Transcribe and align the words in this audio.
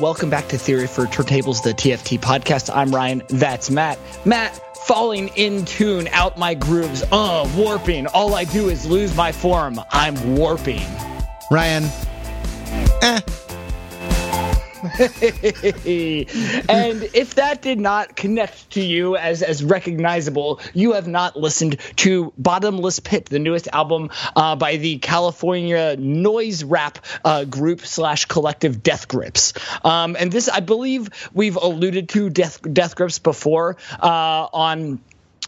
welcome 0.00 0.30
back 0.30 0.48
to 0.48 0.58
Theory 0.58 0.86
for 0.86 1.06
Turntables, 1.06 1.62
the 1.62 1.74
TFT 1.74 2.18
podcast. 2.20 2.74
I'm 2.74 2.94
Ryan. 2.94 3.22
That's 3.28 3.70
Matt. 3.70 3.98
Matt, 4.24 4.76
falling 4.86 5.28
in 5.36 5.64
tune, 5.64 6.08
out 6.08 6.38
my 6.38 6.54
grooves. 6.54 7.02
Uh, 7.10 7.50
warping. 7.56 8.06
All 8.08 8.34
I 8.34 8.44
do 8.44 8.68
is 8.68 8.86
lose 8.86 9.16
my 9.16 9.32
form. 9.32 9.80
I'm 9.90 10.36
warping. 10.36 10.86
Ryan. 11.50 11.84
Eh. 13.02 13.20
and 14.98 15.08
if 17.14 17.36
that 17.36 17.62
did 17.62 17.78
not 17.78 18.16
connect 18.16 18.70
to 18.70 18.80
you 18.80 19.16
as 19.16 19.42
as 19.42 19.62
recognizable, 19.62 20.60
you 20.74 20.92
have 20.92 21.06
not 21.06 21.36
listened 21.36 21.76
to 21.96 22.32
Bottomless 22.36 22.98
Pit, 22.98 23.26
the 23.26 23.38
newest 23.38 23.68
album 23.72 24.10
uh, 24.34 24.56
by 24.56 24.76
the 24.76 24.98
California 24.98 25.94
noise 25.96 26.64
rap 26.64 26.98
uh, 27.24 27.44
group 27.44 27.86
slash 27.86 28.24
collective 28.24 28.82
Death 28.82 29.06
Grips. 29.06 29.52
Um, 29.84 30.16
and 30.18 30.32
this, 30.32 30.48
I 30.48 30.60
believe, 30.60 31.10
we've 31.32 31.56
alluded 31.56 32.08
to 32.10 32.28
Death 32.28 32.60
Death 32.72 32.96
Grips 32.96 33.20
before 33.20 33.76
uh, 34.00 34.48
on 34.52 35.00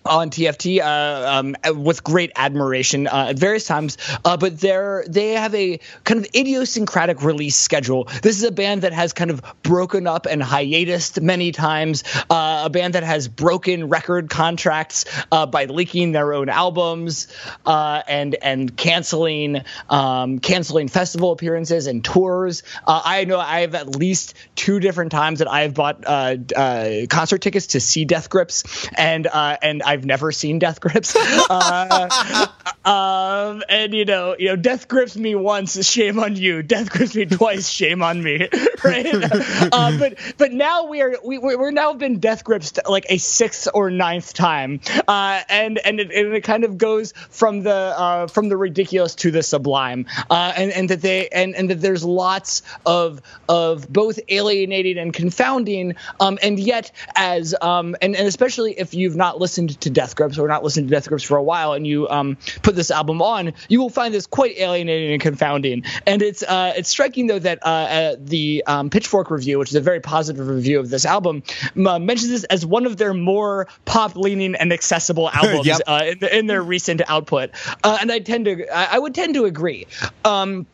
on 0.04 0.30
TFT 0.30 0.80
uh, 0.80 1.38
um, 1.38 1.56
with 1.82 2.02
great 2.02 2.32
admiration 2.36 3.06
uh, 3.06 3.26
at 3.30 3.38
various 3.38 3.66
times, 3.66 3.98
uh, 4.24 4.36
but 4.36 4.58
they're 4.58 5.04
they 5.08 5.30
have 5.30 5.54
a 5.54 5.78
kind 6.04 6.20
of 6.20 6.26
idiosyncratic 6.34 7.22
release 7.22 7.56
schedule. 7.56 8.04
This 8.22 8.36
is 8.36 8.44
a 8.44 8.52
band 8.52 8.82
that 8.82 8.92
has 8.92 9.12
kind 9.12 9.30
of 9.30 9.42
broken 9.62 10.06
up 10.06 10.26
and 10.26 10.42
hiatus 10.42 11.20
many 11.20 11.52
times. 11.52 12.04
Uh, 12.30 12.62
a 12.64 12.70
band 12.70 12.94
that 12.94 13.02
has 13.02 13.28
broken 13.28 13.88
record 13.88 14.30
contracts 14.30 15.04
uh, 15.30 15.46
by 15.46 15.66
leaking 15.66 16.12
their 16.12 16.32
own 16.32 16.48
albums 16.48 17.28
uh, 17.66 18.02
and 18.08 18.34
and 18.36 18.76
canceling 18.76 19.62
um, 19.88 20.38
canceling 20.38 20.88
festival 20.88 21.32
appearances 21.32 21.86
and 21.86 22.04
tours. 22.04 22.62
I 22.86 23.24
know 23.24 23.38
I 23.38 23.60
have 23.60 23.74
at 23.74 23.96
least 23.96 24.34
two 24.54 24.80
different 24.80 25.12
times 25.12 25.40
that 25.40 25.48
I 25.48 25.62
have 25.62 25.74
bought 25.74 26.04
concert 26.04 27.38
tickets 27.38 27.68
to 27.68 27.80
see 27.80 28.04
Death 28.04 28.30
Grips 28.30 28.88
and 28.96 29.26
and 29.26 29.82
I've 29.90 30.04
never 30.04 30.30
seen 30.30 30.60
Death 30.60 30.80
Grips. 30.80 31.16
Uh, 31.50 32.46
um, 32.84 33.62
and 33.68 33.92
you 33.92 34.04
know, 34.04 34.36
you 34.38 34.48
know, 34.48 34.56
Death 34.56 34.86
grips 34.86 35.16
me 35.16 35.34
once, 35.34 35.84
shame 35.84 36.18
on 36.20 36.36
you. 36.36 36.62
Death 36.62 36.90
grips 36.90 37.14
me 37.14 37.26
twice, 37.26 37.68
shame 37.68 38.02
on 38.02 38.22
me. 38.22 38.48
Right? 38.82 39.14
uh, 39.14 39.98
but 39.98 40.18
but 40.38 40.52
now 40.52 40.86
we 40.86 41.02
are 41.02 41.14
we 41.22 41.36
we're 41.38 41.70
now 41.70 41.92
been 41.92 42.18
Death 42.18 42.44
grips 42.44 42.72
like 42.88 43.04
a 43.10 43.18
sixth 43.18 43.68
or 43.74 43.90
ninth 43.90 44.32
time, 44.32 44.80
uh, 45.06 45.42
and 45.50 45.78
and 45.78 46.00
it, 46.00 46.10
and 46.10 46.32
it 46.32 46.42
kind 46.44 46.64
of 46.64 46.78
goes 46.78 47.12
from 47.28 47.62
the 47.62 47.74
uh, 47.74 48.26
from 48.26 48.48
the 48.48 48.56
ridiculous 48.56 49.14
to 49.16 49.30
the 49.30 49.42
sublime, 49.42 50.06
uh, 50.30 50.54
and 50.56 50.72
and 50.72 50.88
that 50.88 51.02
they 51.02 51.28
and 51.28 51.54
and 51.54 51.68
that 51.68 51.82
there's 51.82 52.04
lots 52.04 52.62
of 52.86 53.20
of 53.50 53.92
both 53.92 54.18
alienating 54.28 54.96
and 54.96 55.12
confounding, 55.12 55.94
um, 56.18 56.38
and 56.42 56.58
yet 56.58 56.90
as 57.16 57.54
um, 57.60 57.94
and 58.00 58.16
and 58.16 58.26
especially 58.26 58.78
if 58.78 58.94
you've 58.94 59.16
not 59.16 59.38
listened 59.38 59.79
to 59.80 59.90
Death 59.90 60.16
Grips 60.16 60.38
or 60.38 60.48
not 60.48 60.62
listened 60.64 60.88
to 60.88 60.94
Death 60.94 61.08
Grips 61.08 61.24
for 61.24 61.36
a 61.36 61.42
while, 61.42 61.72
and 61.72 61.86
you 61.86 62.08
um, 62.08 62.36
put 62.62 62.74
this 62.76 62.90
album 62.90 63.20
on, 63.22 63.52
you 63.68 63.80
will 63.80 63.90
find 63.90 64.12
this 64.14 64.26
quite 64.26 64.56
alienating 64.58 65.12
and 65.12 65.20
confounding. 65.20 65.84
And 66.06 66.22
it's 66.22 66.42
uh, 66.42 66.72
it's 66.76 66.88
striking 66.88 67.26
though 67.26 67.38
that 67.38 67.58
uh, 67.64 67.68
uh, 67.68 68.16
the 68.18 68.62
um, 68.66 68.90
Pitchfork 68.90 69.30
review, 69.30 69.58
which 69.58 69.70
is 69.70 69.74
a 69.76 69.80
very 69.80 70.00
positive 70.00 70.46
review 70.48 70.80
of 70.80 70.90
this 70.90 71.04
album, 71.04 71.42
uh, 71.76 71.98
mentions 71.98 72.30
this 72.30 72.44
as 72.44 72.64
one 72.64 72.86
of 72.86 72.96
their 72.96 73.14
more 73.14 73.66
pop 73.84 74.16
leaning 74.16 74.54
and 74.54 74.72
accessible 74.72 75.30
albums 75.32 75.66
Yep. 75.66 75.80
uh, 75.86 76.04
in, 76.06 76.24
in 76.28 76.46
their 76.46 76.62
recent 76.62 77.02
output. 77.08 77.50
Uh, 77.84 77.98
and 78.00 78.10
I 78.10 78.18
tend 78.20 78.46
to 78.46 78.66
I, 78.74 78.96
I 78.96 78.98
would 78.98 79.14
tend 79.14 79.34
to 79.34 79.44
agree. 79.44 79.86
Um, 80.24 80.66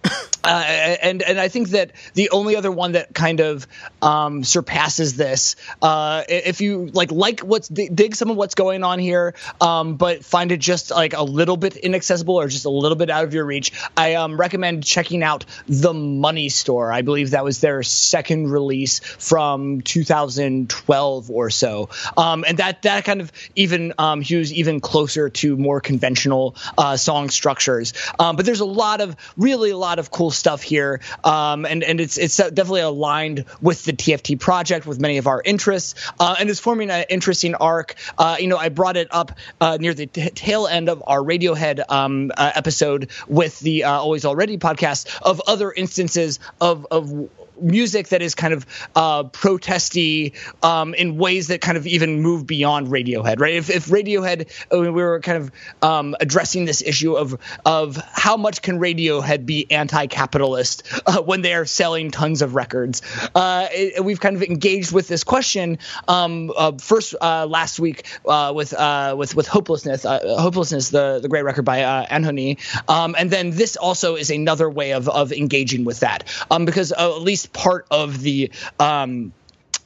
uh, 0.46 0.96
and 1.02 1.22
and 1.22 1.40
I 1.40 1.48
think 1.48 1.70
that 1.70 1.92
the 2.14 2.30
only 2.30 2.56
other 2.56 2.70
one 2.70 2.92
that 2.92 3.12
kind 3.12 3.40
of 3.40 3.66
um, 4.00 4.44
surpasses 4.44 5.16
this, 5.16 5.56
uh, 5.82 6.22
if 6.28 6.60
you 6.60 6.86
like 6.86 7.10
like 7.10 7.40
what's 7.40 7.68
dig 7.68 8.14
some 8.14 8.30
of 8.30 8.36
what's 8.36 8.54
going 8.54 8.84
on 8.84 8.98
here, 8.98 9.34
um, 9.60 9.96
but 9.96 10.24
find 10.24 10.52
it 10.52 10.60
just 10.60 10.90
like 10.90 11.14
a 11.14 11.22
little 11.22 11.56
bit 11.56 11.76
inaccessible 11.76 12.36
or 12.36 12.48
just 12.48 12.64
a 12.64 12.70
little 12.70 12.96
bit 12.96 13.10
out 13.10 13.24
of 13.24 13.34
your 13.34 13.44
reach, 13.44 13.72
I 13.96 14.14
um, 14.14 14.38
recommend 14.38 14.84
checking 14.84 15.22
out 15.22 15.44
the 15.66 15.92
Money 15.92 16.48
Store. 16.48 16.92
I 16.92 17.02
believe 17.02 17.30
that 17.30 17.44
was 17.44 17.60
their 17.60 17.82
second 17.82 18.50
release 18.50 19.00
from 19.00 19.80
2012 19.80 21.30
or 21.30 21.50
so, 21.50 21.88
um, 22.16 22.44
and 22.46 22.58
that 22.58 22.82
that 22.82 23.04
kind 23.04 23.20
of 23.20 23.32
even 23.56 23.94
um, 23.98 24.20
hews 24.20 24.52
even 24.52 24.80
closer 24.80 25.28
to 25.28 25.56
more 25.56 25.80
conventional 25.80 26.54
uh, 26.78 26.96
song 26.96 27.30
structures. 27.30 27.92
Um, 28.18 28.36
but 28.36 28.46
there's 28.46 28.60
a 28.60 28.64
lot 28.64 29.00
of 29.00 29.16
really 29.36 29.70
a 29.70 29.76
lot 29.76 29.98
of 29.98 30.10
cool 30.10 30.30
stuff 30.36 30.62
here, 30.62 31.00
um, 31.24 31.64
and 31.64 31.82
and 31.82 32.00
it's 32.00 32.18
it's 32.18 32.36
definitely 32.36 32.82
aligned 32.82 33.44
with 33.60 33.84
the 33.84 33.92
TFT 33.92 34.38
project 34.38 34.86
with 34.86 35.00
many 35.00 35.18
of 35.18 35.26
our 35.26 35.42
interests, 35.44 35.94
uh, 36.20 36.36
and 36.38 36.48
is 36.48 36.60
forming 36.60 36.90
an 36.90 37.04
interesting 37.08 37.54
arc. 37.54 37.94
Uh, 38.18 38.36
you 38.38 38.46
know, 38.46 38.56
I 38.56 38.68
brought 38.68 38.96
it 38.96 39.08
up 39.10 39.32
uh, 39.60 39.78
near 39.80 39.94
the 39.94 40.06
t- 40.06 40.30
tail 40.30 40.66
end 40.66 40.88
of 40.88 41.02
our 41.06 41.20
Radiohead 41.20 41.90
um, 41.90 42.30
uh, 42.36 42.52
episode 42.54 43.10
with 43.26 43.58
the 43.60 43.84
uh, 43.84 43.92
Always 43.92 44.24
Already 44.24 44.58
podcast 44.58 45.20
of 45.22 45.40
other 45.46 45.72
instances 45.72 46.38
of 46.60 46.86
of 46.90 47.28
music 47.60 48.08
that 48.08 48.22
is 48.22 48.34
kind 48.34 48.54
of 48.54 48.66
uh, 48.94 49.24
protesty 49.24 50.34
um, 50.62 50.94
in 50.94 51.16
ways 51.16 51.48
that 51.48 51.60
kind 51.60 51.76
of 51.76 51.86
even 51.86 52.20
move 52.20 52.46
beyond 52.46 52.88
Radiohead, 52.88 53.40
right? 53.40 53.54
If, 53.54 53.70
if 53.70 53.86
Radiohead, 53.86 54.50
uh, 54.72 54.80
we 54.80 54.90
were 54.90 55.20
kind 55.20 55.38
of 55.38 55.50
um, 55.82 56.16
addressing 56.20 56.64
this 56.64 56.82
issue 56.82 57.14
of 57.14 57.38
of 57.64 57.96
how 57.96 58.36
much 58.36 58.62
can 58.62 58.78
Radiohead 58.78 59.46
be 59.46 59.70
anti-capitalist 59.70 60.82
uh, 61.06 61.22
when 61.22 61.42
they 61.42 61.54
are 61.54 61.64
selling 61.64 62.10
tons 62.10 62.42
of 62.42 62.54
records? 62.54 63.02
Uh, 63.34 63.68
it, 63.70 64.04
we've 64.04 64.20
kind 64.20 64.36
of 64.36 64.42
engaged 64.42 64.92
with 64.92 65.08
this 65.08 65.24
question 65.24 65.78
um, 66.08 66.52
uh, 66.56 66.72
first 66.78 67.14
uh, 67.20 67.46
last 67.46 67.80
week 67.80 68.06
with 68.24 68.74
with 69.16 69.34
with 69.36 69.46
hopelessness, 69.46 70.04
hopelessness, 70.04 70.90
the 70.90 71.20
the 71.20 71.28
great 71.28 71.42
record 71.42 71.64
by 71.64 71.82
uh, 71.82 72.06
Anthony, 72.10 72.58
um, 72.88 73.14
and 73.18 73.30
then 73.30 73.50
this 73.50 73.76
also 73.76 74.16
is 74.16 74.30
another 74.30 74.68
way 74.68 74.92
of 74.92 75.08
of 75.08 75.32
engaging 75.32 75.84
with 75.84 76.00
that, 76.00 76.24
um, 76.50 76.64
because 76.64 76.92
at 76.92 77.22
least 77.22 77.45
part 77.48 77.86
of 77.90 78.22
the 78.22 78.50
um, 78.78 79.32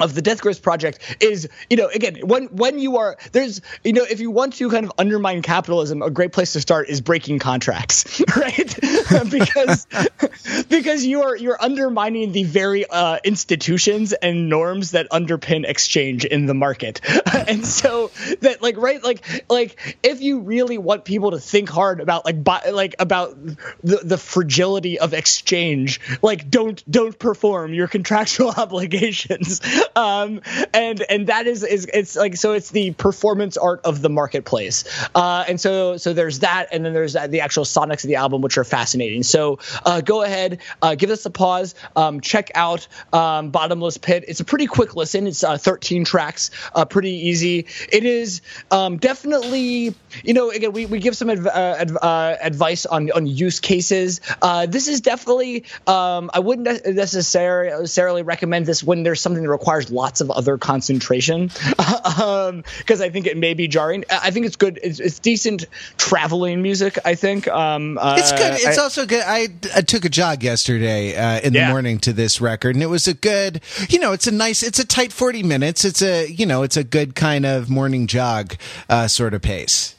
of 0.01 0.15
the 0.15 0.23
Death 0.23 0.41
Grips 0.41 0.59
project 0.59 1.17
is, 1.21 1.49
you 1.69 1.77
know, 1.77 1.89
again, 1.89 2.19
when 2.23 2.47
when 2.47 2.79
you 2.79 2.99
are 2.99 3.17
there's, 3.33 3.61
you 3.85 3.93
know, 3.93 4.05
if 4.09 4.21
you 4.21 4.31
want 4.31 4.55
to 4.55 4.71
kind 4.71 4.85
of 4.85 4.93
undermine 4.99 5.43
capitalism, 5.43 6.03
a 6.03 6.11
great 6.11 6.33
place 6.33 6.53
to 6.55 6.61
start 6.61 6.89
is 6.89 7.01
breaking 7.01 7.39
contracts, 7.39 8.23
right? 8.37 8.77
because 9.31 9.87
because 10.69 11.05
you 11.05 11.23
are 11.23 11.37
you're 11.37 11.61
undermining 11.61 12.33
the 12.33 12.45
very 12.45 12.87
uh, 12.87 13.19
institutions 13.25 14.13
and 14.13 14.49
norms 14.49 14.93
that 14.93 15.09
underpin 15.11 15.69
exchange 15.69 16.25
in 16.25 16.47
the 16.47 16.55
market, 16.55 17.01
and 17.49 17.67
so 17.67 18.11
that 18.41 18.63
like 18.63 18.77
right 18.77 19.03
like 19.03 19.45
like 19.49 19.99
if 20.03 20.21
you 20.21 20.41
really 20.41 20.79
want 20.79 21.05
people 21.05 21.33
to 21.33 21.39
think 21.39 21.69
hard 21.69 22.01
about 22.01 22.25
like 22.25 22.37
like 22.73 22.95
about 22.99 23.37
the 23.83 24.01
the 24.03 24.19
fragility 24.19 24.99
of 24.99 25.15
exchange, 25.15 26.01
like 26.23 26.49
don't 26.51 26.83
don't 26.91 27.19
perform 27.19 27.75
your 27.75 27.89
contractual 27.89 28.51
obligations 28.57 29.61
um, 29.97 30.41
and 30.73 31.03
and 31.09 31.27
that 31.27 31.47
is 31.47 31.63
is 31.63 31.89
it's 31.93 32.17
like 32.17 32.37
so 32.37 32.53
it's 32.53 32.71
the 32.71 32.93
performance 32.93 33.57
art 33.57 33.81
of 33.85 34.03
the 34.03 34.09
marketplace, 34.09 34.85
uh, 35.15 35.45
and 35.49 35.61
so 35.61 35.97
so 35.97 36.13
there's 36.13 36.41
that, 36.41 36.69
and 36.73 36.85
then 36.85 36.93
there's 36.93 37.15
the 37.15 37.41
actual 37.41 37.65
sonics 37.65 38.05
of 38.05 38.09
the 38.09 38.17
album, 38.17 38.43
which 38.43 38.59
are 38.59 38.65
fascinating. 38.65 39.23
So 39.23 39.59
uh, 39.85 40.01
go 40.01 40.23
ahead, 40.23 40.61
uh, 40.83 40.95
give 40.95 41.11
us 41.11 41.25
a 41.27 41.31
pause, 41.31 41.75
um, 41.97 42.21
check 42.21 42.51
out 42.55 42.87
um, 43.13 43.51
Bottomless 43.51 43.99
Pit. 43.99 44.25
It's 44.29 44.41
a 44.41 44.45
pretty 44.45 44.67
quick 44.67 44.97
listen. 44.97 45.27
It's 45.27 45.43
uh, 45.45 45.59
13 45.59 46.05
tracks, 46.05 46.51
uh, 46.75 46.85
pretty 46.85 47.29
easy. 47.29 47.67
It 47.93 48.05
is 48.05 48.43
um, 48.71 48.99
definitely 48.99 49.95
you 50.25 50.35
know 50.35 50.51
again 50.51 50.73
we, 50.73 50.87
we 50.87 50.99
give 50.99 51.17
some 51.17 51.31
adv- 51.31 51.47
uh, 51.47 51.77
adv- 51.79 52.39
advice 52.41 52.87
on 52.87 53.11
on 53.13 53.27
use 53.27 53.61
cases. 53.61 54.21
This 54.69 54.89
is 54.89 55.01
definitely 55.01 55.65
um, 55.87 56.31
I 56.33 56.39
wouldn't 56.41 56.87
necessarily 56.87 58.23
recommend 58.23 58.67
this 58.67 58.83
when 58.83 59.03
there's 59.03 59.21
something 59.21 59.43
that 59.43 59.51
requires 59.51 59.80
lots 59.89 60.21
of 60.21 60.31
other 60.31 60.59
concentration 60.59 61.47
because 61.77 63.01
I 63.01 63.09
think 63.11 63.27
it 63.27 63.37
may 63.37 63.55
be 63.55 63.69
jarring. 63.69 64.05
I 64.11 64.21
I 64.31 64.33
think 64.33 64.47
it's 64.47 64.57
good. 64.57 64.79
It's, 64.83 65.01
it's 65.01 65.19
decent 65.19 65.67
traveling 65.97 66.63
music. 66.63 66.99
I 67.05 67.15
think 67.15 67.49
um, 67.49 67.99
uh, 67.99 68.17
It's 68.19 68.33
good. 68.33 68.55
It's 68.55 68.79
I- 68.79 68.83
also 68.83 69.07
good. 69.07 69.23
I, 69.27 69.49
I 69.75 69.81
took 69.81 70.05
a 70.05 70.09
jog 70.09 70.43
yesterday 70.43 71.17
uh, 71.17 71.41
in 71.41 71.53
Yeah. 71.55 71.67
the 71.67 71.73
morning 71.73 71.99
to 72.01 72.13
this 72.13 72.41
record, 72.41 72.77
and 72.77 72.83
it 72.83 72.87
was 72.89 73.09
a 73.09 73.15
good. 73.15 73.61
You 73.89 73.99
know, 73.99 74.13
it's 74.13 74.27
a 74.27 74.31
nice. 74.33 74.63
It's 74.63 74.79
a 74.79 74.87
tight 74.87 75.13
forty 75.13 75.43
minutes. 75.43 75.85
It's 75.85 76.03
a 76.03 76.27
you 76.31 76.47
know, 76.47 76.63
it's 76.63 76.77
a 76.77 76.85
good 76.85 77.15
kind 77.15 77.47
of 77.47 77.69
morning 77.71 78.07
jog 78.07 78.57
uh, 78.89 79.09
sort 79.09 79.35
of 79.35 79.43
pace. 79.43 79.95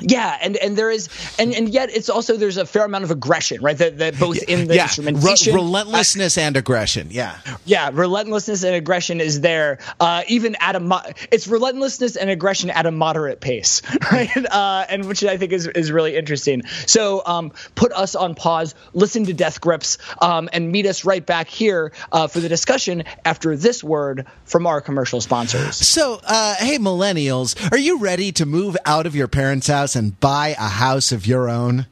Yeah, 0.00 0.38
and 0.42 0.56
and 0.58 0.76
there 0.76 0.90
is, 0.90 1.08
and 1.38 1.54
and 1.54 1.68
yet 1.70 1.90
it's 1.90 2.10
also 2.10 2.36
there's 2.36 2.58
a 2.58 2.66
fair 2.66 2.84
amount 2.84 3.04
of 3.04 3.10
aggression, 3.10 3.62
right? 3.62 3.76
That 3.78 3.98
that 3.98 4.18
both 4.18 4.42
in 4.42 4.68
the 4.68 4.74
yeah, 4.74 4.82
instrumentation, 4.82 5.54
Re- 5.54 5.62
relentlessness 5.62 6.36
uh, 6.36 6.42
and 6.42 6.56
aggression. 6.56 7.08
Yeah, 7.10 7.38
yeah, 7.64 7.90
relentlessness 7.92 8.62
and 8.62 8.74
aggression 8.74 9.22
is 9.22 9.40
there. 9.40 9.78
Uh, 9.98 10.22
even 10.28 10.54
at 10.60 10.76
a 10.76 10.80
mo- 10.80 11.02
it's 11.32 11.48
relentlessness 11.48 12.16
and 12.16 12.28
aggression 12.28 12.68
at 12.70 12.84
a 12.84 12.90
moderate 12.90 13.40
pace, 13.40 13.80
right? 14.12 14.30
Uh, 14.36 14.84
and 14.90 15.06
which 15.06 15.24
I 15.24 15.38
think 15.38 15.52
is 15.52 15.66
is 15.68 15.90
really 15.90 16.14
interesting. 16.14 16.62
So 16.86 17.22
um, 17.24 17.52
put 17.74 17.92
us 17.92 18.14
on 18.14 18.34
pause, 18.34 18.74
listen 18.92 19.24
to 19.24 19.32
Death 19.32 19.62
Grips, 19.62 19.96
um, 20.20 20.50
and 20.52 20.70
meet 20.70 20.84
us 20.84 21.06
right 21.06 21.24
back 21.24 21.48
here 21.48 21.92
uh, 22.12 22.26
for 22.26 22.40
the 22.40 22.50
discussion 22.50 23.04
after 23.24 23.56
this 23.56 23.82
word 23.82 24.26
from 24.44 24.66
our 24.66 24.82
commercial 24.82 25.22
sponsors. 25.22 25.76
So, 25.76 26.20
uh, 26.24 26.56
hey, 26.56 26.78
millennials, 26.78 27.56
are 27.72 27.78
you 27.78 27.98
ready 27.98 28.30
to 28.32 28.44
move 28.44 28.76
out 28.84 29.06
of 29.06 29.16
your 29.16 29.28
parents' 29.28 29.68
house? 29.68 29.85
House 29.86 29.94
and 29.94 30.18
buy 30.18 30.48
a 30.58 30.68
house 30.68 31.12
of 31.12 31.28
your 31.28 31.48
own? 31.48 31.86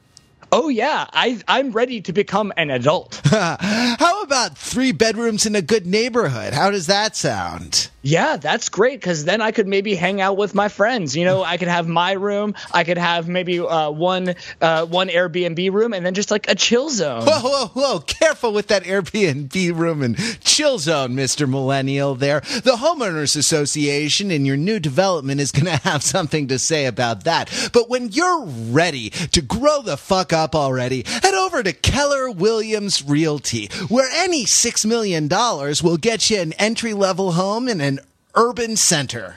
Oh 0.51 0.69
yeah, 0.69 1.07
I 1.13 1.41
I'm 1.47 1.71
ready 1.71 2.01
to 2.01 2.13
become 2.13 2.53
an 2.57 2.71
adult. 2.71 3.21
How 3.25 4.23
about 4.23 4.59
three 4.59 4.91
bedrooms 4.91 5.47
in 5.47 5.55
a 5.55 5.63
good 5.63 5.87
neighborhood? 5.87 6.55
How 6.55 6.71
does 6.73 6.89
that 6.89 7.15
sound? 7.15 7.91
Yeah, 8.07 8.37
that's 8.37 8.69
great 8.69 9.01
because 9.01 9.25
then 9.25 9.41
I 9.41 9.51
could 9.51 9.67
maybe 9.67 9.95
hang 9.95 10.21
out 10.21 10.37
with 10.37 10.55
my 10.55 10.69
friends. 10.69 11.17
You 11.17 11.25
know, 11.25 11.43
I 11.43 11.57
could 11.57 11.69
have 11.69 11.89
my 11.89 12.13
room. 12.13 12.55
I 12.71 12.85
could 12.85 12.99
have 12.99 13.29
maybe 13.29 13.59
uh, 13.61 13.91
one 13.91 14.35
uh, 14.61 14.85
one 14.85 15.09
Airbnb 15.09 15.73
room, 15.73 15.95
and 15.95 16.05
then 16.05 16.13
just 16.13 16.31
like 16.31 16.47
a 16.51 16.55
chill 16.55 16.91
zone. 16.91 17.23
Whoa, 17.25 17.41
whoa, 17.41 17.67
whoa! 17.69 17.99
Careful 18.01 18.53
with 18.53 18.67
that 18.67 18.85
Airbnb 18.85 19.75
room 19.75 20.03
and 20.03 20.19
chill 20.45 20.79
zone, 20.79 21.15
Mister 21.15 21.47
Millennial. 21.47 22.15
There, 22.15 22.41
the 22.41 22.77
homeowners 22.77 23.39
association 23.39 24.31
in 24.31 24.45
your 24.45 24.59
new 24.59 24.79
development 24.79 25.41
is 25.41 25.51
going 25.51 25.65
to 25.65 25.83
have 25.89 26.03
something 26.03 26.49
to 26.49 26.59
say 26.59 26.85
about 26.85 27.25
that. 27.25 27.71
But 27.73 27.89
when 27.89 28.11
you're 28.13 28.45
ready 28.45 29.09
to 29.09 29.41
grow 29.41 29.81
the 29.81 29.97
fuck 29.97 30.31
up 30.31 30.55
already, 30.55 31.05
head 31.07 31.33
over 31.33 31.63
to 31.63 31.73
Keller 31.73 32.31
Williams 32.31 33.03
Realty, 33.03 33.69
where 33.89 34.11
any 34.13 34.45
six 34.45 34.85
million 34.85 35.27
dollars 35.27 35.83
will 35.83 35.97
get 35.97 36.29
you 36.29 36.39
an 36.39 36.53
entry 36.55 36.93
level 36.93 37.33
home 37.33 37.67
and 37.67 37.81
an 37.81 37.94
urban 38.35 38.77
center. 38.77 39.37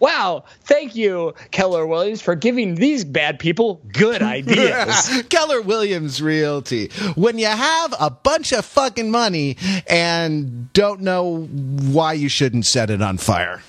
Wow, 0.00 0.44
thank 0.62 0.96
you, 0.96 1.34
Keller 1.52 1.86
Williams, 1.86 2.20
for 2.20 2.34
giving 2.34 2.74
these 2.74 3.04
bad 3.04 3.38
people 3.38 3.80
good 3.92 4.22
ideas. 4.36 5.22
Keller 5.28 5.62
Williams 5.62 6.20
Realty. 6.20 6.88
When 7.14 7.38
you 7.38 7.46
have 7.46 7.94
a 7.98 8.10
bunch 8.10 8.52
of 8.52 8.64
fucking 8.64 9.10
money 9.10 9.56
and 9.86 10.72
don't 10.72 11.00
know 11.02 11.42
why 11.44 12.14
you 12.14 12.28
shouldn't 12.28 12.66
set 12.66 12.90
it 12.90 13.00
on 13.02 13.18
fire. 13.18 13.62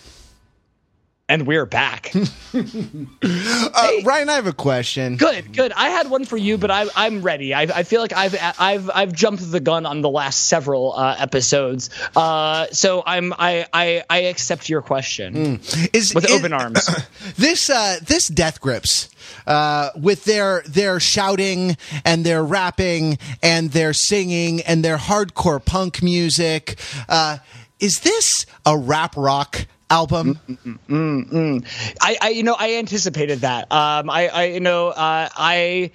And 1.30 1.46
we're 1.46 1.68
back. 1.68 2.12
uh, 2.16 2.22
hey, 2.54 4.04
Ryan, 4.04 4.30
I 4.30 4.34
have 4.34 4.48
a 4.48 4.52
question. 4.52 5.16
Good, 5.16 5.54
good. 5.54 5.72
I 5.74 5.90
had 5.90 6.10
one 6.10 6.26
for 6.26 6.38
you, 6.38 6.58
but 6.58 6.72
I, 6.72 6.88
I'm 6.96 7.22
ready. 7.22 7.54
I, 7.54 7.62
I 7.62 7.84
feel 7.84 8.02
like 8.02 8.14
I've 8.14 8.36
I've 8.58 8.90
I've 8.90 9.14
jumped 9.14 9.52
the 9.52 9.60
gun 9.60 9.86
on 9.86 10.02
the 10.02 10.10
last 10.10 10.48
several 10.48 10.94
uh, 10.94 11.16
episodes, 11.20 11.92
uh, 12.16 12.66
so 12.72 13.04
I'm 13.06 13.34
I, 13.34 13.68
I 13.72 14.04
I 14.10 14.18
accept 14.22 14.70
your 14.70 14.82
question 14.82 15.60
mm. 15.60 15.90
is, 15.94 16.16
with 16.16 16.26
is, 16.26 16.32
open 16.32 16.52
arms. 16.52 16.90
this 17.38 17.70
uh, 17.70 18.00
this 18.04 18.28
death 18.28 18.60
grips 18.60 19.10
uh, 19.46 19.92
with 19.96 20.26
their 20.26 20.64
their 20.66 21.00
shouting 21.00 21.78
and 22.04 22.26
their 22.26 22.44
rapping 22.44 23.20
and 23.44 23.70
their 23.70 23.94
singing 23.94 24.62
and 24.62 24.84
their 24.84 24.98
hardcore 24.98 25.64
punk 25.64 26.02
music. 26.02 26.80
Uh, 27.08 27.38
is 27.80 28.00
this 28.00 28.48
a 28.66 28.76
rap 28.76 29.16
rock 29.16 29.68
album. 29.90 30.40
Mm, 30.48 30.80
mm, 30.88 31.32
mm, 31.32 31.96
I, 32.02 32.18
I, 32.22 32.30
you 32.30 32.44
know, 32.44 32.56
I 32.58 32.76
anticipated 32.76 33.40
that. 33.40 33.72
Um, 33.72 34.10
I, 34.10 34.28
I, 34.28 34.44
you 34.46 34.60
know, 34.60 34.90
uh, 34.90 35.30
I. 35.36 35.92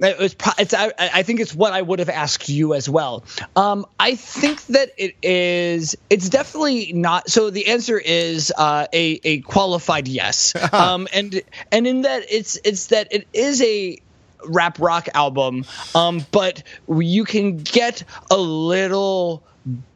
It 0.00 0.16
was. 0.16 0.36
It's. 0.58 0.74
I, 0.74 0.92
I, 0.96 1.24
think 1.24 1.40
it's 1.40 1.52
what 1.52 1.72
I 1.72 1.82
would 1.82 1.98
have 1.98 2.08
asked 2.08 2.48
you 2.48 2.74
as 2.74 2.88
well. 2.88 3.24
Um, 3.56 3.84
I 3.98 4.14
think 4.14 4.64
that 4.66 4.90
it 4.96 5.16
is. 5.24 5.96
It's 6.08 6.28
definitely 6.28 6.92
not. 6.92 7.28
So 7.28 7.50
the 7.50 7.66
answer 7.66 7.98
is 7.98 8.52
uh, 8.56 8.86
a 8.92 9.20
a 9.24 9.40
qualified 9.40 10.06
yes. 10.06 10.54
um, 10.72 11.08
and 11.12 11.42
and 11.72 11.84
in 11.88 12.02
that 12.02 12.26
it's 12.30 12.60
it's 12.62 12.86
that 12.86 13.08
it 13.12 13.26
is 13.32 13.60
a 13.60 13.98
rap 14.46 14.78
rock 14.78 15.08
album. 15.14 15.64
Um, 15.96 16.24
but 16.30 16.62
you 16.88 17.24
can 17.24 17.56
get 17.56 18.04
a 18.30 18.36
little 18.36 19.42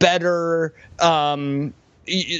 better 0.00 0.74
um 0.98 1.72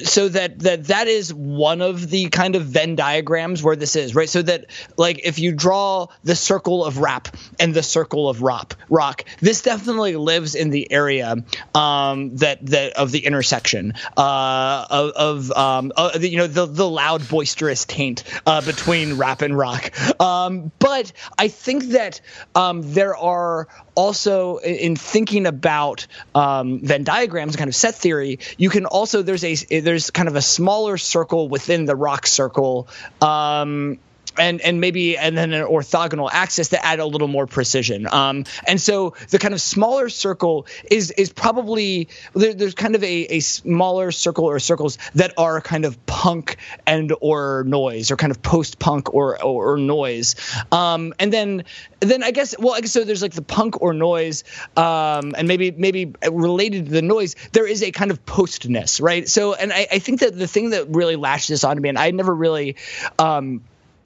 so 0.05 0.29
that 0.29 0.59
that 0.61 0.85
that 0.87 1.06
is 1.06 1.32
one 1.32 1.82
of 1.82 2.11
the 2.11 2.29
kind 2.31 2.56
of 2.56 2.64
Venn 2.64 2.97
diagrams 2.97 3.62
where 3.62 3.76
this 3.76 3.94
is 3.94 4.14
right. 4.14 4.29
So 4.29 4.43
that 4.43 4.67
like 4.97 5.20
if 5.25 5.38
you 5.38 5.53
draw 5.53 6.09
the 6.25 6.35
circle 6.35 6.85
of 6.85 6.99
rap 6.99 7.29
and 7.61 7.73
the 7.73 7.82
circle 7.82 8.29
of 8.29 8.43
rock, 8.43 8.76
rock, 8.88 9.25
this 9.41 9.62
definitely 9.62 10.17
lives 10.17 10.56
in 10.56 10.70
the 10.70 10.91
area 10.91 11.37
um, 11.75 12.37
that 12.37 12.67
that 12.67 12.94
of 12.94 13.12
the 13.12 13.25
intersection 13.25 13.94
uh, 14.17 14.87
of, 14.91 15.11
of 15.11 15.53
um, 15.53 15.93
uh, 15.97 16.19
you 16.20 16.38
know 16.38 16.49
the 16.49 16.67
the 16.67 16.88
loud 16.88 17.29
boisterous 17.29 17.85
taint 17.85 18.25
uh, 18.47 18.62
between 18.62 19.15
rap 19.15 19.43
and 19.43 19.56
rock. 19.56 19.93
Um, 20.20 20.73
but 20.81 21.12
I 21.38 21.49
think 21.49 21.85
that 21.91 22.20
um, 22.56 22.82
there 22.82 23.17
are 23.17 23.69
also 23.94 24.56
in 24.58 24.97
thinking 24.97 25.47
about 25.47 26.06
um, 26.35 26.81
Venn 26.81 27.05
diagrams, 27.05 27.56
kind 27.56 27.69
of 27.69 27.76
set 27.76 27.94
theory, 27.94 28.38
you 28.56 28.70
can 28.70 28.87
also 28.87 29.23
there's 29.23 29.44
a 29.44 29.52
there's 29.55 30.11
kind 30.11 30.29
of 30.29 30.37
a 30.37 30.43
smaller 30.43 30.97
circle 30.97 31.49
within 31.49 31.85
the 31.85 31.97
rock 31.97 32.27
circle. 32.27 32.89
Um, 33.21 33.99
and 34.38 34.61
and 34.61 34.81
maybe 34.81 35.17
and 35.17 35.37
then 35.37 35.52
an 35.52 35.67
orthogonal 35.67 36.29
axis 36.32 36.69
to 36.69 36.84
add 36.84 37.00
a 37.00 37.06
little 37.06 37.29
more 37.29 37.46
precision. 37.46 38.06
Um, 38.06 38.44
and 38.67 38.81
so 38.81 39.14
the 39.31 39.38
kind 39.38 39.55
of 39.55 39.61
smaller 39.61 40.08
circle 40.08 40.67
is 40.90 41.11
is 41.12 41.32
probably 41.32 42.08
there, 42.34 42.55
there's 42.55 42.75
kind 42.75 42.94
of 42.94 43.02
a, 43.02 43.06
a 43.06 43.40
smaller 43.40 44.11
circle 44.12 44.44
or 44.44 44.58
circles 44.58 44.99
that 45.14 45.32
are 45.37 45.61
kind 45.61 45.84
of 45.84 46.05
punk 46.06 46.56
and 46.87 47.12
or 47.20 47.64
noise 47.67 48.11
or 48.11 48.17
kind 48.17 48.31
of 48.31 48.43
post 48.43 48.79
punk 48.79 49.12
or, 49.14 49.43
or, 49.43 49.73
or 49.73 49.76
noise. 49.76 50.34
Um, 50.70 51.14
and 51.19 51.32
then 51.32 51.64
then 52.00 52.23
I 52.23 52.31
guess 52.31 52.58
well 52.58 52.75
I 52.75 52.81
guess 52.81 52.93
so 52.93 53.05
there's 53.05 53.23
like 53.23 53.32
the 53.32 53.43
punk 53.43 53.81
or 53.82 53.93
noise 53.93 54.44
um, 54.76 55.34
and 55.37 55.46
maybe 55.49 55.70
maybe 55.70 56.14
related 56.31 56.87
to 56.87 56.90
the 56.90 57.02
noise 57.02 57.37
there 57.52 57.67
is 57.67 57.82
a 57.82 57.90
kind 57.90 58.11
of 58.11 58.25
postness 58.25 59.00
right. 59.00 59.29
So 59.29 59.55
and 59.55 59.73
I, 59.73 59.87
I 59.90 59.99
think 59.99 60.20
that 60.20 60.37
the 60.37 60.49
thing 60.49 60.70
that 60.70 60.88
really 60.88 61.17
latched 61.17 61.49
this 61.49 61.64
on 61.64 61.76
to 61.76 61.82
me 61.82 61.88
and 61.88 61.99
I 61.99 62.11
never 62.11 62.34
really 62.34 62.76
um, 63.19 63.62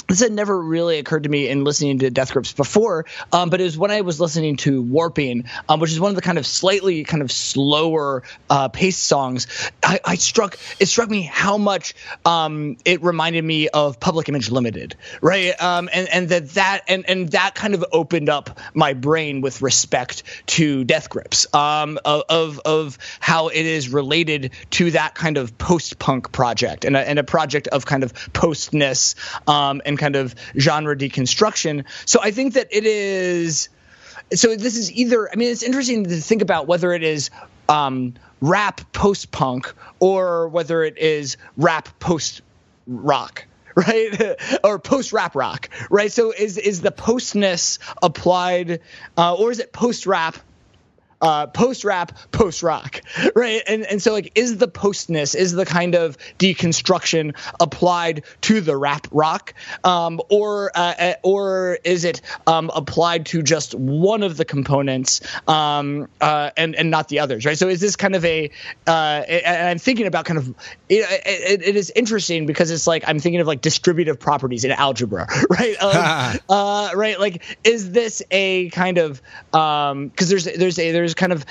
this 0.08 0.20
had 0.20 0.32
never 0.32 0.60
really 0.60 0.98
occurred 0.98 1.24
to 1.24 1.28
me 1.28 1.48
in 1.48 1.64
listening 1.64 1.98
to 2.00 2.10
Death 2.10 2.32
Grips 2.32 2.52
before, 2.52 3.06
um, 3.32 3.50
but 3.50 3.60
it 3.60 3.64
was 3.64 3.76
when 3.76 3.90
I 3.90 4.02
was 4.02 4.20
listening 4.20 4.56
to 4.58 4.82
Warping, 4.82 5.44
um, 5.68 5.80
which 5.80 5.90
is 5.90 5.98
one 5.98 6.10
of 6.10 6.16
the 6.16 6.22
kind 6.22 6.38
of 6.38 6.46
slightly 6.46 7.04
kind 7.04 7.22
of 7.22 7.32
slower 7.32 8.22
uh, 8.48 8.68
paced 8.68 9.02
songs. 9.02 9.46
I, 9.82 10.00
I, 10.04 10.14
struck 10.16 10.58
it 10.78 10.86
struck 10.86 11.10
me 11.10 11.22
how 11.22 11.58
much 11.58 11.94
um, 12.24 12.76
it 12.84 13.02
reminded 13.02 13.44
me 13.44 13.68
of 13.68 13.98
Public 13.98 14.28
Image 14.28 14.50
Limited, 14.50 14.96
right? 15.20 15.60
Um, 15.60 15.88
and 15.92 16.08
and 16.08 16.28
that 16.28 16.50
that 16.50 16.82
and 16.88 17.08
and 17.08 17.30
that 17.30 17.54
kind 17.54 17.74
of 17.74 17.84
opened 17.92 18.28
up 18.28 18.58
my 18.74 18.92
brain 18.92 19.40
with 19.40 19.62
respect 19.62 20.22
to 20.46 20.84
Death 20.84 21.10
Grips, 21.10 21.52
um, 21.54 21.98
of 22.04 22.60
of 22.64 22.98
how 23.20 23.48
it 23.48 23.66
is 23.66 23.88
related 23.88 24.52
to 24.70 24.92
that 24.92 25.14
kind 25.14 25.36
of 25.36 25.58
post 25.58 25.98
punk 25.98 26.30
project 26.30 26.84
and 26.84 26.96
a, 26.96 27.00
and 27.00 27.18
a 27.18 27.24
project 27.24 27.68
of 27.68 27.86
kind 27.86 28.04
of 28.04 28.12
postness 28.32 29.14
um, 29.48 29.82
and 29.96 29.98
kind 29.98 30.16
of 30.16 30.34
genre 30.58 30.96
deconstruction. 30.96 31.84
So 32.04 32.20
I 32.22 32.30
think 32.30 32.54
that 32.54 32.68
it 32.70 32.84
is. 32.84 33.68
So 34.34 34.56
this 34.56 34.76
is 34.76 34.92
either. 34.92 35.30
I 35.30 35.36
mean, 35.36 35.50
it's 35.50 35.62
interesting 35.62 36.04
to 36.04 36.16
think 36.20 36.42
about 36.42 36.66
whether 36.66 36.92
it 36.92 37.02
is 37.02 37.30
um, 37.68 38.14
rap 38.40 38.80
post 38.92 39.30
punk 39.30 39.74
or 39.98 40.48
whether 40.48 40.82
it 40.82 40.98
is 40.98 41.36
rap 41.56 41.88
post 41.98 42.42
rock 42.86 43.46
right 43.74 44.38
or 44.62 44.78
post 44.78 45.12
rap 45.12 45.34
rock 45.34 45.68
right 45.90 46.12
so 46.12 46.32
is 46.32 46.56
is 46.56 46.80
the 46.80 46.92
postness 46.92 47.78
applied 48.02 48.80
uh, 49.18 49.34
or 49.34 49.50
is 49.50 49.58
it 49.58 49.72
post 49.72 50.06
rap 50.06 50.36
uh, 51.20 51.46
post 51.46 51.84
rap, 51.84 52.12
post 52.30 52.62
rock, 52.62 53.00
right? 53.34 53.62
And 53.66 53.84
and 53.84 54.02
so 54.02 54.12
like, 54.12 54.32
is 54.34 54.58
the 54.58 54.68
postness 54.68 55.34
is 55.34 55.52
the 55.52 55.66
kind 55.66 55.94
of 55.94 56.18
deconstruction 56.38 57.36
applied 57.60 58.24
to 58.42 58.60
the 58.60 58.76
rap 58.76 59.06
rock, 59.10 59.54
um, 59.84 60.20
or 60.28 60.70
uh, 60.74 60.94
uh, 60.98 61.14
or 61.22 61.78
is 61.84 62.04
it 62.04 62.20
um, 62.46 62.70
applied 62.74 63.26
to 63.26 63.42
just 63.42 63.74
one 63.74 64.22
of 64.22 64.36
the 64.36 64.44
components 64.44 65.20
um, 65.48 66.08
uh, 66.20 66.50
and 66.56 66.74
and 66.74 66.90
not 66.90 67.08
the 67.08 67.20
others, 67.20 67.46
right? 67.46 67.58
So 67.58 67.68
is 67.68 67.80
this 67.80 67.96
kind 67.96 68.14
of 68.14 68.24
a? 68.24 68.50
Uh, 68.86 69.22
and 69.28 69.68
I'm 69.68 69.78
thinking 69.78 70.06
about 70.06 70.24
kind 70.26 70.38
of 70.38 70.48
it, 70.88 71.06
it, 71.26 71.62
it 71.62 71.76
is 71.76 71.90
interesting 71.94 72.46
because 72.46 72.70
it's 72.70 72.86
like 72.86 73.04
I'm 73.06 73.18
thinking 73.18 73.40
of 73.40 73.46
like 73.46 73.60
distributive 73.60 74.20
properties 74.20 74.64
in 74.64 74.70
algebra, 74.70 75.28
right? 75.50 75.82
Um, 75.82 76.38
uh, 76.48 76.90
right, 76.94 77.18
like 77.18 77.42
is 77.64 77.92
this 77.92 78.22
a 78.30 78.68
kind 78.70 78.98
of 78.98 79.22
because 79.50 79.92
um, 79.92 80.12
there's 80.18 80.44
there's 80.44 80.78
a 80.78 80.92
there's 80.92 81.05
kind 81.14 81.32
of 81.32 81.44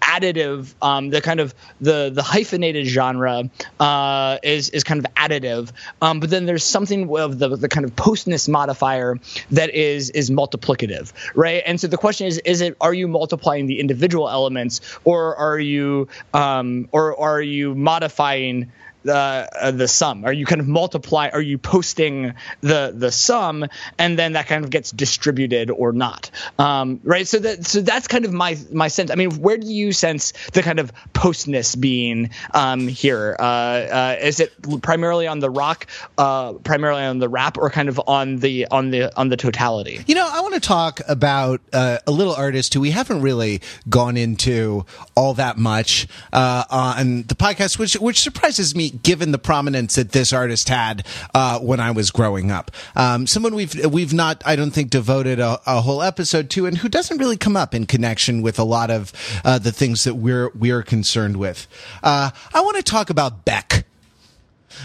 additive, 0.00 0.74
um, 0.82 1.10
the 1.10 1.20
kind 1.20 1.40
of 1.40 1.54
the 1.80 2.10
the 2.10 2.22
hyphenated 2.22 2.86
genre 2.86 3.50
uh, 3.80 4.38
is 4.42 4.68
is 4.70 4.84
kind 4.84 5.04
of 5.04 5.14
additive, 5.14 5.72
um, 6.00 6.20
but 6.20 6.30
then 6.30 6.46
there's 6.46 6.64
something 6.64 7.14
of 7.16 7.38
the 7.38 7.56
the 7.56 7.68
kind 7.68 7.84
of 7.84 7.96
postness 7.96 8.48
modifier 8.48 9.18
that 9.50 9.74
is 9.74 10.10
is 10.10 10.30
multiplicative, 10.30 11.12
right? 11.34 11.62
And 11.66 11.80
so 11.80 11.86
the 11.86 11.96
question 11.96 12.26
is, 12.26 12.38
is 12.38 12.60
it 12.60 12.76
are 12.80 12.94
you 12.94 13.08
multiplying 13.08 13.66
the 13.66 13.80
individual 13.80 14.28
elements, 14.28 14.80
or 15.04 15.36
are 15.36 15.58
you 15.58 16.08
um, 16.34 16.88
or 16.92 17.18
are 17.18 17.40
you 17.40 17.74
modifying 17.74 18.70
the 19.02 19.48
uh, 19.52 19.70
the 19.70 19.88
sum? 19.88 20.24
Are 20.24 20.32
you 20.32 20.46
kind 20.46 20.60
of 20.60 20.68
multiply? 20.68 21.30
Are 21.32 21.40
you 21.40 21.58
posting 21.58 22.34
the 22.60 22.92
the 22.94 23.10
sum, 23.10 23.66
and 23.98 24.18
then 24.18 24.34
that 24.34 24.46
kind 24.46 24.64
of 24.64 24.70
gets 24.70 24.90
distributed 24.90 25.70
or 25.70 25.92
not? 25.92 26.30
Um, 26.58 27.00
right. 27.04 27.26
So 27.26 27.38
that 27.38 27.66
so 27.66 27.80
that's 27.80 28.06
kind 28.06 28.24
of 28.24 28.32
my 28.32 28.56
my 28.72 28.88
sense. 28.88 29.10
I 29.10 29.14
mean, 29.14 29.40
where 29.40 29.56
do 29.56 29.66
you 29.66 29.92
sense 29.92 30.32
the 30.52 30.62
kind 30.62 30.78
of 30.78 30.92
postness 31.12 31.78
being 31.78 32.30
um, 32.52 32.88
here? 32.88 33.36
Uh, 33.38 33.42
uh, 33.42 34.16
is 34.20 34.40
it 34.40 34.52
primarily 34.82 35.26
on 35.26 35.40
the 35.40 35.50
rock, 35.50 35.86
uh, 36.18 36.52
primarily 36.54 37.02
on 37.02 37.18
the 37.18 37.28
rap, 37.28 37.58
or 37.58 37.70
kind 37.70 37.88
of 37.88 38.00
on 38.06 38.36
the 38.36 38.66
on 38.66 38.90
the 38.90 39.16
on 39.18 39.28
the 39.28 39.36
totality? 39.36 40.04
You 40.06 40.14
know, 40.14 40.28
I 40.30 40.40
want 40.40 40.54
to 40.54 40.60
talk 40.60 41.00
about 41.08 41.60
uh, 41.72 41.98
a 42.06 42.10
little 42.10 42.34
artist 42.34 42.74
who 42.74 42.80
we 42.80 42.90
haven't 42.90 43.22
really 43.22 43.60
gone 43.88 44.16
into 44.16 44.84
all 45.16 45.34
that 45.34 45.58
much 45.58 46.06
uh, 46.32 46.64
on 46.70 47.22
the 47.24 47.34
podcast, 47.34 47.78
which 47.78 47.94
which 47.94 48.20
surprises 48.20 48.74
me 48.74 48.91
given 49.02 49.32
the 49.32 49.38
prominence 49.38 49.94
that 49.94 50.12
this 50.12 50.32
artist 50.32 50.68
had 50.68 51.06
uh, 51.34 51.58
when 51.60 51.80
I 51.80 51.90
was 51.90 52.10
growing 52.10 52.50
up. 52.50 52.70
Um, 52.94 53.26
someone 53.26 53.54
we've 53.54 53.86
we've 53.86 54.12
not, 54.12 54.42
I 54.44 54.56
don't 54.56 54.70
think, 54.70 54.90
devoted 54.90 55.40
a, 55.40 55.60
a, 55.66 55.80
whole 55.80 56.02
episode 56.02 56.50
to, 56.50 56.66
and 56.66 56.78
who 56.78 56.88
doesn't 56.88 57.18
really 57.18 57.36
come 57.36 57.56
up 57.56 57.74
in 57.74 57.86
connection 57.86 58.42
with 58.42 58.58
a 58.58 58.64
lot 58.64 58.90
of 58.90 59.12
uh, 59.44 59.58
the 59.58 59.72
things 59.72 60.04
that 60.04 60.14
we're 60.14 60.50
we're 60.50 60.82
concerned 60.82 61.36
with. 61.36 61.66
Uh, 62.02 62.30
I 62.52 62.60
want 62.60 62.76
to 62.76 62.82
talk 62.82 63.10
about 63.10 63.44
Beck. 63.44 63.84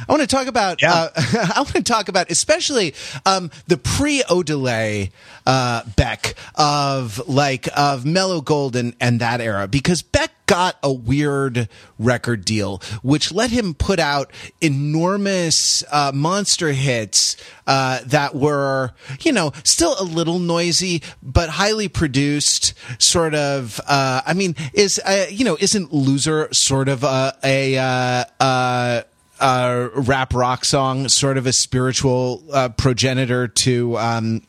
I 0.08 0.12
want 0.12 0.22
to 0.22 0.28
talk 0.28 0.48
about. 0.48 0.82
Yeah. 0.82 0.94
Uh, 0.94 1.10
I 1.56 1.60
want 1.60 1.74
to 1.74 1.84
talk 1.84 2.10
about 2.10 2.32
especially 2.32 2.94
um, 3.26 3.52
the 3.68 3.78
pre 3.78 4.22
Odelay 4.24 5.12
uh, 5.46 5.84
Beck 5.96 6.36
of 6.56 7.28
like 7.28 7.68
of 7.76 8.06
Mellow 8.06 8.42
Gold 8.42 8.76
and, 8.76 8.96
and 9.00 9.20
that 9.22 9.42
era 9.42 9.68
because 9.68 10.02
Beck 10.02 10.32
got 10.48 10.78
a 10.82 10.92
weird 10.92 11.70
record 12.00 12.44
deal, 12.44 12.82
which 13.04 13.32
let 13.32 13.52
him 13.52 13.74
put 13.74 14.00
out 14.00 14.32
enormous 14.62 15.84
uh, 15.92 16.12
monster 16.14 16.72
hits 16.72 17.36
uh, 17.68 18.00
that 18.06 18.34
were, 18.34 18.94
you 19.22 19.32
know, 19.32 19.52
still 19.64 19.96
a 20.00 20.04
little 20.04 20.40
noisy, 20.40 21.04
but 21.22 21.50
highly 21.50 21.88
produced. 21.88 22.74
Sort 22.98 23.36
of, 23.36 23.80
uh, 23.88 24.22
I 24.26 24.34
mean, 24.34 24.56
is 24.74 25.00
uh, 25.00 25.28
you 25.30 25.46
know, 25.46 25.58
isn't 25.60 25.94
"Loser" 25.94 26.48
sort 26.52 26.90
of 26.90 27.04
a, 27.04 27.34
a 27.44 29.04
uh, 29.40 29.90
rap 29.94 30.34
rock 30.34 30.66
song, 30.66 31.08
sort 31.10 31.38
of 31.38 31.46
a 31.46 31.54
spiritual 31.54 32.44
uh, 32.52 32.70
progenitor 32.70 33.48
to. 33.48 33.98
Um, 33.98 34.42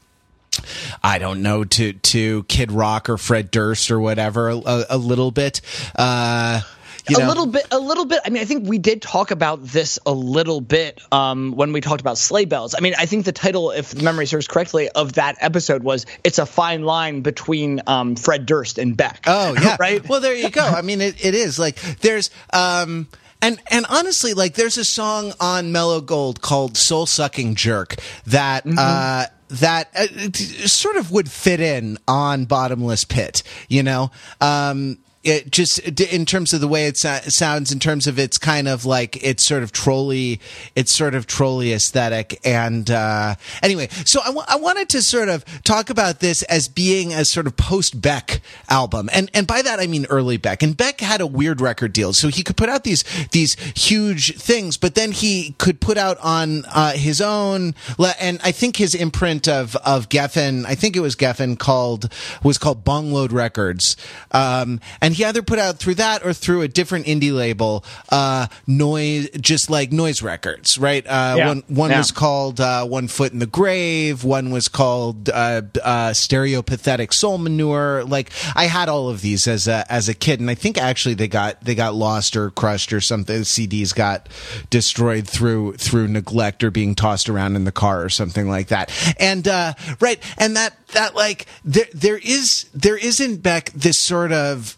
I 1.05 1.19
don't 1.19 1.43
know 1.43 1.65
to 1.65 1.93
to 1.93 2.43
Kid 2.45 2.73
Rock 2.73 3.09
or 3.09 3.17
Fred 3.17 3.51
Durst 3.51 3.91
or 3.91 4.01
whatever 4.01 4.49
a, 4.49 4.87
a 4.91 4.99
little 4.99 5.31
bit. 5.31 5.61
Uh, 5.95 6.63
you 7.09 7.19
know? 7.19 7.27
a 7.27 7.29
little 7.29 7.47
bit 7.47 7.67
a 7.71 7.79
little 7.79 8.05
bit 8.05 8.21
i 8.25 8.31
mean 8.31 8.43
i 8.43 8.45
think 8.45 8.69
we 8.69 8.79
did 8.79 9.01
talk 9.03 9.31
about 9.31 9.65
this 9.65 9.99
a 10.07 10.13
little 10.13 10.61
bit 10.61 11.01
um, 11.13 11.53
when 11.53 11.73
we 11.73 11.81
talked 11.81 12.01
about 12.01 12.19
sleigh 12.19 12.45
bells 12.45 12.75
i 12.77 12.81
mean 12.81 12.95
i 12.99 13.07
think 13.07 13.25
the 13.25 13.33
title 13.33 13.71
if 13.71 14.01
memory 14.01 14.27
serves 14.27 14.47
correctly 14.47 14.89
of 14.91 15.15
that 15.15 15.37
episode 15.41 15.83
was 15.83 16.07
it's 16.23 16.39
a 16.39 16.47
fine 16.47 16.83
line 16.83 17.23
between 17.23 17.81
um, 17.87 18.17
fred 18.17 18.47
durst 18.47 18.79
and 18.79 18.97
beck 18.97 19.25
oh 19.27 19.55
yeah 19.55 19.77
right 19.81 20.09
well 20.09 20.21
there 20.21 20.35
you 20.35 20.51
go 20.51 20.63
i 20.63 20.83
mean 20.83 21.01
it, 21.01 21.25
it 21.25 21.35
is 21.35 21.59
like 21.59 21.77
there's 22.01 22.31
um 22.53 23.07
and 23.41 23.61
and 23.71 23.87
honestly, 23.89 24.35
like 24.35 24.55
there's 24.55 24.79
a 24.79 24.85
song 24.85 25.33
on 25.41 25.73
Mellow 25.73 26.01
Gold 26.01 26.41
called 26.41 26.77
"Soul 26.77 27.07
Sucking 27.07 27.55
Jerk" 27.55 27.97
that. 28.27 28.65
Mm-hmm. 28.65 28.79
Uh, 28.79 29.27
that 29.51 29.89
uh, 29.97 30.67
sort 30.67 30.97
of 30.97 31.11
would 31.11 31.31
fit 31.31 31.59
in 31.59 31.97
on 32.07 32.45
bottomless 32.45 33.05
pit, 33.05 33.43
you 33.67 33.83
know. 33.83 34.11
Um, 34.43 34.99
it 35.29 35.51
just 35.51 35.79
in 35.79 36.25
terms 36.25 36.53
of 36.53 36.61
the 36.61 36.69
way 36.69 36.87
it 36.87 36.97
sounds 36.97 37.71
in 37.73 37.79
terms 37.79 38.07
of 38.07 38.19
its 38.19 38.39
kind 38.39 38.67
of 38.67 38.85
like 38.85 39.23
it's 39.23 39.45
sort 39.45 39.63
of 39.63 39.73
trolly 39.73 40.41
it's 40.75 40.95
sort 40.95 41.15
of 41.15 41.27
trolly 41.27 41.73
aesthetic 41.73 42.41
and 42.45 42.91
uh, 42.91 43.35
anyway 43.63 43.89
so 44.05 44.21
I, 44.21 44.27
w- 44.27 44.47
I 44.49 44.57
wanted 44.57 44.89
to 44.91 45.03
sort 45.03 45.29
of 45.29 45.45
talk 45.63 45.91
about 45.91 46.21
this 46.21 46.43
as 46.45 46.69
being 46.69 47.13
a 47.13 47.25
sort 47.25 47.47
of 47.47 47.57
post 47.57 48.01
beck 48.01 48.41
album. 48.69 49.09
And 49.13 49.31
and 49.35 49.47
by 49.47 49.63
that 49.63 49.81
i 49.81 49.87
mean 49.87 50.07
early 50.07 50.37
beck. 50.37 50.63
And 50.63 50.77
beck 50.77 51.01
had 51.01 51.21
a 51.21 51.27
weird 51.27 51.61
record 51.61 51.93
deal. 51.93 52.13
So 52.13 52.29
he 52.29 52.43
could 52.43 52.57
put 52.57 52.69
out 52.69 52.85
these 52.85 53.05
these 53.33 53.55
huge 53.77 54.37
things 54.37 54.77
but 54.77 54.95
then 54.95 55.13
he 55.13 55.55
could 55.59 55.81
put 55.81 55.99
out 55.99 56.19
on 56.19 56.65
uh, 56.67 56.93
his 56.93 57.21
own. 57.21 57.75
And 58.21 58.41
i 58.43 58.53
think 58.53 58.77
his 58.77 58.95
imprint 58.95 59.49
of 59.49 59.77
of 59.77 60.09
geffen 60.09 60.65
i 60.67 60.75
think 60.75 60.97
it 60.97 61.01
was 61.01 61.17
geffen 61.17 61.59
called 61.59 62.11
was 62.43 62.59
called 62.59 62.85
bongload 62.85 63.33
records. 63.33 63.97
Um, 64.33 64.81
and 65.01 65.18
he 65.19 65.25
either 65.25 65.43
put 65.43 65.59
out 65.59 65.79
through 65.79 65.97
that 65.97 66.25
or 66.25 66.33
through 66.33 66.63
a 66.63 66.69
different 66.69 67.07
indie 67.07 67.35
label, 67.35 67.85
uh, 68.11 68.47
noise, 68.69 69.29
just 69.41 69.69
like 69.69 69.91
noise 69.91 70.23
records, 70.23 70.79
right? 70.79 71.05
Uh, 71.05 71.35
yeah. 71.37 71.47
one, 71.49 71.65
one 71.67 71.91
yeah. 71.91 71.99
was 71.99 72.13
called, 72.13 72.61
uh, 72.61 72.87
One 72.87 73.09
Foot 73.09 73.33
in 73.33 73.41
the 73.41 73.47
Grave. 73.47 74.23
One 74.23 74.51
was 74.51 74.69
called, 74.69 75.29
uh, 75.29 75.63
uh, 75.83 76.11
Stereopathetic 76.11 77.13
Soul 77.13 77.39
Manure. 77.39 78.05
Like, 78.05 78.31
I 78.55 78.67
had 78.67 78.89
all 78.89 79.09
of 79.09 79.21
these 79.21 79.49
as 79.49 79.67
a, 79.67 79.85
as 79.93 80.09
a 80.09 80.15
kid. 80.15 80.39
And 80.39 80.49
I 80.49 80.55
think 80.55 80.79
actually 80.79 81.15
they 81.15 81.29
got, 81.29 81.63
they 81.65 81.75
got 81.75 81.95
lost 81.95 82.37
or 82.37 82.51
crushed 82.53 82.93
or 82.93 83.01
something. 83.01 83.39
The 83.39 83.43
CDs 83.43 83.93
got 83.93 84.29
destroyed 84.71 85.27
through, 85.27 85.75
through 85.75 86.07
neglect 86.07 86.63
or 86.63 86.71
being 86.71 86.95
tossed 86.95 87.29
around 87.29 87.57
in 87.57 87.65
the 87.65 87.73
car 87.73 88.05
or 88.05 88.09
something 88.09 88.49
like 88.49 88.69
that. 88.69 88.93
And, 89.19 89.49
uh, 89.49 89.75
right. 89.99 90.23
And 90.39 90.57
that, 90.57 90.75
that 90.93 91.17
like, 91.17 91.47
there, 91.65 91.89
there 91.93 92.19
is, 92.19 92.67
there 92.73 92.97
isn't 92.97 93.43
Beck 93.43 93.73
this 93.73 93.99
sort 93.99 94.31
of, 94.31 94.78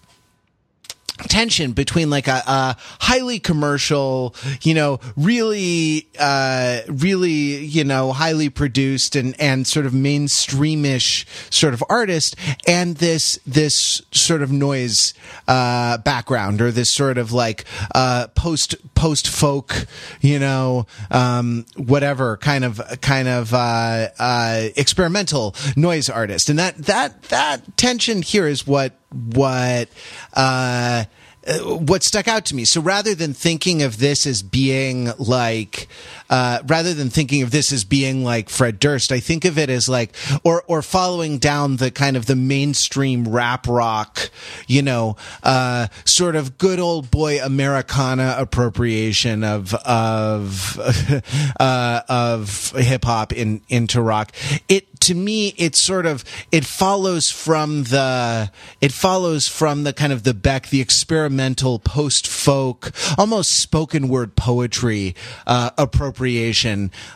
tension 1.28 1.72
between 1.72 2.10
like 2.10 2.28
a, 2.28 2.42
a, 2.46 2.76
highly 3.00 3.38
commercial, 3.38 4.34
you 4.62 4.74
know, 4.74 5.00
really, 5.16 6.08
uh, 6.18 6.80
really, 6.88 7.64
you 7.64 7.84
know, 7.84 8.12
highly 8.12 8.48
produced 8.48 9.16
and, 9.16 9.38
and 9.40 9.66
sort 9.66 9.86
of 9.86 9.92
mainstreamish 9.92 11.26
sort 11.52 11.74
of 11.74 11.82
artist 11.88 12.36
and 12.66 12.96
this, 12.96 13.38
this 13.46 14.02
sort 14.12 14.42
of 14.42 14.52
noise, 14.52 15.14
uh, 15.48 15.98
background 15.98 16.60
or 16.60 16.70
this 16.70 16.92
sort 16.92 17.18
of 17.18 17.32
like, 17.32 17.64
uh, 17.94 18.26
post, 18.34 18.74
post 18.94 19.28
folk, 19.28 19.86
you 20.20 20.38
know, 20.38 20.86
um, 21.10 21.66
whatever 21.76 22.36
kind 22.36 22.64
of, 22.64 22.80
kind 23.00 23.28
of, 23.28 23.52
uh, 23.54 24.08
uh, 24.18 24.68
experimental 24.76 25.54
noise 25.76 26.08
artist. 26.08 26.48
And 26.48 26.58
that, 26.58 26.76
that, 26.78 27.22
that 27.24 27.76
tension 27.76 28.22
here 28.22 28.46
is 28.46 28.66
what, 28.66 28.94
what, 29.12 29.88
uh, 30.34 31.04
uh, 31.46 31.58
what 31.58 32.02
stuck 32.02 32.28
out 32.28 32.44
to 32.46 32.54
me. 32.54 32.64
So 32.64 32.80
rather 32.80 33.14
than 33.14 33.34
thinking 33.34 33.82
of 33.82 33.98
this 33.98 34.26
as 34.26 34.42
being 34.42 35.10
like, 35.18 35.88
uh, 36.30 36.60
rather 36.66 36.94
than 36.94 37.10
thinking 37.10 37.42
of 37.42 37.50
this 37.50 37.72
as 37.72 37.84
being 37.84 38.24
like 38.24 38.48
Fred 38.48 38.78
Durst, 38.78 39.10
I 39.10 39.18
think 39.20 39.44
of 39.44 39.58
it 39.58 39.68
as 39.68 39.88
like, 39.88 40.14
or 40.44 40.62
or 40.68 40.80
following 40.80 41.38
down 41.38 41.76
the 41.76 41.90
kind 41.90 42.16
of 42.16 42.26
the 42.26 42.36
mainstream 42.36 43.28
rap 43.28 43.66
rock, 43.66 44.30
you 44.68 44.80
know, 44.80 45.16
uh, 45.42 45.88
sort 46.04 46.36
of 46.36 46.56
good 46.56 46.78
old 46.78 47.10
boy 47.10 47.42
Americana 47.42 48.36
appropriation 48.38 49.42
of 49.42 49.74
of 49.74 50.78
uh, 51.60 52.02
of 52.08 52.70
hip 52.76 53.04
hop 53.04 53.32
in 53.32 53.60
into 53.68 54.00
rock. 54.00 54.32
It 54.68 55.00
to 55.00 55.14
me, 55.14 55.48
it 55.56 55.74
sort 55.74 56.06
of 56.06 56.24
it 56.52 56.64
follows 56.64 57.30
from 57.30 57.84
the 57.84 58.52
it 58.80 58.92
follows 58.92 59.48
from 59.48 59.82
the 59.82 59.92
kind 59.92 60.12
of 60.12 60.22
the 60.22 60.34
Beck, 60.34 60.68
the 60.68 60.80
experimental 60.80 61.80
post 61.80 62.28
folk, 62.28 62.92
almost 63.18 63.50
spoken 63.50 64.08
word 64.08 64.36
poetry 64.36 65.16
uh, 65.46 65.70
appropriation. 65.76 66.19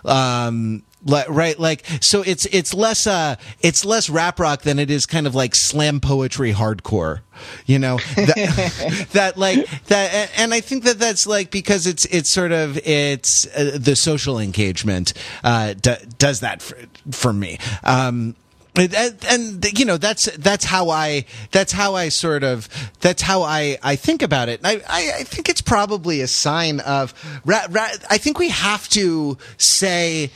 Um, 0.05 0.83
right? 1.29 1.59
Like 1.59 1.85
so 2.01 2.23
it's 2.23 2.47
it's 2.47 2.73
less 2.73 3.07
uh 3.07 3.37
it's 3.61 3.85
less 3.85 4.09
rap 4.09 4.41
rock 4.41 4.63
than 4.63 4.79
it 4.79 4.91
is 4.91 5.07
kind 5.07 5.27
of 5.27 5.35
like 5.35 5.55
slam 5.55 6.01
poetry 6.01 6.53
hardcore 6.53 7.21
you 7.67 7.79
know? 7.79 7.99
That, 8.17 9.07
that 9.13 9.37
like 9.37 9.69
that 9.87 10.31
and 10.37 10.55
i 10.55 10.61
think 10.61 10.85
that 10.85 10.99
that's 10.99 11.27
like 11.27 11.51
because 11.51 11.87
it's 11.87 12.05
it's 12.07 12.31
sort 12.31 12.53
of 12.53 12.79
it's 12.79 13.47
uh, 13.49 13.77
the 13.79 13.97
social 13.97 14.39
engagement 14.39 15.13
uh 15.43 15.75
d- 15.75 15.97
does 16.19 16.41
that 16.41 16.63
for, 16.63 16.79
for 17.11 17.33
me. 17.33 17.59
Um 17.83 18.37
and, 18.77 19.25
and, 19.29 19.79
you 19.79 19.85
know 19.85 19.97
that's 19.97 20.25
that's 20.37 20.65
how 20.65 20.91
I 20.91 21.27
that's 21.53 21.73
how 21.73 21.95
I 21.95 22.09
sort 22.09 22.43
of 22.43 22.69
that's 23.01 23.23
how 23.23 23.43
I 23.43 23.79
I 23.83 23.97
think 23.97 24.23
about 24.23 24.49
it. 24.49 24.61
I 24.65 24.83
I, 24.89 25.13
I 25.21 25.23
think 25.23 25.49
it's 25.49 25.61
probably 25.61 26.21
a 26.21 26.27
sign 26.27 26.81
of. 26.81 27.15
Ra, 27.45 27.67
ra, 27.71 27.89
I 28.11 28.19
think 28.19 28.39
we 28.39 28.49
have 28.49 28.89
to 28.91 29.39
say 29.59 30.31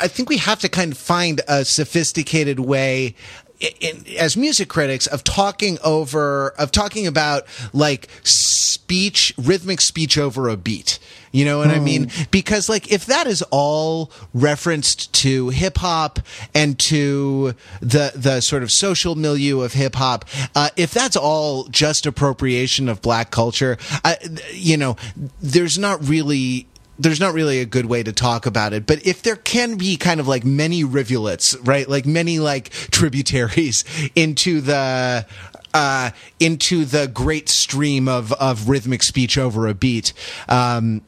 I 0.00 0.08
think 0.08 0.28
we 0.28 0.36
have 0.38 0.60
to 0.60 0.68
kind 0.68 0.92
of 0.92 0.98
find 0.98 1.40
a 1.48 1.64
sophisticated 1.64 2.60
way 2.60 3.14
in, 3.60 4.04
as 4.18 4.36
music 4.36 4.68
critics 4.68 5.06
of 5.06 5.24
talking 5.24 5.78
over 5.84 6.50
of 6.50 6.70
talking 6.72 7.06
about 7.06 7.44
like 7.72 8.08
speech 8.22 9.32
rhythmic 9.36 9.80
speech 9.80 10.18
over 10.18 10.48
a 10.48 10.56
beat 10.56 10.98
you 11.36 11.44
know 11.44 11.58
what 11.58 11.68
I 11.68 11.80
mean? 11.80 12.10
Because 12.30 12.70
like 12.70 12.90
if 12.90 13.04
that 13.06 13.26
is 13.26 13.42
all 13.50 14.10
referenced 14.32 15.12
to 15.16 15.50
hip 15.50 15.76
hop 15.76 16.18
and 16.54 16.78
to 16.78 17.54
the 17.80 18.12
the 18.14 18.40
sort 18.40 18.62
of 18.62 18.72
social 18.72 19.16
milieu 19.16 19.60
of 19.60 19.74
hip 19.74 19.96
hop, 19.96 20.24
uh, 20.54 20.70
if 20.76 20.92
that's 20.92 21.14
all 21.14 21.64
just 21.64 22.06
appropriation 22.06 22.88
of 22.88 23.02
black 23.02 23.30
culture, 23.30 23.76
uh, 24.02 24.14
you 24.50 24.78
know, 24.78 24.96
there's 25.42 25.76
not 25.76 26.02
really 26.08 26.66
there's 26.98 27.20
not 27.20 27.34
really 27.34 27.60
a 27.60 27.66
good 27.66 27.86
way 27.86 28.02
to 28.02 28.12
talk 28.12 28.46
about 28.46 28.72
it. 28.72 28.86
But 28.86 29.06
if 29.06 29.22
there 29.22 29.36
can 29.36 29.76
be 29.76 29.96
kind 29.96 30.20
of 30.20 30.28
like 30.28 30.44
many 30.44 30.84
rivulets, 30.84 31.56
right? 31.58 31.88
Like 31.88 32.06
many 32.06 32.38
like 32.38 32.70
tributaries 32.70 33.84
into 34.14 34.60
the 34.60 35.26
uh, 35.74 36.10
into 36.40 36.84
the 36.86 37.06
great 37.06 37.48
stream 37.48 38.08
of 38.08 38.32
of 38.32 38.68
rhythmic 38.68 39.02
speech 39.02 39.36
over 39.36 39.66
a 39.66 39.74
beat. 39.74 40.12
Um, 40.48 41.02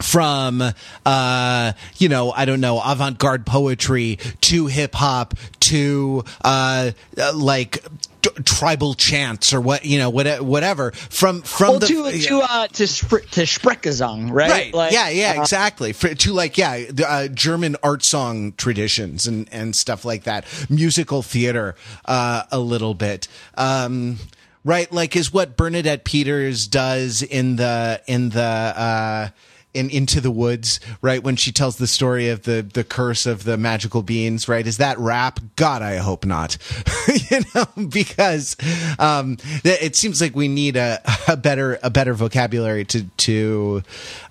from 0.00 0.62
uh 1.04 1.72
you 1.98 2.08
know 2.08 2.32
i 2.32 2.46
don't 2.46 2.62
know 2.62 2.80
avant-garde 2.82 3.44
poetry 3.44 4.18
to 4.40 4.66
hip 4.66 4.94
hop 4.94 5.34
to 5.60 6.24
uh, 6.42 6.90
uh 7.18 7.32
like 7.34 7.84
d- 8.22 8.30
tribal 8.44 8.94
chants 8.94 9.52
or 9.52 9.60
what 9.60 9.84
you 9.84 9.98
know 9.98 10.10
what, 10.10 10.40
whatever 10.40 10.92
from 10.92 11.42
from 11.42 11.70
well, 11.70 11.78
the 11.78 11.86
to 11.86 12.10
to 12.10 12.40
uh 12.40 12.66
to 12.68 12.84
spr- 12.84 13.28
to 13.30 13.42
Sprechgesang, 13.42 14.30
right? 14.30 14.50
Right. 14.50 14.74
Like, 14.74 14.92
yeah. 14.92 15.08
Yeah. 15.08 15.34
uh, 15.36 15.42
exactly. 15.42 15.92
For, 15.92 16.14
to 16.14 16.32
like, 16.32 16.58
yeah, 16.58 16.84
the, 16.90 17.10
uh, 17.10 17.28
German 17.28 17.76
art 17.82 18.04
song 18.04 18.52
traditions 18.56 19.26
and 19.26 19.48
and 19.52 19.74
stuff 19.74 20.04
like 20.04 20.24
that. 20.24 20.44
Musical 20.68 21.22
theater, 21.22 21.74
uh, 22.04 22.44
a 22.50 22.58
little 22.58 22.94
bit. 22.94 23.28
Um, 23.56 24.18
right. 24.64 24.90
Like, 24.92 25.16
is 25.16 25.32
what 25.32 25.56
Bernadette 25.56 26.04
Peters 26.04 26.66
does 26.66 27.22
in 27.22 27.56
the 27.56 28.00
in 28.06 28.30
the. 28.30 29.32
Uh, 29.74 29.80
in 29.80 29.90
Into 29.90 30.20
the 30.20 30.30
Woods, 30.30 30.80
right? 31.00 31.22
When 31.22 31.36
she 31.36 31.52
tells 31.52 31.76
the 31.76 31.86
story 31.86 32.28
of 32.28 32.42
the 32.42 32.62
the 32.62 32.84
curse 32.84 33.26
of 33.26 33.44
the 33.44 33.56
magical 33.56 34.02
beans, 34.02 34.48
right? 34.48 34.66
Is 34.66 34.78
that 34.78 34.98
rap? 34.98 35.40
God, 35.56 35.82
I 35.82 35.96
hope 35.96 36.26
not. 36.26 36.56
you 37.30 37.40
know, 37.54 37.66
because 37.88 38.56
um, 38.98 39.36
it 39.64 39.96
seems 39.96 40.20
like 40.20 40.34
we 40.34 40.48
need 40.48 40.76
a, 40.76 41.00
a 41.28 41.36
better 41.36 41.78
a 41.82 41.90
better 41.90 42.14
vocabulary 42.14 42.84
to 42.86 43.04
to 43.04 43.82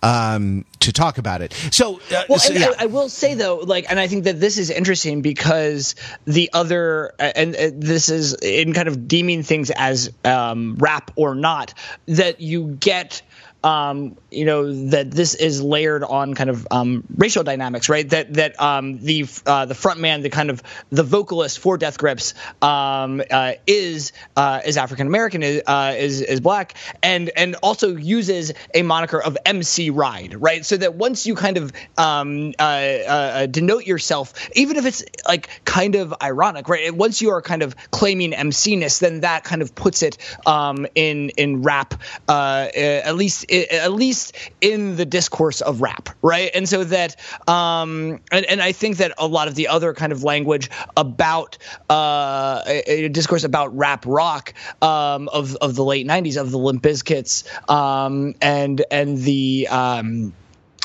um, 0.03 0.65
to 0.79 0.93
talk 0.93 1.17
about 1.17 1.41
it. 1.41 1.53
So, 1.71 1.99
uh, 2.11 2.23
Well, 2.29 2.39
so, 2.39 2.53
and 2.53 2.61
yeah. 2.61 2.71
I, 2.77 2.83
I 2.83 2.85
will 2.87 3.09
say 3.09 3.33
though, 3.33 3.57
like, 3.57 3.85
and 3.89 3.99
I 3.99 4.07
think 4.07 4.25
that 4.25 4.39
this 4.39 4.57
is 4.57 4.69
interesting 4.69 5.21
because 5.21 5.95
the 6.25 6.49
other, 6.53 7.13
and 7.19 7.55
uh, 7.55 7.69
this 7.73 8.09
is 8.09 8.33
in 8.33 8.73
kind 8.73 8.87
of 8.87 9.07
deeming 9.07 9.43
things 9.43 9.71
as 9.71 10.11
um, 10.23 10.75
rap 10.79 11.11
or 11.15 11.35
not, 11.35 11.73
that 12.07 12.41
you 12.41 12.77
get 12.79 13.21
um, 13.63 14.15
you 14.31 14.45
know 14.45 14.89
that 14.89 15.11
this 15.11 15.35
is 15.35 15.61
layered 15.61 16.03
on 16.03 16.33
kind 16.33 16.49
of 16.49 16.67
um, 16.71 17.03
racial 17.17 17.43
dynamics, 17.43 17.89
right? 17.89 18.07
That 18.09 18.33
that 18.35 18.61
um, 18.61 18.99
the 18.99 19.27
uh, 19.45 19.65
the 19.65 19.75
front 19.75 19.99
man, 19.99 20.21
the 20.21 20.29
kind 20.29 20.49
of 20.49 20.63
the 20.89 21.03
vocalist 21.03 21.59
for 21.59 21.77
Death 21.77 21.97
Grips, 21.97 22.33
um, 22.61 23.21
uh, 23.29 23.53
is 23.67 24.13
uh, 24.35 24.61
is 24.65 24.77
African 24.77 25.07
American, 25.07 25.43
is, 25.43 25.61
uh, 25.67 25.95
is 25.97 26.21
is 26.21 26.39
black, 26.39 26.75
and 27.03 27.29
and 27.35 27.55
also 27.55 27.95
uses 27.95 28.53
a 28.73 28.81
moniker 28.81 29.21
of 29.21 29.37
MC 29.45 29.89
Ride, 29.89 30.35
right? 30.35 30.65
So 30.65 30.77
that 30.77 30.95
once 30.95 31.27
you 31.27 31.35
kind 31.35 31.57
of 31.57 31.73
um, 31.97 32.53
uh, 32.57 32.61
uh, 32.61 33.45
denote 33.47 33.85
yourself, 33.85 34.33
even 34.53 34.77
if 34.77 34.85
it's 34.85 35.03
like 35.27 35.49
kind 35.65 35.95
of 35.95 36.13
ironic, 36.21 36.69
right? 36.69 36.95
Once 36.95 37.21
you 37.21 37.31
are 37.31 37.41
kind 37.41 37.63
of 37.63 37.75
claiming 37.91 38.33
MC-ness, 38.33 38.99
then 38.99 39.21
that 39.21 39.43
kind 39.43 39.61
of 39.61 39.75
puts 39.75 40.01
it 40.01 40.17
um, 40.45 40.87
in 40.95 41.29
in 41.31 41.63
rap, 41.63 42.01
at 42.29 43.15
least 43.15 43.48
at 43.51 43.91
least 43.93 44.35
in 44.61 44.95
the 44.95 45.05
discourse 45.05 45.61
of 45.61 45.81
rap, 45.81 46.09
right? 46.21 46.51
And 46.53 46.67
so 46.67 46.83
that, 46.85 47.15
um, 47.47 48.19
and, 48.31 48.45
and 48.45 48.61
I 48.61 48.71
think 48.71 48.97
that 48.97 49.13
a 49.17 49.27
lot 49.27 49.47
of 49.47 49.55
the 49.55 49.67
other 49.67 49.93
kind 49.93 50.11
of 50.11 50.23
language 50.23 50.69
about 50.95 51.57
uh, 51.89 52.61
a, 52.65 53.05
a 53.05 53.09
discourse 53.09 53.43
about 53.43 53.75
rap 53.75 54.05
rock 54.05 54.53
um, 54.81 55.29
of 55.29 55.55
of 55.57 55.75
the 55.75 55.83
late 55.83 56.07
'90s, 56.07 56.39
of 56.39 56.51
the 56.51 56.57
Limp 56.57 56.83
Bizkits, 56.83 57.43
um, 57.69 58.35
and 58.41 58.83
and 58.91 59.17
the 59.17 59.67
um, 59.69 60.33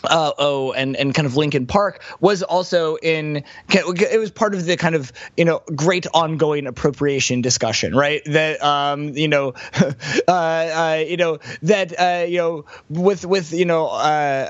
uh, 0.08 0.32
oh, 0.38 0.72
and 0.72 0.96
and 0.96 1.14
kind 1.14 1.26
of 1.26 1.36
Linkin 1.36 1.66
Park 1.66 2.02
was 2.20 2.42
also 2.42 2.96
in. 2.96 3.44
It 3.68 4.18
was 4.18 4.30
part 4.30 4.54
of 4.54 4.64
the 4.64 4.76
kind 4.76 4.94
of 4.94 5.12
you 5.36 5.44
know 5.44 5.62
great 5.74 6.06
ongoing 6.12 6.66
appropriation 6.66 7.40
discussion, 7.42 7.94
right? 7.94 8.22
That 8.26 8.62
um 8.62 9.10
you 9.10 9.28
know, 9.28 9.54
uh, 10.28 10.30
uh 10.30 11.04
you 11.06 11.16
know 11.16 11.38
that 11.62 11.98
uh 11.98 12.24
you 12.26 12.38
know 12.38 12.64
with 12.88 13.24
with 13.24 13.52
you 13.52 13.64
know 13.64 13.86
uh 13.86 13.90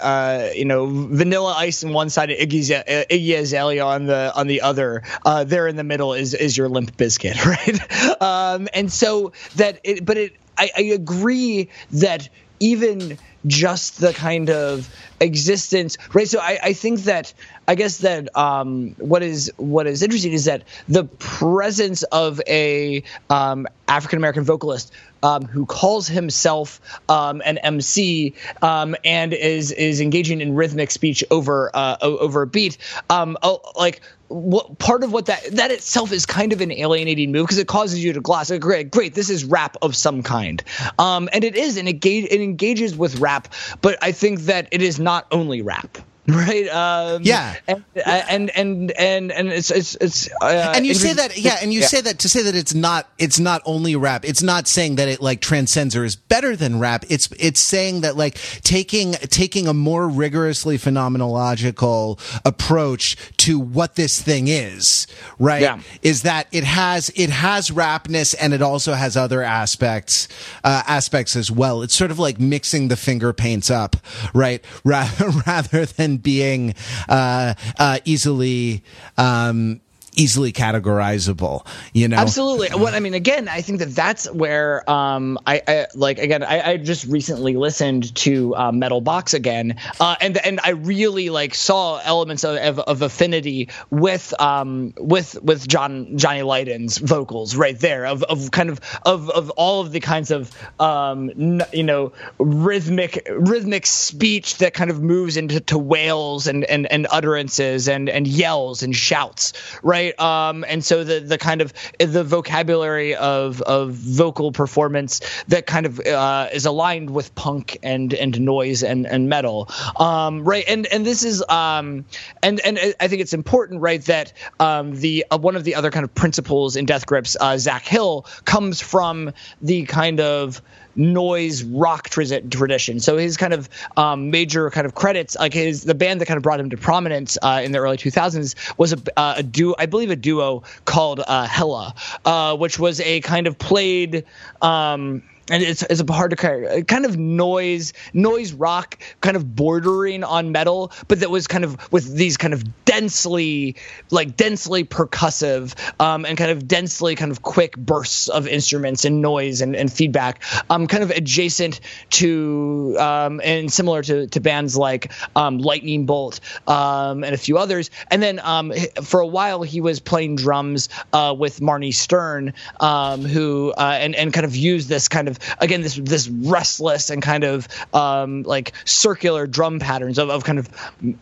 uh 0.03 0.51
you 0.55 0.65
know 0.65 0.87
Vanilla 0.87 1.55
Ice 1.59 1.85
on 1.85 1.93
one 1.93 2.11
side, 2.11 2.29
Iggy, 2.29 3.09
Iggy 3.09 3.39
Azalea 3.39 3.85
on 3.85 4.07
the 4.07 4.33
on 4.35 4.47
the 4.47 4.63
other. 4.63 5.03
There 5.47 5.69
in 5.69 5.77
the 5.77 5.85
middle 5.85 6.15
is 6.15 6.35
is 6.35 6.57
your 6.57 6.69
Limp 6.69 6.97
Bizkit, 6.97 7.45
right? 7.45 8.23
Um, 8.23 8.69
and 8.73 8.93
so 8.93 9.33
that 9.57 9.81
it, 9.85 10.05
but 10.05 10.17
it 10.17 10.37
I, 10.57 10.71
I 10.77 10.83
agree 10.83 11.69
that 11.93 12.29
even 12.61 13.19
just 13.47 14.01
the 14.01 14.13
kind 14.13 14.51
of 14.51 14.89
existence 15.21 15.97
right 16.13 16.29
so 16.29 16.39
i, 16.41 16.59
I 16.63 16.73
think 16.73 17.01
that 17.01 17.33
i 17.69 17.75
guess 17.75 17.99
that 17.99 18.35
um, 18.37 18.95
what 18.99 19.23
is 19.23 19.53
what 19.57 19.87
is 19.87 20.03
interesting 20.03 20.33
is 20.33 20.47
that 20.47 20.63
the 20.89 21.05
presence 21.05 22.03
of 22.05 22.41
a 22.47 23.03
um, 23.31 23.67
african 23.89 24.19
american 24.19 24.45
vocalist 24.45 24.93
um, 25.25 25.47
who 25.47 25.65
calls 25.65 26.07
himself 26.07 26.81
um, 27.09 27.43
an 27.47 27.57
MC 27.59 28.35
um, 28.61 28.95
and 29.05 29.33
is 29.33 29.73
is 29.73 30.01
engaging 30.03 30.43
in 30.43 30.55
rhythmic 30.55 30.91
speech 30.91 31.25
over 31.31 31.71
uh, 31.75 31.97
over 32.03 32.43
a 32.43 32.47
beat. 32.47 32.77
Um, 33.09 33.39
oh, 33.43 33.61
like 33.75 34.03
what 34.35 34.79
part 34.79 35.05
of 35.05 35.13
what 35.13 35.27
that 35.27 35.45
that 35.53 35.71
itself 35.71 36.13
is 36.13 36.27
kind 36.27 36.53
of 36.53 36.61
an 36.61 36.73
alienating 36.73 37.31
move 37.31 37.45
because 37.45 37.59
it 37.59 37.69
causes 37.69 38.03
you 38.03 38.13
to 38.13 38.21
gloss. 38.21 38.51
Like, 38.51 38.61
great, 38.61 38.91
great, 38.91 39.15
this 39.15 39.31
is 39.31 39.45
rap 39.45 39.77
of 39.81 39.95
some 39.95 40.23
kind, 40.23 40.63
um, 40.99 41.29
and 41.33 41.45
it 41.45 41.55
is, 41.55 41.77
and 41.77 41.89
it, 41.89 41.95
ga- 41.95 42.25
it 42.25 42.41
engages 42.41 42.97
with 42.97 43.21
rap. 43.21 43.49
But 43.81 43.99
I 44.03 44.13
think 44.13 44.41
that 44.41 44.69
it 44.73 44.83
is 44.83 44.99
not 44.99 45.27
only 45.31 45.63
rap. 45.63 45.99
Right. 46.29 46.67
Um, 46.69 47.21
Yeah. 47.23 47.55
And 47.67 47.85
and 47.97 48.51
and 48.57 48.91
and, 48.93 49.31
and 49.33 49.49
it's 49.49 49.71
it's 49.71 49.95
it's. 49.97 50.31
Uh, 50.41 50.73
and 50.75 50.87
you 50.87 50.95
say 50.95 51.13
that 51.13 51.37
yeah 51.37 51.59
and 51.61 51.71
you 51.73 51.83
say 51.83 52.01
that 52.01 52.19
to 52.21 52.29
say 52.31 52.43
that 52.43 52.55
it's 52.55 52.73
not 52.75 53.09
it's 53.19 53.39
not 53.39 53.61
only 53.67 53.95
rap 53.95 54.25
it's 54.25 54.43
not 54.43 54.67
saying 54.67 54.97
that 54.97 55.09
it 55.09 55.21
like 55.21 55.41
transcends 55.43 55.95
or 55.95 56.03
is 56.05 56.17
better 56.17 56.57
than 56.57 56.79
rap 56.79 57.05
it's 57.11 57.29
it's 57.39 57.61
saying 57.61 58.01
that 58.01 58.17
like 58.17 58.37
taking 58.63 59.13
taking 59.13 59.69
a 59.69 59.75
more 59.75 60.09
rigorously 60.09 60.79
phenomenological 60.79 62.19
approach 62.45 63.17
to 63.39 63.59
what 63.59 63.97
this 63.97 64.21
thing 64.21 64.49
is 64.49 65.07
right 65.39 65.63
Yeah. 65.63 65.81
is 66.03 66.23
that 66.23 66.47
it 66.53 66.65
has 66.65 67.11
it 67.15 67.31
has 67.31 67.71
rapness 67.71 68.35
and 68.41 68.55
it 68.55 68.63
also 68.63 68.95
has 68.95 69.17
other 69.17 69.43
aspects 69.43 70.29
uh, 70.65 70.83
aspects 70.87 71.37
as 71.37 71.51
well 71.51 71.83
it's 71.83 71.95
sort 71.95 72.11
of 72.11 72.19
like 72.19 72.41
mixing 72.41 72.89
the 72.89 72.97
finger 72.97 73.33
paints 73.33 73.71
up 73.71 73.97
right 74.33 74.65
Ra- 74.85 75.09
rather 75.47 75.85
than 75.87 76.14
being 76.19 76.75
uh, 77.09 77.55
uh, 77.79 77.99
easily 78.05 78.83
um, 79.17 79.81
easily 80.15 80.53
categorizable 80.53 81.67
you 81.93 82.09
know 82.09 82.17
Absolutely. 82.25 82.69
What 82.69 82.95
I 82.95 83.01
mean, 83.01 83.15
again, 83.15 83.49
I 83.49 83.61
think 83.61 83.79
that 83.81 83.95
that's 83.95 84.31
where 84.31 84.89
um, 84.91 85.39
I, 85.47 85.63
I 85.67 85.87
like. 85.95 86.19
Again, 86.19 86.43
I, 86.43 86.73
I 86.73 86.77
just 86.77 87.07
recently 87.07 87.57
listened 87.57 88.15
to 88.17 88.57
uh, 88.57 88.73
Metal 88.73 89.01
Box 89.01 89.35
again, 89.35 89.77
uh, 90.01 90.17
and 90.21 90.37
and 90.39 90.61
I 90.63 90.71
really 90.71 91.31
like 91.31 91.55
saw 91.55 91.99
elements 91.99 92.45
of, 92.45 92.57
of, 92.57 92.79
of 92.81 93.03
affinity 93.03 93.69
with 93.91 94.39
um, 94.41 94.95
with 94.97 95.41
with 95.43 95.67
John 95.69 96.19
Johnny 96.19 96.43
Lydon's 96.43 96.99
vocals 96.99 97.57
right 97.57 97.79
there 97.79 98.07
of, 98.07 98.23
of 98.25 98.51
kind 98.51 98.71
of 98.71 98.81
of, 99.05 99.31
of 99.31 99.51
all 99.51 99.81
of 99.81 99.93
the 99.93 100.01
kinds 100.01 100.31
of 100.31 100.51
um, 100.81 101.31
n- 101.31 101.63
you 101.73 101.85
know 101.85 102.13
rhythmic 102.39 103.27
rhythmic 103.31 103.87
speech 103.87 104.59
that 104.59 104.75
kind 104.75 104.91
of 104.91 105.03
moves 105.03 105.37
into 105.37 105.61
to 105.61 105.79
wails 105.79 106.47
and, 106.47 106.65
and, 106.65 106.91
and 106.91 107.07
utterances 107.11 107.89
and, 107.89 108.09
and 108.09 108.27
yells 108.27 108.83
and 108.83 108.95
shouts 108.95 109.53
right 109.83 110.04
um, 110.13 110.65
and 110.69 110.85
so 110.85 111.05
the 111.05 111.21
the 111.21 111.39
kind 111.39 111.61
of 111.61 111.73
the 111.99 112.25
vocabulary 112.25 113.15
of 113.15 113.63
of 113.63 113.93
vocal 113.93 114.53
performance 114.53 115.21
that 115.49 115.67
kind 115.67 115.87
of 115.87 116.01
uh, 116.01 116.49
is 116.53 116.67
aligned 116.67 117.11
with 117.11 117.35
punk 117.35 117.79
and 117.83 118.13
and 118.15 118.41
noise 118.41 118.83
and 118.83 119.07
and 119.07 119.29
metal. 119.29 119.69
Um, 119.97 120.45
right 120.45 120.65
and 120.67 120.87
and 120.87 121.05
this 121.05 121.25
is 121.25 121.43
um, 121.49 122.05
and 122.43 122.61
and 122.61 122.79
I 123.01 123.09
think 123.09 123.23
it's 123.23 123.35
important 123.35 123.81
right 123.81 124.03
that 124.07 124.33
um, 124.61 124.95
the 124.95 125.27
uh, 125.31 125.39
one 125.39 125.57
of 125.57 125.65
the 125.65 125.75
other 125.75 125.91
kind 125.91 126.05
of 126.05 126.15
principles 126.15 126.77
in 126.77 126.87
Death 126.87 127.07
Grips 127.07 127.37
uh, 127.41 127.59
Zach 127.59 127.85
Hill 127.85 128.27
comes 128.45 128.81
from 128.81 129.33
the 129.63 129.85
kind 129.85 130.21
of 130.21 130.63
noise 130.97 131.65
rock 131.65 132.09
tra- 132.09 132.41
tradition. 132.43 133.01
So 133.01 133.17
his 133.17 133.37
kind 133.37 133.53
of 133.53 133.69
um, 133.97 134.31
major 134.31 134.71
kind 134.71 134.87
of 134.87 134.95
credits, 134.95 135.37
like 135.37 135.53
his 135.53 135.83
the 135.83 135.95
band 135.95 136.21
that 136.21 136.27
kind 136.27 136.37
of 136.37 136.45
brought 136.45 136.61
him 136.61 136.71
to 136.71 136.77
prominence 136.77 137.37
uh, 137.43 137.61
in 137.65 137.73
the 137.73 137.79
early 137.79 137.97
2000s 137.97 138.55
was 138.79 138.93
a, 138.93 138.99
uh, 139.19 139.35
a 139.39 139.43
duo. 139.43 139.75
I 139.79 139.87
believe 139.87 140.05
believe 140.05 140.19
a 140.19 140.21
duo 140.21 140.63
called 140.85 141.21
uh, 141.27 141.47
Hella, 141.47 141.95
uh, 142.25 142.57
which 142.57 142.79
was 142.79 143.01
a 143.01 143.21
kind 143.21 143.47
of 143.47 143.59
played. 143.59 144.25
Um, 144.61 145.23
and 145.51 145.63
it's, 145.63 145.83
it's 145.83 146.01
a 146.01 146.13
hard 146.13 146.37
to 146.37 146.77
of, 146.77 146.87
kind 146.87 147.05
of 147.05 147.17
noise 147.17 147.93
noise 148.13 148.53
rock 148.53 148.99
kind 149.21 149.37
of 149.37 149.55
bordering 149.55 150.25
on 150.25 150.53
metal 150.53 150.93
but 151.09 151.21
that 151.21 151.31
was 151.31 151.47
kind 151.47 151.65
of 151.65 151.93
with 151.93 152.15
these 152.15 152.37
kind 152.37 152.55
of 152.55 152.85
densely 152.85 153.77
like 154.11 154.37
densely 154.37 154.85
percussive 154.85 155.75
um, 156.01 156.25
and 156.25 156.39
kind 156.39 156.51
of 156.51 156.67
densely 156.67 157.15
kind 157.15 157.31
of 157.31 157.43
quick 157.43 157.77
bursts 157.77 158.29
of 158.29 158.47
instruments 158.47 159.05
and 159.05 159.21
noise 159.21 159.61
and, 159.61 159.77
and 159.77 159.93
feedback 159.93 160.43
um, 160.71 160.87
kind 160.87 161.03
of 161.03 161.11
adjacent 161.11 161.81
to 162.11 162.97
um, 162.99 163.41
and 163.45 163.73
similar 163.73 164.03
to, 164.03 164.27
to 164.29 164.41
bands 164.41 164.77
like 164.77 165.13
um, 165.37 165.59
lightning 165.59 166.07
bolt 166.07 166.41
um, 166.67 167.25
and 167.25 167.35
a 167.35 167.39
few 167.39 167.59
others. 167.59 167.91
And 168.11 168.23
then 168.23 168.41
um, 168.41 168.73
for 169.03 169.21
a 169.21 169.27
while 169.27 169.63
he 169.63 169.81
was 169.81 170.01
playing 170.01 170.37
drums 170.37 170.89
uh, 171.13 171.35
with 171.37 171.61
marnie 171.61 171.95
stern 171.95 172.55
who 172.81 173.73
uh, 173.77 173.99
and, 174.01 174.15
and 174.15 174.33
kind 174.33 174.47
of 174.47 174.57
used 174.57 174.89
this 174.89 175.09
kind 175.09 175.29
of 175.29 175.34
of 175.37 175.57
again 175.61 175.83
this 175.83 175.97
this 175.97 176.29
restless 176.29 177.11
and 177.11 177.23
kind 177.23 177.45
of 177.45 177.69
um, 177.93 178.43
like 178.43 178.73
circular 178.85 179.47
drum 179.47 179.79
patterns 179.79 180.19
of, 180.19 180.31
of 180.31 180.45
kind 180.45 180.59
of 180.59 180.69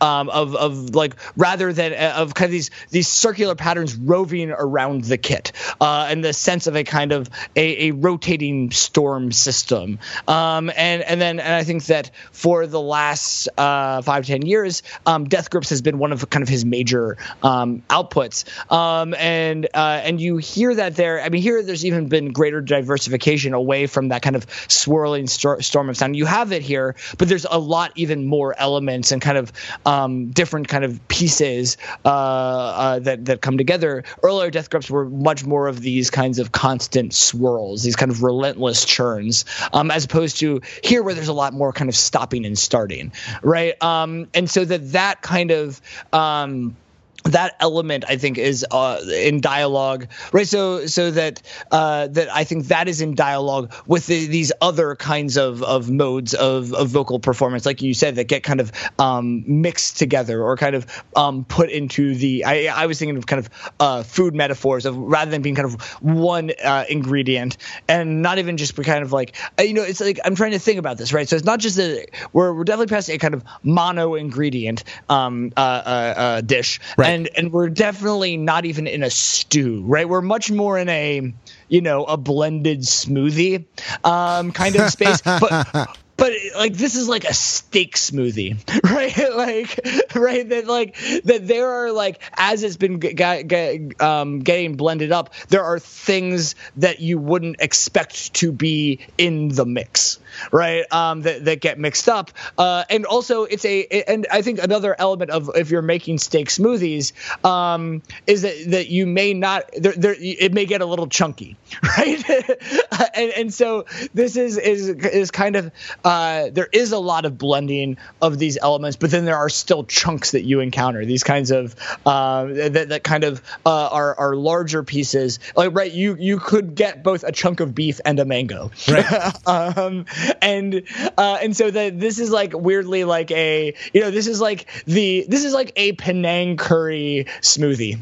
um, 0.01 0.29
of 0.29 0.55
of 0.55 0.95
like 0.95 1.15
rather 1.35 1.73
than 1.73 1.93
uh, 1.93 2.15
of 2.17 2.33
kind 2.33 2.45
of 2.45 2.51
these 2.51 2.71
these 2.89 3.07
circular 3.07 3.55
patterns 3.55 3.95
roving 3.95 4.51
around 4.51 5.03
the 5.05 5.17
kit 5.17 5.51
uh, 5.81 6.07
and 6.09 6.23
the 6.23 6.33
sense 6.33 6.67
of 6.67 6.75
a 6.75 6.83
kind 6.83 7.11
of 7.11 7.29
a, 7.55 7.89
a 7.89 7.91
rotating 7.91 8.71
storm 8.71 9.31
system. 9.31 9.99
Um, 10.27 10.71
and 10.75 11.01
and 11.03 11.19
then 11.21 11.39
and 11.39 11.53
I 11.53 11.63
think 11.63 11.85
that 11.85 12.11
for 12.31 12.67
the 12.67 12.81
last 12.81 13.49
uh, 13.57 14.01
five 14.01 14.25
ten 14.25 14.43
years 14.43 14.83
um, 15.05 15.25
Death 15.25 15.49
Grips 15.49 15.69
has 15.69 15.81
been 15.81 15.97
one 15.97 16.11
of 16.11 16.29
kind 16.29 16.43
of 16.43 16.49
his 16.49 16.65
major 16.65 17.17
um, 17.41 17.83
outputs. 17.89 18.43
Um, 18.71 19.13
and 19.13 19.67
uh, 19.73 20.01
and 20.03 20.19
you 20.19 20.37
hear 20.37 20.73
that 20.75 20.95
there 20.95 21.21
I 21.21 21.29
mean 21.29 21.41
here 21.41 21.63
there's 21.63 21.85
even 21.85 22.07
been 22.07 22.31
greater 22.31 22.61
diversification 22.61 23.53
away 23.53 23.87
from 23.87 24.02
from 24.03 24.09
that 24.09 24.21
kind 24.21 24.35
of 24.35 24.45
swirling 24.67 25.27
st- 25.27 25.63
storm 25.63 25.89
of 25.89 25.95
sound. 25.95 26.15
You 26.17 26.25
have 26.25 26.51
it 26.51 26.61
here, 26.61 26.95
but 27.17 27.29
there's 27.29 27.45
a 27.49 27.57
lot 27.57 27.93
even 27.95 28.25
more 28.25 28.53
elements 28.59 29.13
and 29.13 29.21
kind 29.21 29.37
of 29.37 29.53
um, 29.85 30.27
different 30.27 30.67
kind 30.67 30.83
of 30.83 31.07
pieces 31.07 31.77
uh, 32.03 32.09
uh, 32.09 32.99
that 32.99 33.25
that 33.25 33.41
come 33.41 33.57
together. 33.57 34.03
Earlier 34.21 34.51
Death 34.51 34.69
Grips 34.69 34.89
were 34.89 35.05
much 35.05 35.45
more 35.45 35.67
of 35.67 35.79
these 35.79 36.09
kinds 36.09 36.39
of 36.39 36.51
constant 36.51 37.13
swirls, 37.13 37.83
these 37.83 37.95
kind 37.95 38.11
of 38.11 38.23
relentless 38.23 38.83
churns, 38.83 39.45
um, 39.71 39.89
as 39.89 40.03
opposed 40.03 40.39
to 40.39 40.61
here 40.83 41.01
where 41.01 41.13
there's 41.13 41.29
a 41.29 41.33
lot 41.33 41.53
more 41.53 41.71
kind 41.71 41.89
of 41.89 41.95
stopping 41.95 42.45
and 42.45 42.59
starting, 42.59 43.13
right? 43.41 43.81
Um, 43.81 44.27
and 44.33 44.49
so 44.49 44.65
that 44.65 44.91
that 44.91 45.21
kind 45.21 45.51
of 45.51 45.79
um, 46.11 46.75
that 47.23 47.55
element 47.59 48.05
I 48.07 48.17
think 48.17 48.37
is 48.37 48.65
uh, 48.69 48.99
in 49.11 49.41
dialogue, 49.41 50.07
right? 50.31 50.47
So 50.47 50.85
so 50.85 51.11
that 51.11 51.41
uh, 51.71 52.07
that 52.07 52.33
I 52.33 52.43
think 52.43 52.67
that 52.67 52.87
is 52.87 53.01
in 53.01 53.15
dialogue 53.15 53.73
with 53.87 54.07
the, 54.07 54.27
these 54.27 54.51
other 54.61 54.95
kinds 54.95 55.37
of 55.37 55.63
of 55.63 55.89
modes 55.89 56.33
of, 56.33 56.73
of 56.73 56.89
vocal 56.89 57.19
performance, 57.19 57.65
like 57.65 57.81
you 57.81 57.93
said, 57.93 58.15
that 58.15 58.25
get 58.27 58.43
kind 58.43 58.59
of 58.59 58.71
um, 58.99 59.43
mixed 59.47 59.97
together 59.97 60.41
or 60.41 60.57
kind 60.57 60.75
of 60.75 60.85
um, 61.15 61.45
put 61.45 61.69
into 61.69 62.15
the. 62.15 62.45
I, 62.45 62.67
I 62.67 62.85
was 62.87 62.99
thinking 62.99 63.17
of 63.17 63.25
kind 63.25 63.39
of 63.39 63.71
uh, 63.79 64.03
food 64.03 64.35
metaphors 64.35 64.85
of 64.85 64.97
rather 64.97 65.31
than 65.31 65.41
being 65.41 65.55
kind 65.55 65.67
of 65.67 65.81
one 66.01 66.51
uh, 66.63 66.85
ingredient 66.89 67.57
and 67.87 68.21
not 68.21 68.37
even 68.37 68.57
just 68.57 68.75
kind 68.75 69.03
of 69.03 69.13
like 69.13 69.35
uh, 69.59 69.63
you 69.63 69.73
know 69.73 69.83
it's 69.83 70.01
like 70.01 70.19
I'm 70.25 70.35
trying 70.35 70.51
to 70.51 70.59
think 70.59 70.79
about 70.79 70.97
this, 70.97 71.13
right? 71.13 71.27
So 71.27 71.35
it's 71.35 71.45
not 71.45 71.59
just 71.59 71.77
that 71.77 72.09
we're 72.33 72.53
we're 72.53 72.63
definitely 72.63 72.93
past 72.93 73.09
a 73.09 73.17
kind 73.17 73.33
of 73.33 73.43
mono 73.63 74.15
ingredient 74.15 74.83
um, 75.09 75.53
uh, 75.55 76.41
dish, 76.41 76.79
right 76.97 77.12
and 77.13 77.29
and 77.35 77.53
we're 77.53 77.69
definitely 77.69 78.37
not 78.37 78.65
even 78.65 78.87
in 78.87 79.03
a 79.03 79.09
stew, 79.09 79.83
right? 79.85 80.09
We're 80.09 80.21
much 80.21 80.51
more 80.51 80.77
in 80.77 80.89
a 80.89 81.33
you 81.69 81.81
know 81.81 82.03
a 82.05 82.17
blended 82.17 82.81
smoothie 82.81 83.65
um, 84.03 84.51
kind 84.51 84.75
of 84.75 84.91
space, 84.91 85.21
but 85.25 85.97
but 86.17 86.33
like 86.55 86.73
this 86.73 86.95
is 86.95 87.07
like 87.07 87.25
a 87.25 87.33
steak 87.33 87.95
smoothie 87.95 88.57
right? 88.91 89.35
Like 89.35 90.15
right 90.15 90.47
that 90.49 90.67
like 90.67 90.95
that 91.25 91.47
there 91.47 91.69
are 91.69 91.91
like 91.91 92.21
as 92.37 92.63
it's 92.63 92.77
been 92.77 92.99
g- 92.99 93.13
g- 93.13 93.91
um, 93.99 94.39
getting 94.39 94.75
blended 94.75 95.11
up 95.11 95.33
there 95.49 95.63
are 95.63 95.79
things 95.79 96.55
that 96.77 96.99
you 96.99 97.17
wouldn't 97.17 97.57
expect 97.59 98.33
to 98.35 98.51
be 98.51 98.99
in 99.17 99.49
the 99.49 99.65
mix 99.65 100.19
right? 100.51 100.91
Um, 100.91 101.21
that, 101.21 101.45
that 101.45 101.61
get 101.61 101.79
mixed 101.79 102.09
up. 102.09 102.31
Uh, 102.57 102.83
and 102.89 103.05
also 103.05 103.43
it's 103.43 103.65
a 103.65 103.85
and 104.07 104.27
i 104.31 104.41
think 104.41 104.61
another 104.61 104.95
element 104.97 105.31
of 105.31 105.49
if 105.55 105.69
you're 105.69 105.81
making 105.81 106.17
steak 106.17 106.49
smoothies 106.49 107.13
um, 107.45 108.01
is 108.27 108.41
that 108.43 108.55
that 108.69 108.87
you 108.87 109.05
may 109.05 109.33
not 109.33 109.69
there, 109.77 109.93
there 109.93 110.15
it 110.17 110.53
may 110.53 110.65
get 110.65 110.81
a 110.81 110.85
little 110.85 111.07
chunky 111.07 111.55
right 111.97 112.23
and, 113.13 113.31
and 113.31 113.53
so 113.53 113.85
this 114.13 114.35
is 114.35 114.57
is 114.57 114.89
is 114.89 115.31
kind 115.31 115.55
of 115.55 115.71
uh, 116.03 116.49
there 116.51 116.67
is 116.71 116.91
a 116.91 116.99
lot 116.99 117.25
of 117.25 117.37
blending 117.37 117.97
of 118.21 118.37
these 118.37 118.57
elements, 118.61 118.97
but 118.97 119.11
then 119.11 119.25
there 119.25 119.37
are 119.37 119.49
still 119.49 119.83
chunks 119.83 120.31
that 120.31 120.43
you 120.43 120.59
encounter. 120.59 121.05
These 121.05 121.23
kinds 121.23 121.51
of 121.51 121.75
uh, 122.05 122.45
that, 122.45 122.89
that 122.89 123.03
kind 123.03 123.23
of 123.23 123.41
uh, 123.65 123.87
are 123.87 124.15
are 124.17 124.35
larger 124.35 124.83
pieces. 124.83 125.39
Like 125.55 125.73
right, 125.73 125.91
you 125.91 126.15
you 126.19 126.39
could 126.39 126.75
get 126.75 127.03
both 127.03 127.23
a 127.23 127.31
chunk 127.31 127.59
of 127.59 127.73
beef 127.73 127.99
and 128.05 128.19
a 128.19 128.25
mango, 128.25 128.71
right? 128.87 129.47
um, 129.47 130.05
and 130.41 130.83
uh, 131.17 131.37
and 131.41 131.55
so 131.55 131.69
that 131.69 131.99
this 131.99 132.19
is 132.19 132.29
like 132.31 132.53
weirdly 132.53 133.03
like 133.03 133.31
a 133.31 133.73
you 133.93 134.01
know 134.01 134.11
this 134.11 134.27
is 134.27 134.41
like 134.41 134.67
the 134.85 135.25
this 135.27 135.43
is 135.43 135.53
like 135.53 135.73
a 135.75 135.93
Penang 135.93 136.57
curry 136.57 137.25
smoothie 137.41 137.99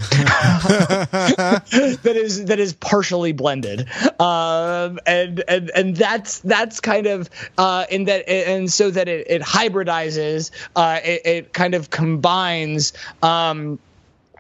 that 2.02 2.16
is 2.16 2.46
that 2.46 2.60
is 2.60 2.74
partially 2.74 3.32
blended, 3.32 3.61
um, 4.20 5.00
and 5.06 5.44
and 5.48 5.72
and 5.76 5.96
that's 5.96 6.40
that's 6.40 6.80
kind 6.80 7.08
of 7.08 7.30
uh, 7.58 7.86
in 7.90 8.06
that 8.06 8.28
and 8.30 8.72
so 8.72 8.92
that 8.92 9.08
it, 9.08 9.28
it 9.30 9.42
hybridizes, 9.42 10.52
uh, 10.76 11.00
it, 11.04 11.22
it, 11.26 11.54
kind 11.54 11.74
of 11.74 11.90
combines. 11.90 12.94
Um, 13.24 13.80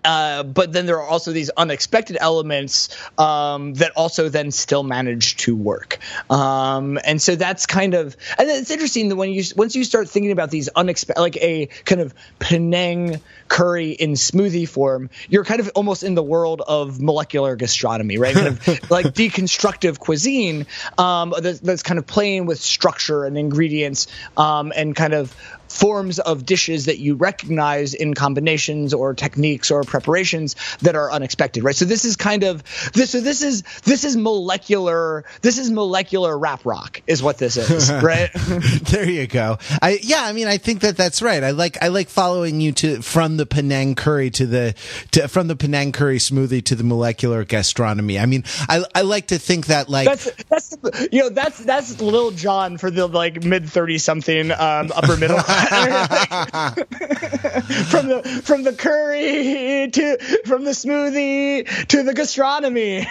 uh, 0.03 0.43
but 0.43 0.71
then 0.71 0.85
there 0.85 0.99
are 0.99 1.07
also 1.07 1.31
these 1.31 1.49
unexpected 1.51 2.17
elements 2.19 2.89
um, 3.17 3.73
that 3.75 3.91
also 3.95 4.29
then 4.29 4.51
still 4.51 4.83
manage 4.83 5.37
to 5.37 5.55
work, 5.55 5.99
um, 6.29 6.99
and 7.03 7.21
so 7.21 7.35
that's 7.35 7.65
kind 7.65 7.93
of 7.93 8.15
and 8.37 8.49
it's 8.49 8.71
interesting 8.71 9.09
that 9.09 9.15
when 9.15 9.31
you 9.31 9.43
once 9.55 9.75
you 9.75 9.83
start 9.83 10.09
thinking 10.09 10.31
about 10.31 10.51
these 10.51 10.69
unexpected, 10.69 11.21
like 11.21 11.37
a 11.37 11.67
kind 11.85 12.01
of 12.01 12.13
Penang 12.39 13.21
curry 13.47 13.91
in 13.91 14.11
smoothie 14.11 14.67
form, 14.67 15.09
you're 15.29 15.43
kind 15.43 15.59
of 15.59 15.69
almost 15.75 16.03
in 16.03 16.15
the 16.15 16.23
world 16.23 16.61
of 16.65 17.01
molecular 17.01 17.55
gastronomy, 17.55 18.17
right? 18.17 18.33
Kind 18.33 18.47
of 18.47 18.67
like 18.91 19.07
deconstructive 19.07 19.99
cuisine 19.99 20.65
um, 20.97 21.33
that's, 21.39 21.59
that's, 21.59 21.83
kind 21.83 21.97
of 21.97 22.07
playing 22.07 22.45
with 22.45 22.59
structure 22.59 23.25
and 23.25 23.37
ingredients 23.37 24.07
um, 24.37 24.71
and 24.75 24.95
kind 24.95 25.13
of 25.13 25.35
forms 25.71 26.19
of 26.19 26.45
dishes 26.45 26.85
that 26.85 26.99
you 26.99 27.15
recognize 27.15 27.93
in 27.93 28.13
combinations 28.13 28.93
or 28.93 29.13
techniques 29.13 29.71
or 29.71 29.83
preparations 29.83 30.55
that 30.79 30.95
are 30.95 31.11
unexpected 31.11 31.63
right? 31.63 31.75
So 31.75 31.85
this 31.85 32.05
is 32.05 32.15
kind 32.15 32.43
of 32.43 32.63
this 32.93 33.11
so 33.11 33.21
this 33.21 33.41
is 33.41 33.63
this 33.83 34.03
is 34.03 34.15
molecular 34.15 35.25
this 35.41 35.57
is 35.57 35.69
molecular 35.71 36.37
rap 36.37 36.65
rock 36.65 37.01
is 37.07 37.23
what 37.23 37.37
this 37.37 37.57
is 37.57 37.91
right? 38.03 38.29
There 38.91 39.09
you 39.09 39.27
go. 39.27 39.57
I 39.81 39.99
yeah 40.01 40.23
i 40.23 40.33
mean 40.33 40.47
i 40.47 40.57
think 40.57 40.81
that 40.81 40.97
that's 40.97 41.21
right. 41.21 41.43
I 41.43 41.51
like 41.51 41.81
i 41.81 41.87
like 41.87 42.09
following 42.09 42.61
you 42.61 42.71
to 42.73 43.01
from 43.01 43.37
the 43.37 43.45
penang 43.45 43.95
curry 43.95 44.29
to 44.31 44.45
the 44.45 44.75
to, 45.11 45.27
from 45.27 45.47
the 45.47 45.55
penang 45.55 45.91
curry 45.91 46.17
smoothie 46.17 46.63
to 46.65 46.75
the 46.75 46.83
molecular 46.83 47.45
gastronomy. 47.45 48.19
I 48.19 48.25
mean 48.25 48.43
i 48.67 48.83
i 48.93 49.01
like 49.01 49.27
to 49.27 49.39
think 49.39 49.67
that 49.67 49.89
like 49.89 50.07
that's 50.07 50.29
that's 50.49 51.09
you 51.11 51.21
know 51.21 51.29
that's 51.29 51.59
that's 51.59 52.01
Lil 52.01 52.31
Jon 52.31 52.77
for 52.77 52.91
the 52.91 53.07
like 53.07 53.43
mid 53.43 53.69
30 53.69 53.97
something 53.97 54.51
um, 54.51 54.91
upper 54.93 55.17
middle 55.17 55.37
from 57.89 58.07
the 58.07 58.41
from 58.43 58.63
the 58.63 58.73
curry 58.73 59.89
to 59.91 60.17
from 60.45 60.63
the 60.63 60.71
smoothie 60.71 61.87
to 61.87 62.03
the 62.03 62.13
gastronomy. 62.13 62.99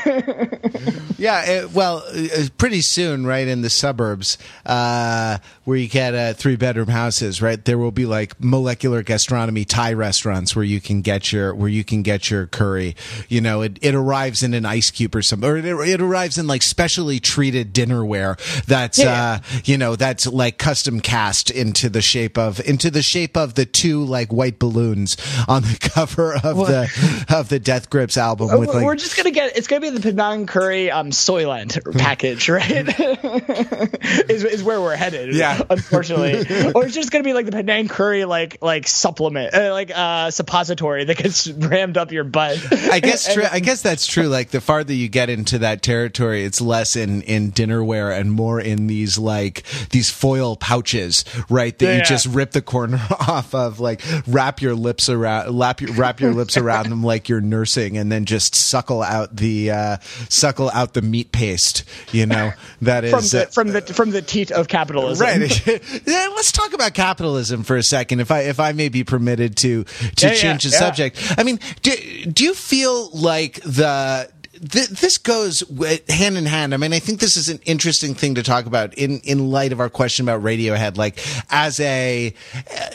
yeah, 1.19 1.45
it, 1.45 1.73
well, 1.73 2.03
uh, 2.07 2.49
pretty 2.59 2.81
soon, 2.81 3.27
right 3.27 3.47
in 3.47 3.63
the 3.63 3.71
suburbs, 3.71 4.39
uh, 4.67 5.39
where 5.65 5.77
you 5.77 5.89
get 5.89 6.15
uh, 6.15 6.35
three 6.35 6.57
bedroom 6.57 6.89
houses, 6.89 7.43
right? 7.43 7.63
There 7.65 7.79
will 7.79 7.93
be 7.93 8.07
like 8.07 8.41
molecular 8.41 9.03
gastronomy 9.03 9.65
Thai 9.65 9.93
restaurants 9.93 10.57
where 10.57 10.65
you 10.65 10.81
can 10.81 11.03
get 11.03 11.33
your 11.33 11.55
where 11.55 11.69
you 11.69 11.85
can 11.85 12.03
get 12.03 12.31
your 12.31 12.47
curry. 12.47 12.97
You 13.29 13.41
know, 13.41 13.63
it, 13.63 13.79
it 13.83 13.95
arrives 13.95 14.43
in 14.43 14.55
an 14.55 14.67
ice 14.67 14.91
cube 14.91 15.15
or 15.15 15.23
something, 15.23 15.49
or 15.49 15.57
it, 15.57 15.65
it 15.65 16.01
arrives 16.01 16.39
in 16.39 16.47
like 16.47 16.63
specially 16.63 17.21
treated 17.21 17.75
dinnerware 17.75 18.39
that's 18.65 18.99
yeah. 18.99 19.41
uh, 19.41 19.61
you 19.65 19.79
know 19.79 19.97
that's 19.97 20.27
like 20.27 20.59
custom 20.59 21.01
cast 21.01 21.51
into 21.51 21.89
the 21.89 22.03
shape 22.03 22.39
of 22.40 22.61
into 22.61 22.90
the 22.90 23.03
shape 23.03 23.37
of 23.37 23.55
the 23.55 23.66
two 23.66 24.05
like 24.05 24.33
white 24.33 24.59
balloons 24.59 25.16
on 25.46 25.62
the 25.62 25.79
cover 25.94 26.35
of 26.35 26.57
what? 26.57 26.68
the 26.68 27.26
of 27.29 27.48
the 27.48 27.59
Death 27.59 27.90
Grips 27.90 28.16
album. 28.16 28.59
With, 28.59 28.70
like, 28.70 28.85
We're 28.85 28.96
just 28.96 29.16
gonna 29.16 29.31
get 29.31 29.57
it's 29.57 29.68
gonna 29.68 29.81
be 29.81 29.90
the 29.90 30.00
Panang 30.00 30.48
Curry 30.48 30.90
um 30.90 31.11
Soylent 31.11 31.96
package, 31.98 32.48
right? 32.48 32.70
is, 34.31 34.44
is 34.44 34.62
where 34.62 34.81
we're 34.81 34.96
headed. 34.96 35.35
Yeah, 35.35 35.62
unfortunately, 35.68 36.72
or 36.74 36.85
it's 36.85 36.94
just 36.94 37.11
gonna 37.11 37.24
be 37.24 37.35
like 37.35 37.46
the 37.46 37.53
Panang 37.53 37.88
Curry 37.88 38.24
like 38.24 38.59
like 38.62 38.88
supplement, 38.88 39.55
uh, 39.55 39.72
like 39.72 39.90
uh 39.94 40.31
suppository 40.31 41.05
that 41.05 41.16
gets 41.16 41.48
rammed 41.48 41.96
up 41.96 42.12
your 42.12 42.24
butt. 42.24 42.59
I 42.72 43.00
guess 43.00 43.33
true. 43.33 43.44
I 43.50 43.61
guess 43.61 43.83
that's 43.83 44.07
true. 44.07 44.29
Like 44.29 44.50
the 44.50 44.61
farther 44.61 44.94
you 44.94 45.09
get 45.09 45.31
into 45.31 45.59
that 45.59 45.83
territory, 45.83 46.44
it's 46.44 46.61
less 46.61 46.96
in 46.96 47.22
in 47.22 47.53
dinnerware 47.53 48.18
and 48.18 48.33
more 48.33 48.61
in 48.61 48.87
these 48.87 49.18
like 49.18 49.64
these 49.90 50.11
foil 50.11 50.57
pouches, 50.57 51.24
right? 51.48 51.76
That 51.79 51.87
yeah, 51.87 51.96
you 51.98 52.05
just 52.05 52.26
rip 52.35 52.53
the 52.53 52.62
corner 52.62 53.01
off 53.29 53.55
of, 53.55 53.81
like 53.81 54.03
wrap 54.27 54.61
your 54.61 54.75
lips 54.75 55.09
around, 55.09 55.59
wrap 55.59 55.81
your, 55.81 55.93
wrap 55.95 56.21
your 56.21 56.33
lips 56.33 56.57
around 56.57 56.88
them 56.88 57.03
like 57.03 57.29
you're 57.29 57.40
nursing, 57.40 57.97
and 57.97 58.11
then 58.11 58.25
just 58.25 58.55
suckle 58.55 59.03
out 59.03 59.37
the 59.37 59.71
uh, 59.71 59.97
suckle 60.29 60.71
out 60.71 60.95
the 60.95 61.03
meat 61.03 61.33
paste. 61.33 61.85
You 62.12 62.27
know 62.27 62.53
that 62.83 63.05
is 63.05 63.12
from 63.12 63.23
the, 63.23 63.43
uh, 63.43 63.51
from 63.51 63.69
the 63.69 63.81
from 63.83 64.11
the 64.11 64.23
teat 64.23 64.51
of 64.51 64.69
capitalism. 64.69 65.27
Right. 65.27 65.66
yeah, 66.07 66.29
let's 66.35 66.53
talk 66.53 66.73
about 66.73 66.95
capitalism 66.95 67.62
for 67.62 67.77
a 67.77 67.83
second, 67.83 68.21
if 68.21 68.31
I 68.31 68.40
if 68.40 68.61
I 68.61 68.73
may 68.73 68.88
be 68.88 69.05
permitted 69.05 69.57
to 69.59 69.85
to 70.16 70.27
yeah, 70.27 70.35
change 70.35 70.64
the 70.64 70.71
subject. 70.71 71.35
I 71.37 71.43
mean, 71.43 71.59
do, 71.83 71.93
do 72.27 72.45
you 72.45 72.55
feel 72.55 73.11
like 73.11 73.61
the 73.62 74.31
th- 74.68 74.88
this 74.88 75.18
goes 75.18 75.62
hand 76.09 76.37
in 76.37 76.46
hand. 76.46 76.75
I 76.75 76.77
mean, 76.77 76.92
I 76.92 76.99
think 76.99 77.20
this 77.20 77.37
is 77.37 77.49
an 77.49 77.61
interesting 77.64 78.14
thing 78.14 78.35
to 78.35 78.42
talk 78.42 78.66
about 78.66 78.94
in 78.94 79.20
in 79.20 79.51
light 79.51 79.73
of 79.73 79.81
our 79.81 79.88
question 79.88 80.29
about 80.29 80.42
Radiohead. 80.42 80.96
Like 80.96 81.18
as 81.51 81.81
a 81.81 82.35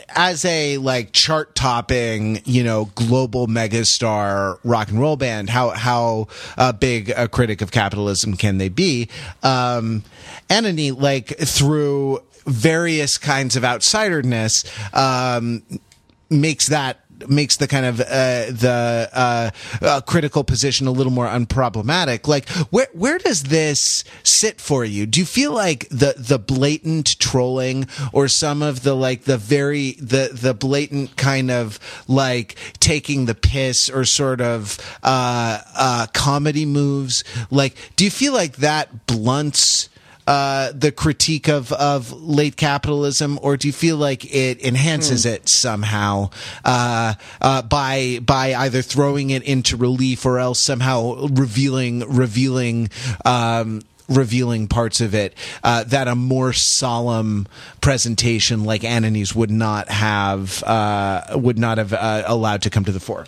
as 0.10 0.46
a 0.46 0.78
like 0.78 1.12
chart 1.12 1.56
topping, 1.56 2.42
you 2.46 2.64
know, 2.64 2.86
global 2.96 3.48
megastar 3.48 4.60
rock 4.64 4.90
and 4.90 5.00
roll 5.00 5.16
band, 5.16 5.50
how 5.50 5.70
how 5.70 6.28
uh, 6.58 6.72
big 6.72 7.10
a 7.12 7.28
critic 7.28 7.62
of 7.62 7.72
capitalism 7.72 8.36
can 8.36 8.58
they 8.58 8.70
be? 8.70 9.10
Um, 9.44 10.04
Anohni, 10.50 11.00
like 11.00 11.38
through 11.40 12.20
various 12.46 13.18
kinds 13.18 13.56
of 13.56 13.64
outsiderness, 13.64 14.66
um, 14.96 15.64
makes 16.30 16.68
that 16.68 17.05
makes 17.28 17.58
the 17.58 17.68
kind 17.68 17.86
of 17.86 18.00
uh, 18.00 18.46
the 18.52 19.10
uh, 19.14 19.50
uh, 19.82 20.02
critical 20.02 20.44
position 20.44 20.88
a 20.88 20.92
little 20.92 21.12
more 21.12 21.28
unproblematic. 21.28 22.28
Like, 22.28 22.50
where 22.72 22.88
where 22.94 23.18
does 23.18 23.44
this 23.44 24.04
sit 24.24 24.60
for 24.60 24.86
you? 24.86 25.06
Do 25.06 25.20
you 25.20 25.26
feel 25.26 25.54
like 25.54 25.88
the 25.90 26.16
the 26.18 26.40
blatant 26.40 27.20
trolling 27.20 27.88
or 28.14 28.28
some 28.28 28.62
of 28.62 28.84
the 28.84 28.96
like 28.96 29.24
the 29.24 29.38
very 29.38 29.94
the 29.94 30.30
the 30.34 30.54
blatant 30.54 31.16
kind 31.18 31.52
of 31.52 31.80
like 32.08 32.56
taking 32.80 33.26
the 33.26 33.36
piss 33.36 33.90
or 33.90 34.06
sort 34.06 34.42
of 34.42 34.78
uh, 35.04 35.60
uh, 35.76 36.08
comedy 36.14 36.66
moves? 36.66 37.24
Like, 37.50 37.76
do 37.96 38.04
you 38.04 38.12
feel 38.12 38.34
like 38.34 38.58
that 38.58 39.08
blunts? 39.08 39.90
Uh, 40.28 40.72
the 40.74 40.92
critique 40.92 41.48
of, 41.48 41.72
of 41.74 42.12
late 42.12 42.56
capitalism, 42.58 43.38
or 43.44 43.58
do 43.58 43.68
you 43.68 43.74
feel 43.74 43.98
like 43.98 44.26
it 44.34 44.64
enhances 44.66 45.26
mm. 45.26 45.34
it 45.34 45.48
somehow 45.48 46.30
uh, 46.64 47.14
uh, 47.42 47.62
by 47.62 48.20
by 48.26 48.56
either 48.56 48.82
throwing 48.82 49.30
it 49.30 49.44
into 49.44 49.78
relief 49.78 50.26
or 50.26 50.40
else 50.40 50.60
somehow 50.60 51.28
revealing 51.28 52.00
revealing 52.10 52.90
um, 53.24 53.82
revealing 54.08 54.68
parts 54.68 55.02
of 55.02 55.16
it 55.16 55.34
uh, 55.64 55.84
that 55.84 56.08
a 56.08 56.16
more 56.16 56.54
solemn 56.54 57.48
presentation 57.82 58.64
like 58.64 58.82
Anohni's 58.82 59.36
would 59.36 59.52
not 59.52 59.90
have 59.90 60.64
uh, 60.64 61.22
would 61.36 61.58
not 61.58 61.78
have 61.78 61.94
uh, 61.94 62.24
allowed 62.26 62.62
to 62.64 62.70
come 62.70 62.84
to 62.86 62.92
the 62.92 63.00
fore. 63.00 63.26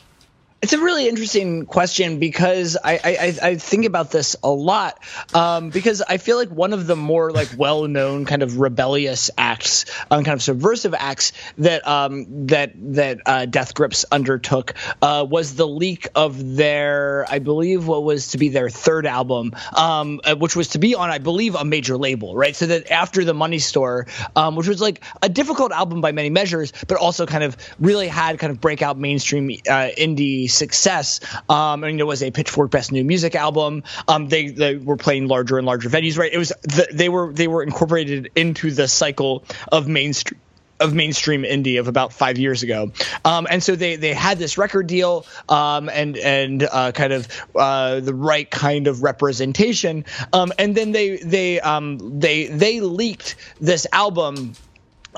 It's 0.60 0.74
a 0.74 0.80
really 0.80 1.08
interesting 1.08 1.68
question 1.68 2.18
because 2.18 2.78
I, 2.84 3.00
I, 3.04 3.50
I 3.50 3.56
think 3.58 3.86
about 3.86 4.10
this 4.10 4.36
a 4.44 4.50
lot 4.50 5.00
um, 5.36 5.70
because 5.70 6.02
I 6.02 6.18
feel 6.18 6.36
like 6.36 6.50
one 6.50 6.74
of 6.74 6.88
the 6.88 6.96
more 6.96 7.32
like 7.32 7.50
well 7.58 7.88
known 7.88 8.26
kind 8.26 8.42
of 8.42 8.60
rebellious 8.60 9.30
acts, 9.38 9.86
um, 10.10 10.24
kind 10.24 10.34
of 10.34 10.42
subversive 10.42 10.96
acts 10.96 11.34
that 11.60 11.88
um, 11.88 12.48
that 12.48 12.72
that 12.96 13.20
uh, 13.28 13.46
Death 13.46 13.76
Grips 13.76 14.04
undertook 14.12 14.74
uh, 15.00 15.28
was 15.30 15.54
the 15.54 15.68
leak 15.68 16.08
of 16.16 16.56
their 16.56 17.28
I 17.30 17.38
believe 17.38 17.86
what 17.86 18.04
was 18.04 18.30
to 18.30 18.40
be 18.40 18.50
their 18.50 18.72
third 18.72 19.06
album, 19.06 19.52
um, 19.76 20.22
uh, 20.24 20.36
which 20.36 20.56
was 20.56 20.70
to 20.70 20.80
be 20.80 20.96
on 20.96 21.12
I 21.12 21.20
believe 21.20 21.54
a 21.54 21.66
major 21.66 21.98
label, 21.98 22.36
right? 22.36 22.56
So 22.56 22.66
that 22.66 22.90
after 22.90 23.24
the 23.24 23.36
Money 23.36 23.60
Store, 23.60 24.08
um, 24.36 24.56
which 24.56 24.68
was 24.68 24.82
like 24.82 25.04
a 25.22 25.30
difficult 25.30 25.72
album 25.72 26.02
by 26.02 26.14
many 26.14 26.32
measures, 26.32 26.74
but 26.88 26.98
also 26.98 27.28
kind 27.28 27.44
of 27.44 27.56
really 27.80 28.08
had 28.08 28.40
kind 28.40 28.50
of 28.50 28.60
breakout 28.60 28.98
mainstream 28.98 29.52
uh, 29.70 29.90
indie 29.96 30.47
success. 30.48 31.20
Um, 31.50 31.84
and 31.84 32.00
it 32.00 32.04
was 32.04 32.24
a 32.24 32.32
Pitchfork 32.32 32.72
Best 32.72 32.92
New 32.92 33.04
Music 33.04 33.36
album. 33.36 33.84
Um, 34.08 34.30
they 34.30 34.50
they 34.50 34.76
were 34.76 34.98
playing 34.98 35.28
larger 35.28 35.58
and 35.58 35.66
larger 35.66 35.90
venues. 35.90 36.18
Right, 36.18 36.32
it 36.32 36.38
was 36.38 36.54
the, 36.64 36.88
they 36.92 37.10
were 37.10 37.32
they 37.34 37.48
were 37.48 37.64
incorporated 37.64 38.32
into 38.36 38.72
the 38.72 38.88
cycle 38.88 39.44
of 39.72 39.88
mainstream 39.88 40.40
of 40.80 40.94
mainstream 40.94 41.42
indie 41.42 41.80
of 41.80 41.88
about 41.88 42.14
five 42.14 42.38
years 42.38 42.62
ago, 42.62 42.92
um, 43.26 43.48
and 43.50 43.64
so 43.64 43.76
they 43.76 43.96
they 43.96 44.14
had 44.14 44.38
this 44.38 44.58
record 44.58 44.88
deal 44.88 45.26
um, 45.50 45.90
and 45.90 46.18
and 46.18 46.64
uh, 46.64 46.92
kind 46.92 47.14
of 47.14 47.28
uh, 47.56 48.00
the 48.00 48.14
right 48.14 48.50
kind 48.50 48.88
of 48.88 49.04
representation, 49.04 50.06
um, 50.34 50.52
and 50.60 50.76
then 50.76 50.92
they 50.92 51.18
they 51.18 51.60
um, 51.60 52.20
they 52.20 52.46
they 52.46 52.82
leaked 52.82 53.36
this 53.60 53.88
album 53.92 54.54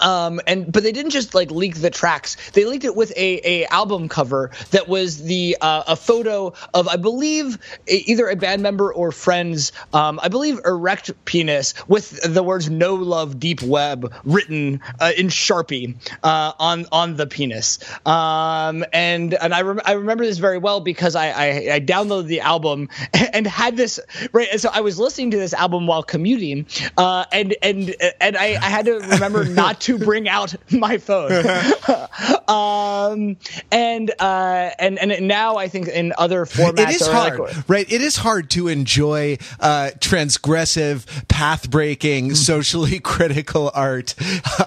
um, 0.01 0.41
and 0.47 0.71
but 0.71 0.83
they 0.83 0.91
didn't 0.91 1.12
just 1.12 1.33
like 1.33 1.51
leak 1.51 1.75
the 1.75 1.89
tracks. 1.89 2.51
They 2.51 2.65
leaked 2.65 2.85
it 2.85 2.95
with 2.95 3.12
a, 3.12 3.41
a 3.43 3.65
album 3.65 4.09
cover 4.09 4.51
that 4.71 4.88
was 4.88 5.23
the 5.23 5.57
uh, 5.62 5.83
a 5.88 5.95
photo 5.95 6.53
of 6.73 6.88
I 6.88 6.97
believe 6.97 7.57
a, 7.88 7.95
either 7.95 8.27
a 8.29 8.35
band 8.35 8.62
member 8.62 8.93
or 8.93 9.12
friends. 9.12 9.71
Um, 9.93 10.19
I 10.21 10.27
believe 10.27 10.59
erect 10.65 11.12
penis 11.25 11.73
with 11.88 12.33
the 12.33 12.43
words 12.43 12.69
"No 12.69 12.95
Love 12.95 13.39
Deep 13.39 13.62
Web" 13.62 14.13
written 14.23 14.81
uh, 14.99 15.12
in 15.17 15.27
Sharpie 15.27 15.95
uh, 16.23 16.53
on 16.59 16.85
on 16.91 17.15
the 17.15 17.27
penis. 17.27 17.79
Um, 18.05 18.85
and 18.93 19.33
and 19.33 19.53
I 19.53 19.62
rem- 19.62 19.81
I 19.85 19.93
remember 19.93 20.25
this 20.25 20.38
very 20.38 20.57
well 20.57 20.79
because 20.79 21.15
I, 21.15 21.29
I, 21.29 21.47
I 21.73 21.79
downloaded 21.79 22.27
the 22.27 22.41
album 22.41 22.89
and 23.33 23.45
had 23.45 23.77
this 23.77 23.99
right. 24.33 24.47
And 24.51 24.62
so 24.62 24.69
I 24.71 24.81
was 24.81 24.99
listening 24.99 25.31
to 25.31 25.38
this 25.38 25.53
album 25.53 25.88
while 25.88 26.03
commuting, 26.03 26.67
uh, 26.97 27.25
and 27.31 27.55
and 27.62 27.95
and 28.19 28.38
I, 28.38 28.57
I 28.62 28.69
had 28.69 28.85
to 28.85 28.99
remember 28.99 29.45
not 29.59 29.81
to 29.81 29.88
to 29.89 29.97
bring 29.97 30.30
out 30.30 30.56
my 30.71 30.97
phone. 30.97 31.32
um, 32.47 33.38
and 33.71 34.12
uh, 34.19 34.69
and 34.80 34.99
and 34.99 35.28
now 35.28 35.58
I 35.58 35.67
think 35.67 35.88
in 35.88 36.13
other 36.17 36.45
formats, 36.45 36.80
it 36.80 36.89
is 36.89 37.08
hard, 37.08 37.39
like, 37.39 37.69
right? 37.69 37.91
It 37.91 38.02
is 38.02 38.17
hard 38.17 38.49
to 38.52 38.67
enjoy 38.67 39.38
uh, 39.60 39.91
transgressive, 39.99 41.28
path 41.28 41.69
breaking, 41.69 42.36
socially 42.36 42.99
critical 43.04 43.71
art 43.73 44.13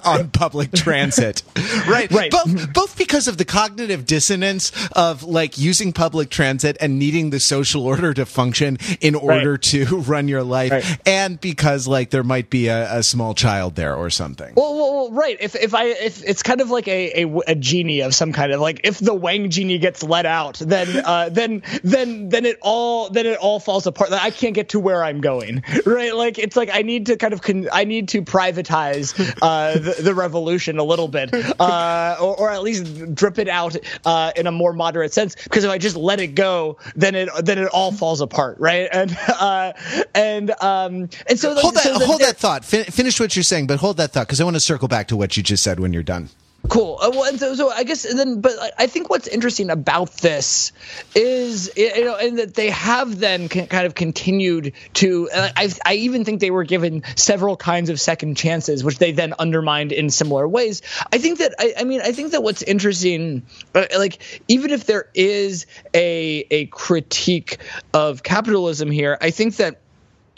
on 0.04 0.30
public 0.30 0.72
transit, 0.72 1.42
right? 1.88 2.10
Right. 2.10 2.30
Both 2.30 2.72
both 2.72 2.98
because 2.98 3.28
of 3.28 3.38
the 3.38 3.44
cognitive 3.44 4.06
dissonance 4.06 4.72
of 4.92 5.22
like 5.22 5.56
using 5.56 5.92
public 5.92 6.30
transit 6.30 6.76
and 6.80 6.98
needing 6.98 7.30
the 7.30 7.40
social 7.40 7.86
order 7.86 8.12
to 8.14 8.26
function 8.26 8.78
in 9.00 9.14
order 9.14 9.52
right. 9.52 9.62
to 9.62 9.84
run 9.98 10.26
your 10.26 10.42
life, 10.42 10.72
right. 10.72 10.98
and 11.06 11.40
because 11.40 11.86
like 11.86 12.10
there 12.10 12.24
might 12.24 12.50
be 12.50 12.66
a, 12.66 12.98
a 12.98 13.02
small 13.04 13.34
child 13.34 13.76
there 13.76 13.94
or 13.94 14.10
something. 14.10 14.54
Well, 14.56 14.74
well, 14.74 15.11
right. 15.12 15.36
If 15.40 15.54
if 15.54 15.74
I 15.74 15.86
if 15.86 16.24
it's 16.24 16.42
kind 16.42 16.60
of 16.60 16.70
like 16.70 16.88
a, 16.88 17.22
a, 17.24 17.38
a 17.48 17.54
genie 17.54 18.00
of 18.00 18.14
some 18.14 18.32
kind 18.32 18.52
of 18.52 18.60
like 18.60 18.80
if 18.84 18.98
the 18.98 19.14
Wang 19.14 19.50
genie 19.50 19.78
gets 19.78 20.02
let 20.02 20.26
out, 20.26 20.58
then 20.58 20.88
uh, 21.04 21.28
then 21.28 21.62
then 21.84 22.30
then 22.30 22.44
it 22.44 22.58
all 22.60 23.10
then 23.10 23.26
it 23.26 23.38
all 23.38 23.60
falls 23.60 23.86
apart. 23.86 24.12
I 24.12 24.30
can't 24.30 24.54
get 24.54 24.70
to 24.70 24.80
where 24.80 25.04
I'm 25.04 25.20
going. 25.20 25.62
Right. 25.84 26.14
Like 26.14 26.38
it's 26.38 26.56
like 26.56 26.70
I 26.72 26.82
need 26.82 27.06
to 27.06 27.16
kind 27.16 27.32
of 27.32 27.42
con- 27.42 27.68
I 27.72 27.84
need 27.84 28.08
to 28.10 28.22
privatize 28.22 29.36
uh, 29.42 29.78
the, 29.78 30.00
the 30.00 30.14
revolution 30.14 30.78
a 30.78 30.84
little 30.84 31.08
bit, 31.08 31.34
uh, 31.60 32.16
or, 32.20 32.38
or 32.38 32.50
at 32.50 32.62
least 32.62 33.14
drip 33.14 33.38
it 33.38 33.48
out 33.48 33.76
uh, 34.04 34.30
in 34.36 34.46
a 34.46 34.52
more 34.52 34.72
moderate 34.72 35.12
sense. 35.12 35.34
Because 35.34 35.64
if 35.64 35.70
I 35.70 35.78
just 35.78 35.96
let 35.96 36.20
it 36.20 36.28
go, 36.28 36.78
then 36.94 37.14
it 37.14 37.28
then 37.44 37.58
it 37.58 37.68
all 37.68 37.90
falls 37.90 38.20
apart. 38.20 38.58
Right. 38.60 38.88
And 38.92 39.16
uh, 39.28 39.72
and 40.14 40.50
um 40.62 41.08
and 41.26 41.38
so 41.38 41.54
hold 41.56 41.74
that 41.74 41.82
so 41.82 41.98
hold 41.98 42.20
that 42.20 42.36
thought. 42.36 42.64
Fin- 42.64 42.84
finish 42.84 43.18
what 43.18 43.34
you're 43.34 43.42
saying, 43.42 43.66
but 43.66 43.78
hold 43.80 43.96
that 43.96 44.12
thought 44.12 44.26
because 44.28 44.40
I 44.40 44.44
want 44.44 44.56
to 44.56 44.60
circle 44.60 44.88
back 44.92 45.08
to 45.08 45.16
what 45.16 45.36
you 45.36 45.42
just 45.42 45.64
said 45.64 45.80
when 45.80 45.92
you're 45.92 46.02
done. 46.04 46.28
Cool. 46.68 46.96
Uh, 47.02 47.10
well, 47.12 47.36
so, 47.38 47.56
so 47.56 47.70
I 47.70 47.82
guess 47.82 48.02
then, 48.14 48.40
but 48.40 48.52
I 48.78 48.86
think 48.86 49.10
what's 49.10 49.26
interesting 49.26 49.68
about 49.68 50.12
this 50.18 50.70
is, 51.12 51.68
you 51.76 52.04
know, 52.04 52.14
and 52.14 52.38
that 52.38 52.54
they 52.54 52.70
have 52.70 53.18
then 53.18 53.48
kind 53.48 53.84
of 53.84 53.96
continued 53.96 54.72
to. 54.94 55.28
Uh, 55.34 55.48
I, 55.56 55.72
I 55.84 55.94
even 55.94 56.24
think 56.24 56.38
they 56.40 56.52
were 56.52 56.62
given 56.62 57.02
several 57.16 57.56
kinds 57.56 57.90
of 57.90 58.00
second 58.00 58.36
chances, 58.36 58.84
which 58.84 58.98
they 58.98 59.10
then 59.10 59.34
undermined 59.40 59.90
in 59.90 60.08
similar 60.08 60.46
ways. 60.46 60.82
I 61.12 61.18
think 61.18 61.40
that, 61.40 61.52
I, 61.58 61.74
I 61.80 61.84
mean, 61.84 62.00
I 62.00 62.12
think 62.12 62.30
that 62.30 62.44
what's 62.44 62.62
interesting, 62.62 63.42
uh, 63.74 63.86
like, 63.98 64.18
even 64.46 64.70
if 64.70 64.84
there 64.86 65.08
is 65.14 65.66
a 65.94 66.46
a 66.52 66.66
critique 66.66 67.58
of 67.92 68.22
capitalism 68.22 68.88
here, 68.88 69.18
I 69.20 69.32
think 69.32 69.56
that 69.56 69.80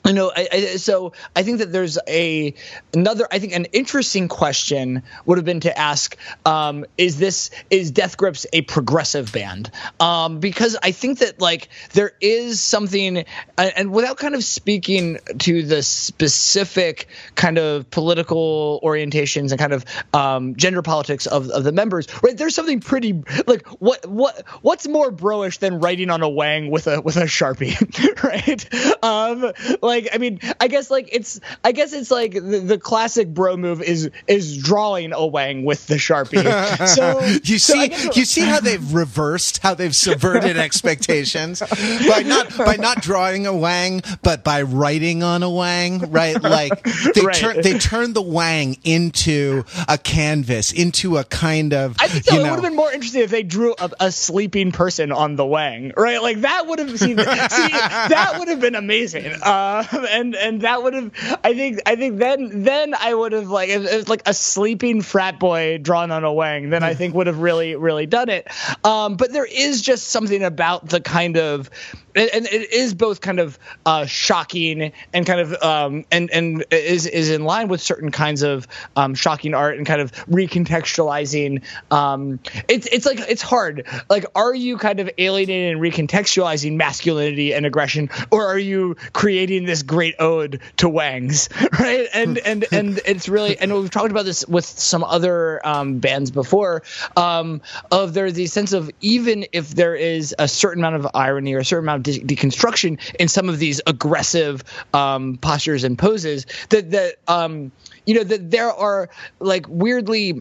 I 0.05 0.13
know. 0.13 0.31
I, 0.35 0.49
I, 0.53 0.61
so 0.77 1.15
I 1.35 1.43
think 1.43 1.59
that 1.59 1.73
there's 1.73 1.99
a 2.07 2.55
another. 2.93 3.27
I 3.31 3.39
think 3.39 3.55
an 3.55 3.65
interesting 3.67 4.29
question 4.29 5.03
would 5.25 5.39
have 5.39 5.47
been 5.47 5.61
to 5.61 5.79
ask: 5.79 6.17
um, 6.45 6.85
Is 6.99 7.19
this 7.19 7.51
is 7.71 7.91
Death 7.91 8.19
Grips 8.19 8.45
a 8.53 8.61
progressive 8.63 9.33
band? 9.33 9.71
Um, 10.01 10.41
because 10.41 10.77
I 10.83 10.93
think 10.93 11.21
that 11.21 11.41
like 11.41 11.69
there 11.95 12.13
is 12.21 12.61
something, 12.61 13.25
and 13.57 13.93
without 13.93 14.19
kind 14.19 14.35
of 14.35 14.45
speaking 14.45 15.19
to 15.39 15.63
the 15.63 15.83
specific 15.83 17.09
kind 17.35 17.57
of 17.57 17.91
political 17.91 18.81
orientations 18.85 19.53
and 19.53 19.59
kind 19.59 19.73
of 19.73 19.87
um, 20.13 20.55
gender 20.57 20.83
politics 20.83 21.27
of, 21.27 21.49
of 21.49 21.65
the 21.65 21.73
members, 21.73 22.09
right? 22.23 22.37
There's 22.37 22.55
something 22.55 22.81
pretty 22.81 23.23
like 23.47 23.67
what 23.81 24.07
what 24.07 24.47
what's 24.61 24.87
more 24.87 25.11
broish 25.11 25.61
than 25.61 25.81
writing 25.81 26.11
on 26.11 26.21
a 26.23 26.29
wang 26.29 26.71
with 26.71 26.89
a 26.89 27.01
with 27.01 27.17
a 27.17 27.23
sharpie, 27.23 27.75
right? 28.23 29.03
Um, 29.03 29.53
like 29.81 29.94
like 29.95 30.09
I 30.15 30.19
mean, 30.19 30.41
I 30.61 30.69
guess 30.69 30.91
like 30.91 31.09
it's 31.13 31.41
I 31.63 31.73
guess 31.73 31.93
it's 31.93 32.11
like 32.11 32.33
the, 32.35 32.61
the 32.61 32.79
classic 32.79 33.29
bro 33.29 33.57
move 33.57 33.83
is 33.83 34.11
is 34.27 34.59
drawing 34.59 35.13
a 35.13 35.27
wang 35.27 35.65
with 35.65 35.87
the 35.87 35.97
sharpie. 35.97 36.45
So 36.95 37.21
you 37.45 37.59
so 37.59 37.75
see 37.75 37.95
you 38.15 38.25
see 38.25 38.43
how 38.43 38.61
they've 38.61 38.93
reversed, 38.95 39.59
how 39.59 39.75
they've 39.75 39.95
subverted 39.95 40.57
expectations 40.57 41.61
by 42.09 42.23
not 42.25 42.57
by 42.57 42.77
not 42.77 43.01
drawing 43.01 43.47
a 43.47 43.55
wang, 43.57 44.03
but 44.23 44.45
by 44.45 44.63
writing 44.63 45.23
on 45.23 45.43
a 45.43 45.51
wang, 45.51 46.11
right? 46.11 46.41
Like 46.41 46.83
they 47.15 47.25
Right. 47.25 47.35
turn 47.37 47.63
they 47.63 47.79
turn 47.79 48.13
the 48.13 48.23
wang 48.23 48.77
into 48.85 49.65
a 49.89 49.97
canvas, 49.97 50.73
into 50.73 51.17
a 51.17 51.25
kind 51.25 51.73
of 51.73 51.97
I 51.99 52.09
think 52.09 52.25
that 52.27 52.35
it 52.35 52.43
would 52.43 52.51
have 52.51 52.63
been 52.63 52.77
more 52.77 52.93
interesting 52.93 53.23
if 53.23 53.31
they 53.31 53.43
drew 53.43 53.75
a, 53.79 53.91
a 54.01 54.13
sleeping 54.13 54.73
person 54.73 55.13
on 55.13 55.37
the 55.37 55.47
wang, 55.47 55.93
right? 55.97 56.21
Like 56.21 56.43
that 56.43 56.67
would 56.67 56.79
have 56.81 56.91
see, 56.91 57.15
see 57.15 57.15
that 57.15 58.37
would 58.39 58.49
have 58.49 58.61
been 58.61 58.75
amazing. 58.75 59.33
Uh, 59.43 59.84
and 60.11 60.35
and 60.35 60.61
that 60.63 60.83
would 60.83 60.95
have 60.95 61.13
I 61.43 61.55
think 61.55 61.81
I 61.87 61.97
think 61.97 62.19
then 62.19 62.63
then 62.65 62.95
I 62.95 63.15
would 63.15 63.33
have 63.33 63.49
like 63.49 63.69
it 63.69 63.81
was 63.81 64.09
like 64.09 64.23
a 64.27 64.35
sleeping 64.35 65.03
frat 65.03 65.39
boy 65.39 65.79
drawn 65.79 66.11
on 66.11 66.25
a 66.25 66.33
wang, 66.33 66.71
then 66.71 66.83
I 66.83 66.95
think 66.95 67.15
would 67.15 67.27
have 67.27 67.39
really 67.39 67.77
really 67.77 68.07
done 68.07 68.29
it. 68.29 68.49
Um, 68.85 69.17
but 69.17 69.33
there 69.33 69.45
is 69.45 69.83
just 69.83 70.09
something 70.09 70.43
about 70.43 70.89
the 70.89 71.01
kind 71.01 71.37
of 71.37 71.71
and, 72.15 72.31
and 72.33 72.47
it 72.47 72.73
is 72.73 72.95
both 72.95 73.21
kind 73.21 73.41
of 73.41 73.59
uh, 73.87 74.07
shocking 74.07 74.93
and 75.13 75.27
kind 75.27 75.41
of 75.41 75.63
um, 75.63 76.05
and 76.11 76.31
and 76.31 76.65
is 76.71 77.07
is 77.07 77.31
in 77.31 77.45
line 77.45 77.69
with 77.69 77.81
certain 77.81 78.11
kinds 78.11 78.43
of 78.43 78.67
um, 78.97 79.15
shocking 79.15 79.55
art 79.55 79.77
and 79.77 79.87
kind 79.87 80.01
of 80.01 80.13
recontextualizing. 80.27 81.63
Um, 81.91 82.41
it's 82.69 82.87
it's 82.87 83.07
like 83.07 83.21
it's 83.21 83.43
hard. 83.43 83.87
Like, 84.09 84.27
are 84.35 84.55
you 84.55 84.79
kind 84.79 85.01
of 85.01 85.11
alienating 85.19 85.73
and 85.73 85.81
recontextualizing 85.81 86.77
masculinity 86.77 87.53
and 87.53 87.67
aggression, 87.67 88.11
or 88.31 88.47
are 88.47 88.59
you 88.59 88.97
creating 89.13 89.65
this 89.65 89.83
great 89.83 90.15
ode 90.19 90.61
to 90.79 90.89
Wangs, 90.89 91.49
right? 91.81 92.09
And 92.15 92.39
and 92.45 92.65
and 92.73 93.01
it's 93.07 93.29
really 93.29 93.59
and 93.59 93.75
we've 93.75 93.91
talked 93.91 94.11
about 94.11 94.25
this 94.25 94.47
with 94.47 94.65
some 94.65 95.03
other 95.05 95.67
um, 95.67 95.99
bands 95.99 96.31
before. 96.31 96.83
Um, 97.17 97.61
of 97.91 98.15
there's 98.15 98.35
the 98.35 98.47
sense 98.47 98.73
of 98.73 98.91
even 99.01 99.47
if 99.53 99.71
there 99.71 99.95
is 99.95 100.35
a 100.39 100.49
certain 100.49 100.83
amount 100.85 100.97
of 100.97 101.09
irony 101.15 101.55
or 101.55 101.59
a 101.59 101.65
certain 101.65 101.85
amount 101.85 101.99
of 101.99 102.04
de- 102.05 102.21
deconstruction 102.21 103.01
in 103.19 103.27
some 103.29 103.49
of 103.49 103.59
these 103.59 103.81
aggressive 103.87 104.63
um, 104.93 105.39
postures 105.39 105.83
and 105.85 105.99
poses, 105.99 106.47
that 106.69 106.93
that 106.93 107.17
um, 107.27 107.73
you 108.07 108.15
know 108.15 108.25
that 108.25 108.51
there 108.51 108.71
are 108.71 109.09
like 109.41 109.67
weirdly 109.69 110.41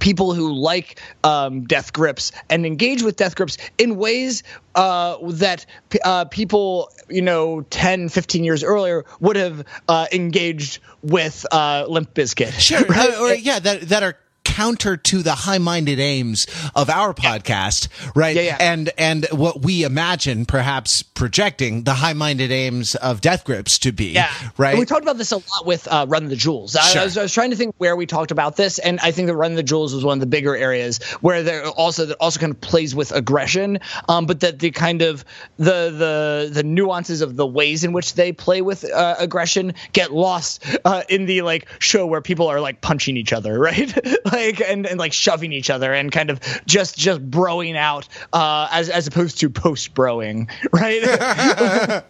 people 0.00 0.32
who 0.32 0.52
like 0.54 0.98
um, 1.24 1.64
death 1.64 1.92
grips 1.92 2.32
and 2.48 2.64
engage 2.64 3.02
with 3.02 3.16
death 3.16 3.36
grips 3.36 3.58
in 3.76 3.96
ways 3.96 4.42
uh, 4.74 5.16
that 5.28 5.66
p- 5.90 6.00
uh, 6.04 6.24
people 6.24 6.88
you 7.10 7.20
know 7.20 7.60
10 7.68 8.08
15 8.08 8.42
years 8.42 8.64
earlier 8.64 9.04
would 9.20 9.36
have 9.36 9.62
uh, 9.88 10.06
engaged 10.12 10.80
with 11.02 11.44
uh, 11.52 11.84
limp 11.86 12.14
bizkit 12.14 12.52
Sure. 12.58 12.80
right? 12.88 13.14
uh, 13.14 13.20
or, 13.20 13.34
yeah, 13.34 13.58
that 13.58 13.82
that 13.82 14.02
are 14.02 14.16
counter 14.60 14.94
to 14.94 15.22
the 15.22 15.32
high-minded 15.32 15.98
aims 15.98 16.46
of 16.74 16.90
our 16.90 17.14
podcast, 17.14 17.88
right? 18.14 18.36
Yeah, 18.36 18.42
yeah. 18.42 18.56
And 18.60 18.90
and 18.98 19.26
what 19.32 19.62
we 19.62 19.84
imagine, 19.84 20.44
perhaps 20.44 21.02
projecting 21.02 21.84
the 21.84 21.94
high-minded 21.94 22.52
aims 22.52 22.94
of 22.94 23.22
Death 23.22 23.44
Grips 23.44 23.78
to 23.78 23.90
be, 23.90 24.12
Yeah, 24.12 24.30
right? 24.58 24.72
And 24.72 24.78
we 24.78 24.84
talked 24.84 25.00
about 25.00 25.16
this 25.16 25.32
a 25.32 25.36
lot 25.36 25.64
with 25.64 25.88
uh, 25.88 26.04
Run 26.10 26.28
the 26.28 26.36
Jewels. 26.36 26.76
I, 26.76 27.00
I, 27.00 27.04
was, 27.04 27.16
I 27.16 27.22
was 27.22 27.32
trying 27.32 27.50
to 27.52 27.56
think 27.56 27.74
where 27.78 27.96
we 27.96 28.04
talked 28.04 28.32
about 28.32 28.56
this, 28.56 28.78
and 28.78 29.00
I 29.00 29.12
think 29.12 29.28
that 29.28 29.34
Run 29.34 29.54
the 29.54 29.62
Jewels 29.62 29.94
was 29.94 30.04
one 30.04 30.18
of 30.18 30.20
the 30.20 30.26
bigger 30.26 30.54
areas 30.54 31.02
where 31.22 31.42
there 31.42 31.66
also 31.66 32.04
that 32.04 32.16
also 32.18 32.38
kind 32.38 32.52
of 32.52 32.60
plays 32.60 32.94
with 32.94 33.12
aggression, 33.12 33.78
um, 34.10 34.26
but 34.26 34.40
that 34.40 34.58
the 34.58 34.72
kind 34.72 35.00
of 35.00 35.24
the 35.56 35.88
the 35.90 36.50
the 36.52 36.62
nuances 36.62 37.22
of 37.22 37.34
the 37.34 37.46
ways 37.46 37.82
in 37.82 37.94
which 37.94 38.12
they 38.12 38.32
play 38.32 38.60
with 38.60 38.84
uh, 38.84 39.14
aggression 39.18 39.72
get 39.94 40.12
lost 40.12 40.66
uh, 40.84 41.02
in 41.08 41.24
the 41.24 41.40
like 41.40 41.66
show 41.78 42.04
where 42.04 42.20
people 42.20 42.48
are 42.48 42.60
like 42.60 42.82
punching 42.82 43.16
each 43.16 43.32
other, 43.32 43.58
right? 43.70 43.96
like 44.26 44.49
and, 44.58 44.86
and 44.86 44.98
like 44.98 45.12
shoving 45.12 45.52
each 45.52 45.70
other 45.70 45.92
and 45.92 46.10
kind 46.10 46.30
of 46.30 46.40
just 46.66 46.98
just 46.98 47.30
broing 47.30 47.76
out 47.76 48.08
uh, 48.32 48.68
as 48.72 48.88
as 48.88 49.06
opposed 49.06 49.38
to 49.40 49.50
post 49.50 49.94
broing, 49.94 50.50
right? 50.72 52.02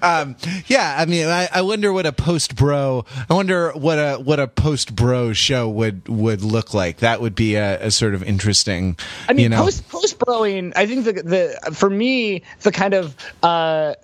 um, 0.02 0.36
yeah, 0.66 0.94
I 0.98 1.06
mean, 1.06 1.26
I, 1.26 1.48
I 1.52 1.62
wonder 1.62 1.92
what 1.92 2.06
a 2.06 2.12
post 2.12 2.56
bro. 2.56 3.04
I 3.28 3.34
wonder 3.34 3.72
what 3.72 3.98
a 3.98 4.18
what 4.18 4.38
a 4.38 4.46
post 4.46 4.94
bro 4.94 5.32
show 5.32 5.68
would 5.68 6.08
would 6.08 6.42
look 6.42 6.74
like. 6.74 6.98
That 6.98 7.20
would 7.20 7.34
be 7.34 7.54
a, 7.56 7.86
a 7.86 7.90
sort 7.90 8.14
of 8.14 8.22
interesting. 8.22 8.96
I 9.28 9.32
mean, 9.32 9.44
you 9.44 9.48
know, 9.48 9.62
post 9.62 9.88
post 9.88 10.18
broing. 10.18 10.72
I 10.76 10.86
think 10.86 11.04
the 11.04 11.12
the 11.12 11.74
for 11.74 11.88
me 11.88 12.42
the 12.60 12.72
kind 12.72 12.94
of 12.94 13.16
uh, 13.42 13.46
uh, 13.46 13.94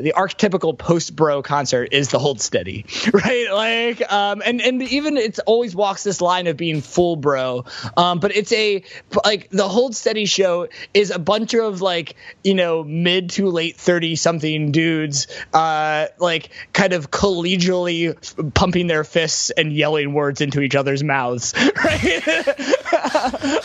the 0.00 0.14
archetypical 0.16 0.76
post 0.76 1.14
bro 1.14 1.42
concert 1.42 1.88
is 1.92 2.08
the 2.08 2.18
Hold 2.18 2.40
Steady, 2.40 2.86
right? 3.12 3.48
Like, 3.52 4.12
um, 4.12 4.42
and 4.44 4.60
and 4.60 4.82
even 4.82 5.16
it's 5.16 5.38
always 5.40 5.74
walks 5.74 6.04
this 6.04 6.20
line 6.20 6.46
of 6.46 6.56
being 6.56 6.80
full 6.88 7.16
bro, 7.16 7.64
um, 7.96 8.18
but 8.20 8.34
it's 8.34 8.52
a 8.52 8.82
like 9.24 9.50
the 9.50 9.68
Hold 9.68 9.94
Steady 9.94 10.26
show 10.26 10.68
is 10.94 11.10
a 11.10 11.18
bunch 11.18 11.54
of 11.54 11.80
like 11.80 12.16
you 12.42 12.54
know 12.54 12.84
mid 12.84 13.30
to 13.30 13.48
late 13.48 13.76
thirty 13.76 14.16
something 14.16 14.72
dudes, 14.72 15.26
uh, 15.52 16.06
like 16.18 16.50
kind 16.72 16.92
of 16.92 17.10
collegially 17.10 18.14
pumping 18.54 18.86
their 18.86 19.04
fists 19.04 19.50
and 19.50 19.72
yelling 19.72 20.12
words 20.12 20.40
into 20.40 20.60
each 20.60 20.74
other's 20.74 21.04
mouths, 21.04 21.54
right? 21.84 22.28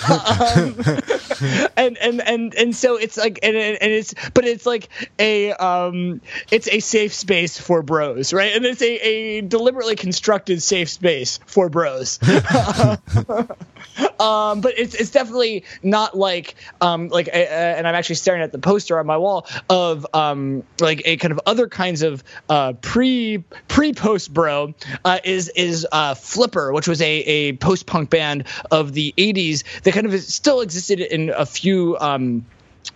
um, 0.10 0.76
and 1.78 1.98
and 1.98 2.22
and 2.22 2.56
and 2.56 2.76
so 2.76 2.96
it's 2.98 3.18
like 3.18 3.40
and, 3.44 3.56
and 3.56 3.92
it's 3.92 4.14
but 4.34 4.46
it's 4.46 4.66
like 4.66 4.90
a 5.20 5.52
um 5.54 6.22
it's 6.52 6.68
a 6.68 6.80
safe 6.80 7.14
space 7.14 7.58
for 7.58 7.82
bros 7.82 8.34
right? 8.34 8.56
And 8.56 8.66
it's 8.66 8.82
a, 8.82 8.96
a 8.96 9.42
deliberately 9.42 9.96
constructed 9.96 10.62
safe 10.62 10.90
space 10.90 11.40
for 11.46 11.70
bros 11.70 12.20
um 14.20 14.62
but 14.62 14.74
it's 14.78 14.96
it's 14.96 15.10
definitely 15.12 15.64
not 15.82 16.18
like 16.18 16.56
um 16.80 17.10
like 17.10 17.28
a, 17.28 17.32
a- 17.32 17.78
and 17.78 17.88
i'm 17.88 17.96
actually 17.96 18.16
staring 18.16 18.42
at 18.42 18.52
the 18.52 18.58
poster 18.58 18.98
on 18.98 19.06
my 19.06 19.18
wall 19.18 19.46
of 19.70 20.06
um 20.14 20.64
like 20.80 21.02
a 21.06 21.18
kind 21.18 21.32
of 21.34 21.40
other 21.46 21.68
kinds 21.68 22.02
of 22.02 22.24
uh 22.50 22.72
pre 22.82 23.44
pre 23.68 23.94
post 23.94 24.34
bro 24.34 24.74
uh 25.04 25.20
is 25.26 25.50
is 25.50 25.86
uh 25.92 26.14
flipper 26.16 26.72
which 26.72 26.88
was 26.88 27.02
a 27.02 27.12
a 27.12 27.54
post 27.54 27.86
punk 27.86 28.10
band 28.10 28.46
of 28.72 28.94
the 28.94 29.14
80s 29.18 29.64
that 29.84 29.94
kind 29.94 30.06
of 30.06 30.18
still 30.22 30.62
existed 30.62 31.02
in 31.02 31.30
a 31.30 31.46
few 31.46 31.98
um 32.00 32.46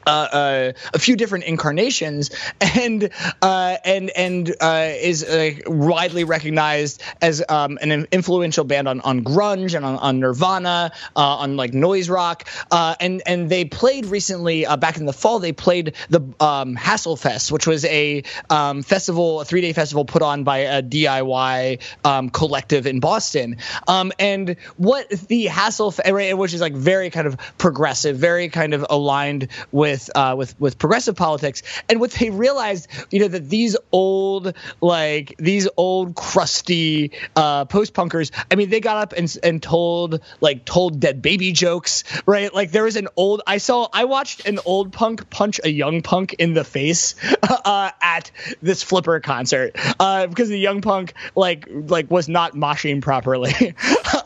uh, 0.05 0.09
uh, 0.09 0.71
a 0.93 0.99
few 0.99 1.15
different 1.15 1.45
incarnations, 1.45 2.31
and 2.61 3.09
uh, 3.41 3.77
and 3.83 4.09
and 4.11 4.55
uh, 4.61 4.89
is 4.93 5.23
uh, 5.23 5.51
widely 5.65 6.23
recognized 6.23 7.01
as 7.21 7.43
um, 7.49 7.77
an 7.81 8.07
influential 8.11 8.63
band 8.63 8.87
on, 8.87 9.01
on 9.01 9.23
grunge 9.23 9.75
and 9.75 9.85
on, 9.85 9.97
on 9.97 10.19
Nirvana, 10.19 10.91
uh, 11.15 11.19
on 11.19 11.57
like 11.57 11.73
noise 11.73 12.09
rock, 12.09 12.47
and 12.71 13.21
and 13.25 13.49
they 13.49 13.65
played 13.65 14.05
recently 14.05 14.65
back 14.79 14.97
in 14.97 15.05
the 15.05 15.13
fall. 15.13 15.39
They 15.39 15.51
played 15.51 15.95
the 16.09 16.21
um, 16.39 16.75
Hassle 16.75 17.17
Fest, 17.17 17.51
which 17.51 17.67
was 17.67 17.85
a 17.85 18.23
um, 18.49 18.83
festival, 18.83 19.41
a 19.41 19.45
three 19.45 19.61
day 19.61 19.73
festival 19.73 20.05
put 20.05 20.21
on 20.21 20.43
by 20.43 20.59
a 20.59 20.81
DIY 20.81 21.81
um, 22.03 22.29
collective 22.29 22.87
in 22.87 22.99
Boston. 22.99 23.57
Um, 23.87 24.11
and 24.19 24.55
what 24.77 25.09
the 25.09 25.45
Hassle 25.45 25.91
Fest, 25.91 26.37
which 26.37 26.53
is 26.53 26.61
like 26.61 26.73
very 26.73 27.09
kind 27.09 27.27
of 27.27 27.37
progressive, 27.57 28.17
very 28.17 28.49
kind 28.49 28.73
of 28.73 28.85
aligned 28.89 29.49
with 29.77 30.09
uh, 30.15 30.33
with 30.35 30.59
with 30.59 30.79
progressive 30.79 31.15
politics, 31.15 31.61
and 31.87 31.99
what 31.99 32.09
they 32.11 32.31
realized, 32.31 32.87
you 33.11 33.19
know, 33.19 33.27
that 33.27 33.47
these 33.47 33.77
old 33.91 34.53
like 34.81 35.35
these 35.37 35.67
old 35.77 36.15
crusty 36.15 37.11
uh, 37.35 37.65
post 37.65 37.93
punkers, 37.93 38.31
I 38.49 38.55
mean, 38.55 38.71
they 38.71 38.79
got 38.79 38.97
up 38.97 39.13
and 39.13 39.37
and 39.43 39.61
told 39.61 40.21
like 40.41 40.65
told 40.65 40.99
dead 40.99 41.21
baby 41.21 41.51
jokes, 41.51 42.03
right? 42.25 42.51
Like 42.51 42.71
there 42.71 42.85
was 42.85 42.95
an 42.95 43.07
old 43.15 43.43
I 43.45 43.59
saw 43.59 43.87
I 43.93 44.05
watched 44.05 44.47
an 44.47 44.59
old 44.65 44.91
punk 44.91 45.29
punch 45.29 45.61
a 45.63 45.69
young 45.69 46.01
punk 46.01 46.33
in 46.33 46.55
the 46.55 46.63
face 46.63 47.13
uh, 47.43 47.91
at 48.01 48.31
this 48.63 48.81
flipper 48.81 49.19
concert 49.19 49.77
uh, 49.99 50.25
because 50.25 50.49
the 50.49 50.57
young 50.57 50.81
punk 50.81 51.13
like 51.35 51.67
like 51.69 52.09
was 52.09 52.27
not 52.27 52.53
moshing 52.53 52.99
properly. 52.99 53.53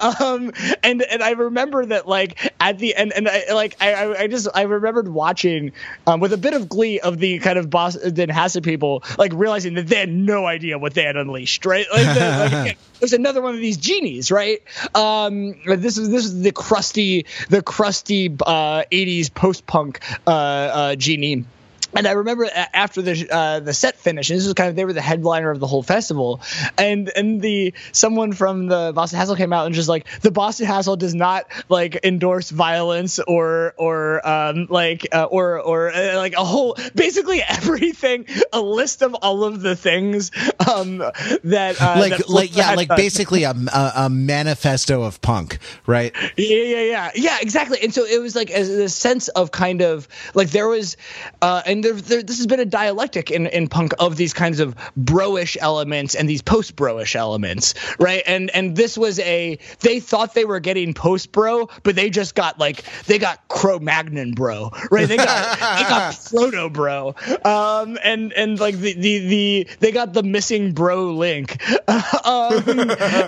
um, 0.01 0.51
and 0.83 1.01
and 1.01 1.23
I 1.23 1.31
remember 1.31 1.85
that 1.85 2.07
like 2.07 2.53
at 2.59 2.79
the 2.79 2.95
end, 2.95 3.13
and 3.13 3.27
I 3.27 3.53
like 3.53 3.75
I 3.79 4.13
I 4.23 4.27
just 4.27 4.47
I 4.53 4.63
remembered 4.63 5.07
watching 5.07 5.71
um, 6.07 6.19
with 6.19 6.33
a 6.33 6.37
bit 6.37 6.53
of 6.53 6.67
glee 6.67 6.99
of 6.99 7.19
the 7.19 7.39
kind 7.39 7.57
of 7.57 7.69
Boston 7.69 8.29
Hassle 8.29 8.61
people 8.61 9.03
like 9.17 9.31
realizing 9.33 9.75
that 9.75 9.87
they 9.87 9.97
had 9.97 10.11
no 10.11 10.45
idea 10.45 10.77
what 10.77 10.93
they 10.93 11.03
had 11.03 11.15
unleashed, 11.15 11.65
right? 11.65 11.85
Like, 11.91 12.05
the, 12.05 12.59
like 12.63 12.77
there's 12.99 13.13
another 13.13 13.41
one 13.41 13.53
of 13.53 13.61
these 13.61 13.77
genies, 13.77 14.31
right? 14.31 14.61
Um, 14.95 15.55
this 15.65 15.97
is 15.97 16.09
this 16.09 16.25
is 16.25 16.41
the 16.41 16.51
crusty 16.51 17.25
the 17.49 17.61
crusty 17.61 18.35
uh, 18.45 18.83
'80s 18.91 19.33
post 19.33 19.65
punk 19.67 19.99
uh, 20.25 20.29
uh, 20.29 20.95
genie 20.95 21.45
and 21.93 22.07
I 22.07 22.11
remember 22.11 22.47
after 22.53 23.01
the 23.01 23.27
uh, 23.29 23.59
the 23.59 23.73
set 23.73 23.97
finished, 23.97 24.29
this 24.29 24.45
was 24.45 24.53
kind 24.53 24.69
of 24.69 24.75
they 24.75 24.85
were 24.85 24.93
the 24.93 25.01
headliner 25.01 25.51
of 25.51 25.59
the 25.59 25.67
whole 25.67 25.83
festival, 25.83 26.41
and 26.77 27.11
and 27.15 27.41
the 27.41 27.73
someone 27.91 28.33
from 28.33 28.67
the 28.67 28.91
Boston 28.93 29.19
Hassle 29.19 29.35
came 29.35 29.53
out 29.53 29.65
and 29.65 29.75
just 29.75 29.89
like 29.89 30.07
the 30.21 30.31
Boston 30.31 30.65
Hassle 30.65 30.95
does 30.95 31.13
not 31.13 31.45
like 31.69 31.99
endorse 32.03 32.49
violence 32.49 33.19
or 33.19 33.73
or 33.77 34.27
um, 34.27 34.67
like 34.69 35.07
uh, 35.11 35.25
or 35.25 35.59
or 35.59 35.91
uh, 35.91 36.15
like 36.15 36.33
a 36.33 36.43
whole 36.43 36.77
basically 36.95 37.41
everything 37.41 38.25
a 38.53 38.61
list 38.61 39.01
of 39.01 39.13
all 39.15 39.43
of 39.43 39.61
the 39.61 39.75
things 39.75 40.31
um, 40.71 40.97
that 41.43 41.81
uh, 41.81 41.95
like 41.99 42.17
that 42.17 42.29
like 42.29 42.55
yeah 42.55 42.73
like 42.75 42.89
basically 42.89 43.43
a, 43.43 43.51
a, 43.51 43.91
a 43.95 44.09
manifesto 44.09 45.03
of 45.03 45.21
punk, 45.21 45.59
right? 45.85 46.13
Yeah, 46.37 46.57
yeah, 46.57 46.81
yeah, 46.81 47.11
yeah, 47.15 47.37
exactly. 47.41 47.79
And 47.81 47.93
so 47.93 48.05
it 48.05 48.21
was 48.21 48.35
like 48.35 48.49
a, 48.49 48.83
a 48.83 48.89
sense 48.89 49.27
of 49.29 49.51
kind 49.51 49.81
of 49.81 50.07
like 50.33 50.51
there 50.51 50.67
was 50.67 50.97
uh, 51.41 51.61
and 51.65 51.80
there, 51.81 51.93
there, 51.93 52.23
this 52.23 52.37
has 52.37 52.47
been 52.47 52.59
a 52.59 52.65
dialectic 52.65 53.31
in, 53.31 53.47
in 53.47 53.67
punk 53.67 53.93
of 53.99 54.15
these 54.15 54.33
kinds 54.33 54.59
of 54.59 54.75
broish 54.99 55.57
elements 55.59 56.15
and 56.15 56.29
these 56.29 56.41
post 56.41 56.75
broish 56.75 57.15
elements, 57.15 57.73
right? 57.99 58.23
And 58.25 58.49
and 58.51 58.75
this 58.75 58.97
was 58.97 59.19
a 59.19 59.57
they 59.79 59.99
thought 59.99 60.33
they 60.33 60.45
were 60.45 60.59
getting 60.59 60.93
post 60.93 61.31
bro, 61.31 61.69
but 61.83 61.95
they 61.95 62.09
just 62.09 62.35
got 62.35 62.59
like 62.59 62.83
they 63.05 63.19
got 63.19 63.47
Cro 63.47 63.79
Magnon 63.79 64.33
bro, 64.33 64.71
right? 64.89 65.07
They 65.07 65.17
got 65.17 65.59
they 65.59 65.83
got 65.83 66.19
proto 66.29 66.69
bro, 66.69 67.15
um, 67.43 67.97
and 68.03 68.33
and 68.33 68.59
like 68.59 68.77
the 68.77 68.93
the, 68.93 69.19
the 69.27 69.67
they 69.79 69.91
got 69.91 70.13
the 70.13 70.23
missing 70.23 70.73
bro 70.73 71.11
link, 71.11 71.61
um, 72.25 72.63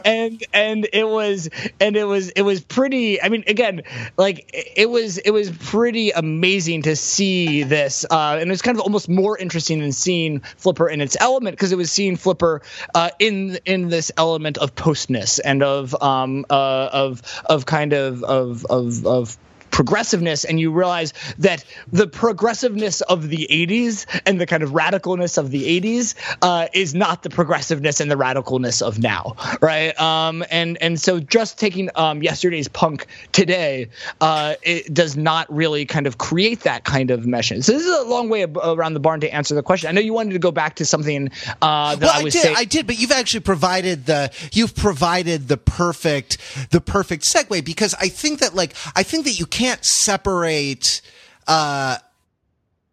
and 0.06 0.44
and 0.54 0.88
it 0.94 1.08
was 1.08 1.50
and 1.80 1.96
it 1.96 2.06
was 2.06 2.30
it 2.30 2.42
was 2.42 2.62
pretty. 2.62 3.22
I 3.22 3.30
mean, 3.30 3.44
again, 3.48 3.84
like 4.18 4.50
it 4.54 4.90
was 4.90 5.18
it 5.18 5.32
was 5.32 5.52
pretty 5.52 6.12
amazing 6.12 6.84
to 6.84 6.96
see 6.96 7.64
this. 7.64 8.06
Uh, 8.10 8.38
and 8.44 8.52
it's 8.52 8.62
kind 8.62 8.78
of 8.78 8.82
almost 8.82 9.10
more 9.10 9.38
interesting 9.38 9.80
than 9.80 9.92
seeing 9.92 10.42
Flipper 10.58 10.90
in 10.90 11.02
its 11.02 11.18
element 11.20 11.56
because 11.56 11.72
it 11.72 11.78
was 11.78 11.92
seeing 11.92 12.18
Flipper 12.18 12.62
uh, 12.94 13.10
in 13.18 13.58
in 13.66 13.90
this 13.90 14.12
element 14.18 14.58
of 14.58 14.76
postness 14.76 15.40
and 15.44 15.64
of 15.64 15.96
um, 16.02 16.46
uh, 16.50 16.90
of 16.92 17.22
of 17.46 17.66
kind 17.66 17.94
of 17.94 18.24
of 18.24 18.66
of, 18.66 19.06
of 19.06 19.38
progressiveness 19.74 20.46
and 20.46 20.60
you 20.60 20.72
realize 20.72 21.14
that 21.40 21.66
the 21.92 22.08
progressiveness 22.08 23.02
of 23.02 23.30
the 23.30 23.48
80s 23.52 24.06
and 24.26 24.40
the 24.40 24.46
kind 24.46 24.64
of 24.64 24.70
radicalness 24.72 25.38
of 25.38 25.52
the 25.52 25.82
80s 25.82 26.16
uh, 26.42 26.68
is 26.74 26.96
not 26.96 27.24
the 27.24 27.30
progressiveness 27.30 28.00
and 28.00 28.10
the 28.10 28.16
radicalness 28.16 28.82
of 28.82 29.00
now 29.00 29.36
right? 29.62 30.00
Um, 30.00 30.46
and 30.50 30.78
and 30.82 31.00
so 31.00 31.20
just 31.20 31.60
taking 31.60 31.90
um, 31.96 32.24
yesterday's 32.24 32.68
punk 32.68 33.08
today 33.32 33.90
uh, 34.22 34.56
it 34.62 34.94
does 34.94 35.18
not 35.18 35.54
really 35.54 35.86
kind 35.86 36.08
of 36.08 36.18
create 36.18 36.62
that 36.62 36.86
kind 36.86 37.12
of 37.12 37.26
mesh 37.26 37.44
so 37.44 37.74
this 37.74 37.84
is 37.86 38.00
a 38.00 38.04
long 38.04 38.30
way 38.30 38.44
around 38.44 38.94
the 38.94 39.00
barn 39.00 39.20
to 39.20 39.30
answer 39.30 39.54
the 39.54 39.64
question. 39.64 39.90
I 39.90 39.92
know 39.92 40.02
you 40.02 40.14
wanted 40.14 40.34
to 40.34 40.40
go 40.40 40.52
back 40.52 40.76
to 40.76 40.86
something 40.86 41.30
uh, 41.62 41.96
that 41.96 42.02
well, 42.02 42.20
I, 42.20 42.24
was 42.24 42.34
did, 42.34 42.42
saying 42.42 42.56
I 42.58 42.66
did, 42.66 42.88
but 42.88 43.00
you've 43.00 43.12
actually 43.12 43.42
provided 43.42 44.06
the 44.06 44.32
you've 44.54 44.76
provided 44.76 45.48
the 45.50 45.58
perfect 45.58 46.38
the 46.72 46.80
perfect 46.80 47.26
segue 47.26 47.66
because 47.66 47.94
I 47.96 48.08
think 48.08 48.40
that 48.40 48.56
like 48.56 48.74
I 48.96 49.04
think 49.04 49.26
that 49.26 49.40
you 49.40 49.46
can't 49.64 49.86
separate 49.86 51.02
uh 51.48 51.98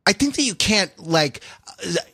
I 0.07 0.13
think 0.13 0.37
that 0.37 0.43
you 0.43 0.55
can't 0.55 0.97
like 0.99 1.43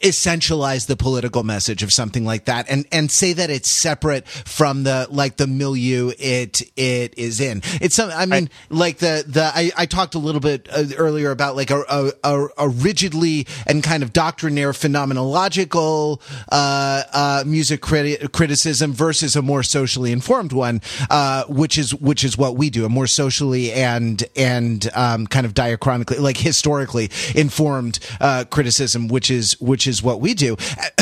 essentialize 0.01 0.87
the 0.87 0.97
political 0.97 1.43
message 1.43 1.83
of 1.83 1.91
something 1.93 2.25
like 2.25 2.45
that 2.45 2.67
and 2.69 2.87
and 2.93 3.11
say 3.11 3.33
that 3.33 3.51
it's 3.51 3.81
separate 3.81 4.27
from 4.29 4.85
the 4.85 5.07
like 5.11 5.37
the 5.37 5.47
milieu 5.47 6.13
it 6.19 6.63
it 6.77 7.17
is 7.19 7.41
in 7.41 7.61
it's 7.81 7.97
some 7.97 8.11
i 8.11 8.27
mean 8.27 8.45
right. 8.45 8.53
like 8.71 8.99
the 8.99 9.25
the 9.27 9.43
I, 9.43 9.71
I 9.77 9.87
talked 9.87 10.15
a 10.15 10.19
little 10.19 10.41
bit 10.41 10.69
uh, 10.71 10.85
earlier 10.97 11.31
about 11.31 11.57
like 11.57 11.71
a, 11.71 12.13
a, 12.23 12.47
a 12.59 12.69
rigidly 12.69 13.47
and 13.67 13.83
kind 13.83 14.03
of 14.03 14.13
doctrinaire 14.13 14.73
phenomenological 14.73 16.21
uh, 16.53 17.03
uh, 17.13 17.45
music 17.47 17.81
criti- 17.81 18.31
criticism 18.33 18.93
versus 18.93 19.37
a 19.37 19.43
more 19.43 19.63
socially 19.63 20.13
informed 20.13 20.53
one 20.53 20.81
uh, 21.11 21.45
which 21.45 21.79
is 21.79 21.95
which 21.95 22.23
is 22.25 22.39
what 22.39 22.57
we 22.57 22.71
do 22.71 22.85
a 22.85 22.89
more 22.89 23.07
socially 23.07 23.73
and 23.73 24.25
and 24.37 24.89
um, 24.95 25.27
kind 25.27 25.47
of 25.47 25.55
diachronically 25.55 26.21
like 26.21 26.37
historically 26.37 27.11
informed 27.35 27.99
uh, 28.21 28.45
criticism 28.51 29.09
which 29.09 29.31
is 29.31 29.56
which 29.61 29.87
is 29.87 30.03
what 30.03 30.21
we 30.21 30.35
do. 30.35 30.57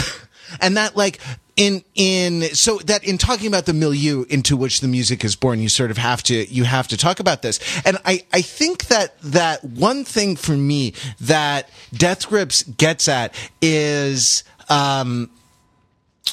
and 0.60 0.76
that 0.76 0.96
like 0.96 1.20
in 1.56 1.84
in 1.94 2.42
so 2.54 2.78
that 2.78 3.04
in 3.04 3.16
talking 3.16 3.46
about 3.46 3.66
the 3.66 3.72
milieu 3.72 4.24
into 4.28 4.56
which 4.56 4.80
the 4.80 4.88
music 4.88 5.24
is 5.24 5.36
born 5.36 5.60
you 5.60 5.68
sort 5.68 5.90
of 5.90 5.96
have 5.96 6.22
to 6.22 6.44
you 6.52 6.64
have 6.64 6.88
to 6.88 6.96
talk 6.96 7.20
about 7.20 7.42
this 7.42 7.60
and 7.86 7.96
i 8.04 8.22
i 8.32 8.40
think 8.40 8.86
that 8.86 9.20
that 9.22 9.62
one 9.62 10.04
thing 10.04 10.34
for 10.34 10.56
me 10.56 10.92
that 11.20 11.68
death 11.92 12.28
grips 12.28 12.64
gets 12.64 13.06
at 13.06 13.34
is 13.62 14.42
um 14.68 15.30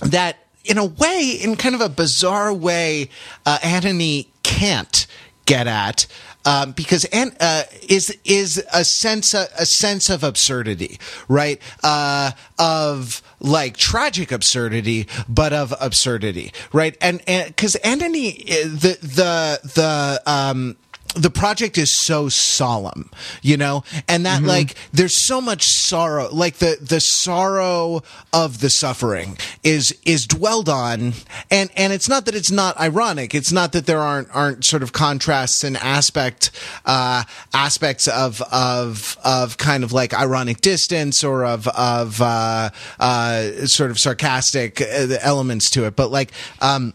that 0.02 0.38
in 0.66 0.78
a 0.78 0.86
way 0.86 1.38
in 1.42 1.56
kind 1.56 1.76
of 1.76 1.82
a 1.82 1.90
bizarre 1.90 2.54
way 2.54 3.08
uh 3.46 3.60
antony 3.64 4.28
can't 4.42 5.06
get 5.46 5.68
at 5.68 6.08
um, 6.46 6.72
because 6.72 7.06
and 7.06 7.36
uh, 7.40 7.64
is 7.88 8.16
is 8.26 8.64
a 8.74 8.84
sense 8.84 9.34
of, 9.34 9.48
a 9.58 9.66
sense 9.66 10.10
of 10.10 10.24
absurdity, 10.24 11.00
right? 11.28 11.62
Uh, 11.84 12.32
of 12.58 13.22
like 13.40 13.78
tragic 13.78 14.32
absurdity, 14.32 15.08
but 15.28 15.54
of 15.54 15.74
absurdity, 15.80 16.52
right? 16.74 16.98
And 17.02 17.22
because 17.26 17.76
Antony, 17.78 18.32
the 18.44 18.98
the 19.02 19.60
the 19.64 20.22
um, 20.26 20.78
the 21.16 21.30
project 21.30 21.78
is 21.78 21.92
so 21.92 22.30
solemn, 22.30 23.10
you 23.42 23.58
know, 23.58 23.84
and 24.08 24.26
that 24.26 24.40
mm-hmm. 24.40 24.48
like 24.48 24.76
there's 24.92 25.16
so 25.16 25.42
much 25.42 25.64
sorrow, 25.64 26.30
like 26.32 26.56
the 26.56 26.78
the 26.82 27.02
sorrow 27.02 28.04
of 28.34 28.60
the 28.60 28.70
suffering 28.70 29.38
is 29.64 29.98
is 30.06 30.26
dwelled 30.26 30.70
on, 30.70 31.14
and 31.50 31.70
and 31.76 31.94
it's 31.94 32.08
not 32.08 32.26
that 32.26 32.36
it's 32.36 32.52
not 32.52 32.80
ironic. 32.80 33.36
It's 33.36 33.52
not 33.52 33.74
that 33.74 33.86
there 33.86 34.00
aren't 34.00 34.34
aren't 34.36 34.66
sort 34.66 34.84
of 34.84 34.94
contrasts 34.94 35.64
and 35.64 35.78
aspect 35.78 36.52
uh, 36.86 37.24
aspects 37.54 38.08
of 38.08 38.42
of 38.52 39.18
of 39.24 39.58
kind 39.58 39.84
of 39.84 39.92
like 39.92 40.14
ironic 40.14 40.62
distance 40.62 41.24
or 41.24 41.46
of 41.46 41.68
of 41.70 42.22
uh, 42.22 42.70
uh, 43.00 43.66
sort 43.66 43.92
of 43.92 44.00
sarcastic 44.00 44.82
uh, 44.82 45.08
elements 45.22 45.70
to 45.72 45.86
it, 45.86 45.96
but 45.96 46.12
like 46.12 46.32
um, 46.62 46.94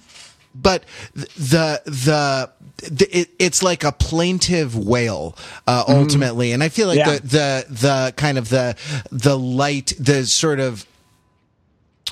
but 0.55 0.85
the 1.15 1.83
the 1.85 2.51
it, 2.83 3.31
it's 3.39 3.63
like 3.63 3.85
a 3.85 3.93
plaintive 3.93 4.77
wail 4.77 5.37
uh, 5.67 5.85
mm-hmm. 5.85 6.01
ultimately, 6.01 6.51
mm. 6.51 6.55
and 6.55 6.63
I 6.63 6.69
feel 6.69 6.89
like 6.89 6.99
yeah. 6.99 7.13
the 7.13 7.21
the 7.21 7.67
the 7.69 8.15
kind 8.17 8.39
of 8.39 8.49
the 8.49 8.77
the 9.11 9.39
light, 9.39 9.93
the 9.99 10.25
sort 10.27 10.61
of 10.61 10.87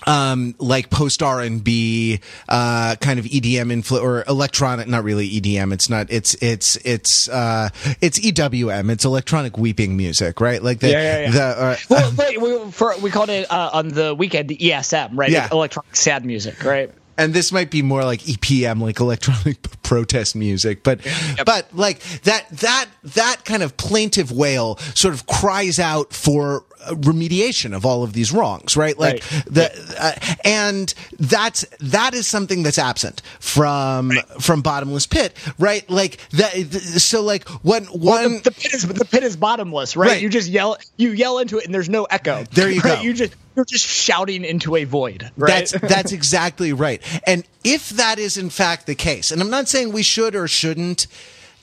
um, 0.06 0.54
like 0.58 0.90
post 0.90 1.22
R 1.22 1.40
and 1.40 1.62
B, 1.62 2.20
uh, 2.48 2.96
kind 2.96 3.18
of 3.18 3.24
EDM 3.24 3.72
influ 3.72 4.02
or 4.02 4.24
electronic, 4.28 4.86
not 4.86 5.04
really 5.04 5.28
EDM. 5.28 5.72
It's 5.72 5.88
not, 5.88 6.08
it's, 6.10 6.34
it's, 6.42 6.76
it's, 6.84 7.28
uh, 7.28 7.70
it's 8.00 8.18
EWM. 8.18 8.90
It's 8.90 9.04
electronic 9.04 9.56
weeping 9.56 9.96
music, 9.96 10.40
right? 10.40 10.62
Like 10.62 10.80
the, 10.80 10.90
yeah, 10.90 11.02
yeah, 11.02 11.18
yeah. 11.20 11.30
the, 11.30 11.42
uh, 11.42 11.76
well, 11.88 12.12
wait, 12.16 12.40
we, 12.40 12.70
for, 12.70 12.98
we 12.98 13.10
called 13.10 13.30
it, 13.30 13.50
uh, 13.50 13.70
on 13.72 13.88
the 13.88 14.14
weekend, 14.14 14.48
the 14.48 14.56
ESM, 14.56 15.10
right? 15.14 15.30
Yeah. 15.30 15.48
Electronic 15.50 15.96
sad 15.96 16.24
music, 16.24 16.62
right? 16.64 16.90
And 17.16 17.32
this 17.32 17.52
might 17.52 17.70
be 17.70 17.82
more 17.82 18.04
like 18.04 18.20
EPM, 18.20 18.80
like 18.80 19.00
electronic 19.00 19.62
protest 19.82 20.34
music, 20.34 20.82
but 20.82 21.04
yep. 21.04 21.46
but 21.46 21.74
like 21.74 22.00
that 22.22 22.48
that 22.50 22.86
that 23.02 23.44
kind 23.44 23.62
of 23.62 23.76
plaintive 23.76 24.32
wail 24.32 24.76
sort 24.94 25.14
of 25.14 25.26
cries 25.26 25.78
out 25.78 26.12
for 26.12 26.64
remediation 26.90 27.74
of 27.74 27.84
all 27.84 28.02
of 28.02 28.12
these 28.12 28.32
wrongs, 28.32 28.76
right? 28.76 28.98
Like 28.98 29.22
right. 29.32 29.44
the 29.46 29.96
uh, 29.98 30.34
and 30.44 30.92
that's 31.18 31.64
that 31.80 32.14
is 32.14 32.26
something 32.26 32.62
that's 32.62 32.78
absent 32.78 33.22
from 33.40 34.10
right. 34.10 34.26
from 34.40 34.62
bottomless 34.62 35.06
pit, 35.06 35.36
right? 35.58 35.88
Like 35.88 36.18
that. 36.30 36.52
So 37.00 37.22
like 37.22 37.48
when 37.62 37.84
one 37.86 38.02
well, 38.02 38.28
the, 38.28 38.40
the, 38.44 38.50
pit 38.50 38.74
is 38.74 38.86
the 38.86 39.04
pit 39.04 39.22
is 39.22 39.36
bottomless, 39.36 39.96
right? 39.96 40.08
right? 40.08 40.22
You 40.22 40.28
just 40.28 40.48
yell 40.48 40.76
you 40.96 41.10
yell 41.10 41.38
into 41.38 41.58
it, 41.58 41.64
and 41.64 41.74
there's 41.74 41.88
no 41.88 42.04
echo. 42.04 42.44
There 42.52 42.70
you 42.70 42.80
go. 42.80 43.00
You 43.00 43.12
just 43.12 43.34
you're 43.56 43.64
just 43.64 43.86
shouting 43.86 44.44
into 44.44 44.76
a 44.76 44.84
void. 44.84 45.30
Right? 45.36 45.68
That's 45.70 45.72
that's 45.94 46.12
exactly 46.12 46.72
right. 46.72 47.00
And 47.26 47.44
if 47.62 47.90
that 47.90 48.18
is 48.18 48.36
in 48.36 48.50
fact 48.50 48.86
the 48.86 48.94
case, 48.94 49.30
and 49.30 49.40
I'm 49.40 49.50
not 49.50 49.68
saying 49.68 49.92
we 49.92 50.02
should 50.02 50.34
or 50.34 50.48
shouldn't 50.48 51.06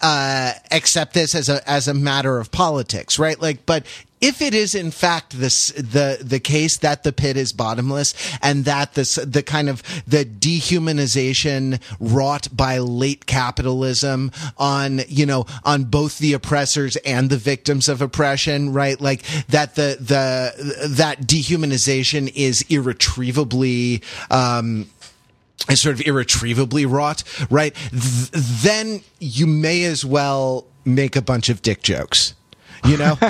uh, 0.02 0.54
accept 0.72 1.14
this 1.14 1.36
as 1.36 1.50
a 1.50 1.68
as 1.70 1.88
a 1.88 1.94
matter 1.94 2.40
of 2.40 2.52
politics, 2.52 3.20
right? 3.20 3.40
Like, 3.40 3.66
but 3.66 3.86
if 4.22 4.42
it 4.42 4.54
is 4.54 4.76
in 4.76 4.92
fact 4.92 5.32
this 5.40 5.70
the 5.72 6.20
the 6.22 6.40
case 6.40 6.78
that 6.78 7.04
the 7.04 7.12
pit 7.12 7.36
is 7.36 7.52
bottomless 7.52 8.14
and 8.42 8.66
that 8.66 8.94
this 8.94 9.16
the 9.16 9.44
kind 9.44 9.68
of 9.68 9.82
the 10.08 10.24
dehumanization 10.24 11.82
wrought 12.00 12.48
by 12.56 12.78
late 12.78 13.26
capitalism 13.26 14.32
on 14.58 15.02
you 15.08 15.26
know 15.26 15.46
on 15.64 15.84
both 15.86 16.20
the 16.20 16.34
oppressors 16.34 16.96
and 16.98 17.30
the 17.30 17.38
victims 17.38 17.90
of 17.90 18.02
oppression, 18.02 18.72
right? 18.74 19.00
Like 19.02 19.24
that 19.48 19.76
the 19.76 19.98
the 20.00 20.88
that 20.88 21.22
dehumanization 21.22 22.32
is 22.36 22.64
irretrievably. 22.70 24.02
Um, 24.30 24.90
is 25.70 25.80
sort 25.80 25.94
of 25.94 26.02
irretrievably 26.02 26.88
wrought, 26.88 27.24
right? 27.52 27.76
Th- 27.92 28.30
then 28.32 29.02
you 29.20 29.46
may 29.46 29.84
as 29.84 30.04
well 30.04 30.66
make 30.86 31.16
a 31.16 31.22
bunch 31.22 31.50
of 31.50 31.62
dick 31.62 31.84
jokes 31.84 32.34
you 32.86 32.98
know? 32.98 33.18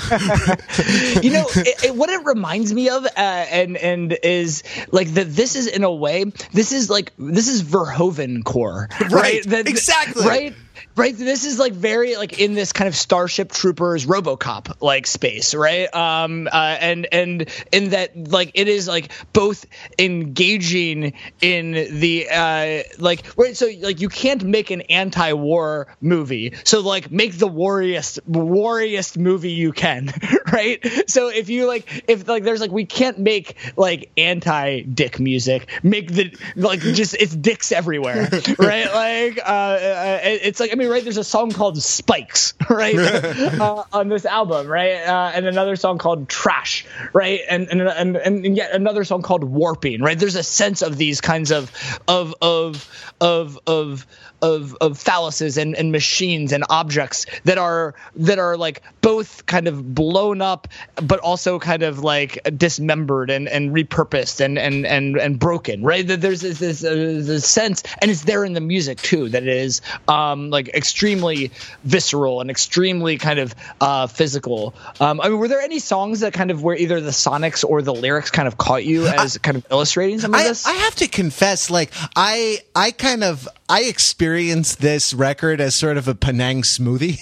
You 1.22 1.32
know 1.32 1.46
it, 1.50 1.84
it, 1.84 1.96
what 1.96 2.10
it 2.10 2.26
reminds 2.26 2.74
me 2.74 2.90
of 2.90 3.06
uh, 3.06 3.10
and 3.18 3.78
and 3.78 4.18
is 4.24 4.64
like 4.92 5.10
that 5.10 5.30
this 5.30 5.56
is 5.56 5.68
in 5.68 5.84
a 5.84 5.94
way 5.94 6.26
this 6.54 6.72
is 6.72 6.90
like 6.90 7.12
this 7.18 7.48
is 7.48 7.64
verhoeven 7.64 8.44
core 8.44 8.88
right, 9.02 9.12
right? 9.12 9.44
That, 9.46 9.68
exactly. 9.68 10.26
right 10.26 10.56
right 10.96 11.18
this 11.18 11.46
is 11.46 11.60
like 11.60 11.74
very 11.74 12.16
like 12.16 12.40
in 12.40 12.54
this 12.54 12.74
kind 12.74 12.88
of 12.88 12.96
starship 12.96 13.52
troopers 13.52 14.06
robocop 14.06 14.82
like 14.82 15.08
space 15.08 15.54
right? 15.54 15.94
Um 15.94 16.48
uh, 16.52 16.78
and 16.80 17.08
and 17.12 17.50
in 17.72 17.90
that 17.90 18.16
like 18.16 18.52
it 18.56 18.68
is 18.68 18.88
like 18.88 19.12
both 19.34 19.66
engaging 19.98 21.14
in 21.42 21.72
the 21.72 22.28
uh 22.30 22.84
like 23.00 23.24
right 23.38 23.56
so 23.56 23.70
like 23.82 24.02
you 24.02 24.10
can't 24.10 24.44
make 24.44 24.72
an 24.72 24.82
anti-war 24.82 25.88
movie. 26.02 26.54
So 26.64 26.82
like 26.82 27.12
make 27.12 27.38
the 27.38 27.48
warriest 27.48 28.20
warriest 28.28 29.18
movie 29.18 29.52
you 29.52 29.72
can 29.72 30.12
right? 30.52 30.86
So 31.08 31.30
if 31.30 31.50
you 31.50 31.68
like 31.68 32.04
if 32.08 32.28
like 32.28 32.44
there's 32.44 32.62
like 32.62 32.72
we 32.72 32.86
can't 32.86 33.20
make 33.20 33.56
like 33.78 34.12
anti 34.18 34.82
dick 34.82 35.20
music. 35.20 35.70
Make 35.84 36.12
the 36.12 36.36
like 36.56 36.80
just 36.80 37.16
it's 37.16 37.36
dicks 37.36 37.72
everywhere 37.72 38.30
right? 38.60 38.94
Like 38.94 39.40
uh, 39.40 39.52
uh 39.52 40.20
it's 40.24 40.60
like 40.60 40.72
i 40.72 40.76
mean 40.76 40.81
right? 40.88 41.04
There's 41.04 41.18
a 41.18 41.24
song 41.24 41.52
called 41.52 41.82
spikes 41.82 42.54
right? 42.70 42.96
Uh, 43.62 43.84
on 43.94 44.08
this 44.08 44.26
album 44.26 44.68
right? 44.68 45.04
Uh, 45.06 45.32
and 45.34 45.46
another 45.46 45.76
song 45.76 45.98
called 45.98 46.30
trash 46.30 46.86
right? 47.14 47.42
And, 47.50 47.68
and 47.70 47.82
and 47.82 48.18
and 48.18 48.58
yet 48.58 48.74
another 48.74 49.04
song 49.04 49.22
called 49.22 49.44
warping 49.44 50.02
right? 50.02 50.18
There's 50.18 50.36
a 50.36 50.44
sense 50.44 50.82
of 50.82 50.98
these 50.98 51.22
kinds 51.22 51.52
of 51.52 51.72
of 52.08 52.34
of 52.42 52.88
of 53.20 53.60
of 53.68 54.08
of 54.42 54.76
of 54.82 54.98
phalluses 54.98 55.62
and, 55.62 55.76
and 55.76 55.92
machines 55.92 56.52
and 56.52 56.64
objects 56.70 57.26
that 57.44 57.58
are 57.58 57.94
that 58.16 58.40
are 58.40 58.58
like 58.58 58.82
both 59.02 59.46
kind 59.46 59.68
of 59.68 59.94
blown 59.94 60.42
up 60.42 60.68
but 60.96 61.20
also 61.20 61.60
kind 61.60 61.84
of 61.84 62.00
like 62.00 62.40
dismembered 62.58 63.30
and, 63.30 63.48
and 63.48 63.72
repurposed 63.72 64.44
and, 64.44 64.58
and 64.58 64.86
and 64.86 65.18
and 65.18 65.40
broken 65.40 65.84
right? 65.84 66.08
There's 66.08 66.42
this, 66.42 66.60
this, 66.60 66.84
uh, 66.84 66.90
this 66.90 67.48
sense 67.48 67.84
and 68.02 68.10
it's 68.10 68.24
there 68.24 68.44
in 68.44 68.54
the 68.54 68.62
music 68.62 69.02
too 69.02 69.30
that 69.30 69.44
it 69.44 69.50
is 69.50 69.82
um 70.08 70.50
like 70.50 70.71
extremely 70.74 71.52
visceral 71.84 72.42
and 72.42 72.50
extremely 72.50 73.18
kind 73.18 73.40
of 73.40 73.56
uh 73.80 74.08
physical 74.08 74.74
um 75.00 75.22
i 75.22 75.30
mean 75.30 75.38
were 75.38 75.48
there 75.48 75.62
any 75.62 75.80
songs 75.80 76.22
that 76.22 76.34
kind 76.34 76.52
of 76.52 76.64
where 76.64 76.76
either 76.76 77.02
the 77.02 77.12
sonics 77.12 77.64
or 77.68 77.82
the 77.82 77.94
lyrics 77.94 78.32
kind 78.32 78.48
of 78.48 78.58
caught 78.58 78.84
you 78.84 79.08
as 79.08 79.38
I, 79.38 79.40
kind 79.40 79.58
of 79.58 79.66
illustrating 79.72 80.20
some 80.20 80.34
of 80.34 80.40
I, 80.40 80.44
this 80.44 80.66
i 80.66 80.74
have 80.74 80.96
to 80.96 81.08
confess 81.08 81.70
like 81.70 81.92
i 82.16 82.60
i 82.76 82.92
kind 82.92 83.24
of 83.24 83.48
I 83.72 83.84
experienced 83.84 84.82
this 84.82 85.14
record 85.14 85.62
as 85.62 85.76
sort 85.76 85.96
of 85.96 86.10
a 86.10 86.14
Penang 86.14 86.64
smoothie. 86.64 87.20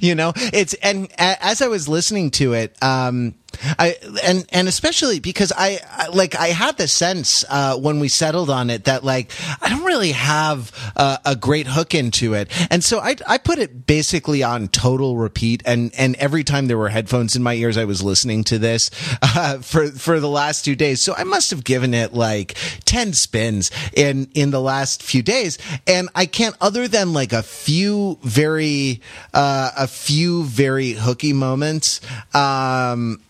you 0.02 0.16
know, 0.16 0.32
it's 0.36 0.74
and 0.74 1.06
as 1.16 1.62
I 1.62 1.68
was 1.68 1.88
listening 1.88 2.32
to 2.32 2.54
it, 2.54 2.74
um, 2.82 3.36
I 3.78 3.96
and 4.24 4.46
and 4.50 4.68
especially 4.68 5.20
because 5.20 5.52
I, 5.56 5.80
I 5.90 6.08
like 6.08 6.34
I 6.34 6.48
had 6.48 6.76
the 6.76 6.88
sense 6.88 7.44
uh, 7.48 7.76
when 7.76 8.00
we 8.00 8.08
settled 8.08 8.50
on 8.50 8.70
it 8.70 8.84
that 8.84 9.04
like 9.04 9.32
I 9.60 9.68
don't 9.68 9.84
really 9.84 10.12
have 10.12 10.72
uh, 10.96 11.18
a 11.24 11.36
great 11.36 11.66
hook 11.66 11.94
into 11.94 12.34
it, 12.34 12.50
and 12.70 12.82
so 12.82 13.00
I 13.00 13.16
I 13.26 13.38
put 13.38 13.58
it 13.58 13.86
basically 13.86 14.42
on 14.42 14.68
total 14.68 15.16
repeat, 15.16 15.62
and 15.66 15.92
and 15.96 16.16
every 16.16 16.44
time 16.44 16.66
there 16.66 16.78
were 16.78 16.88
headphones 16.88 17.36
in 17.36 17.42
my 17.42 17.54
ears, 17.54 17.76
I 17.76 17.84
was 17.84 18.02
listening 18.02 18.44
to 18.44 18.58
this 18.58 18.90
uh, 19.22 19.58
for 19.58 19.88
for 19.88 20.20
the 20.20 20.28
last 20.28 20.64
two 20.64 20.76
days. 20.76 21.02
So 21.02 21.14
I 21.16 21.24
must 21.24 21.50
have 21.50 21.64
given 21.64 21.94
it 21.94 22.14
like 22.14 22.56
ten 22.84 23.12
spins 23.12 23.70
in 23.94 24.28
in 24.34 24.50
the 24.50 24.60
last 24.60 25.02
few 25.02 25.22
days, 25.22 25.58
and 25.86 26.08
I 26.14 26.26
can't 26.26 26.56
other 26.60 26.88
than 26.88 27.12
like 27.12 27.32
a 27.32 27.42
few 27.42 28.18
very 28.22 29.00
uh, 29.34 29.70
a 29.76 29.86
few 29.86 30.44
very 30.44 30.92
hooky 30.92 31.32
moments. 31.32 32.00
Um, 32.34 33.20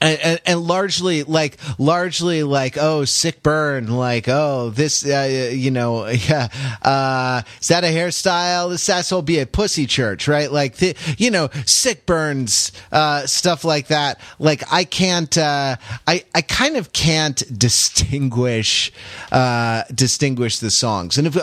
and, 0.00 0.20
and, 0.20 0.40
and, 0.44 0.60
largely 0.60 1.22
like 1.22 1.58
largely 1.78 2.42
like 2.42 2.76
oh 2.78 3.04
sick 3.04 3.42
burn 3.42 3.88
like 3.88 4.28
oh 4.28 4.70
this 4.70 5.04
uh, 5.04 5.50
you 5.52 5.70
know 5.70 6.06
yeah 6.28 6.48
uh, 6.82 7.42
is 7.60 7.68
that 7.68 7.84
a 7.84 7.88
hairstyle? 7.88 8.70
This 8.70 8.88
asshole 8.88 9.22
be 9.22 9.38
a 9.38 9.46
pussy 9.46 9.86
church 9.86 10.28
right? 10.28 10.50
Like 10.50 10.76
you 11.18 11.30
know 11.30 11.48
sick 11.66 12.06
burns 12.06 12.72
uh, 12.92 13.26
stuff 13.26 13.64
like 13.64 13.88
that. 13.88 14.20
Like 14.38 14.62
I 14.72 14.84
can't 14.84 15.36
uh, 15.38 15.76
I 16.06 16.24
I 16.34 16.42
kind 16.42 16.76
of 16.76 16.92
can't 16.92 17.42
distinguish 17.58 18.92
uh, 19.32 19.84
distinguish 19.94 20.58
the 20.58 20.70
songs. 20.70 21.18
And 21.18 21.26
if, 21.26 21.36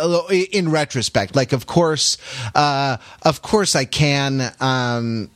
in 0.54 0.70
retrospect 0.70 1.36
like 1.36 1.54
of 1.54 1.66
course 1.66 2.18
uh, 2.54 2.98
of 3.24 3.42
course 3.42 3.76
I 3.76 3.86
can 3.86 4.54
um, 4.60 5.30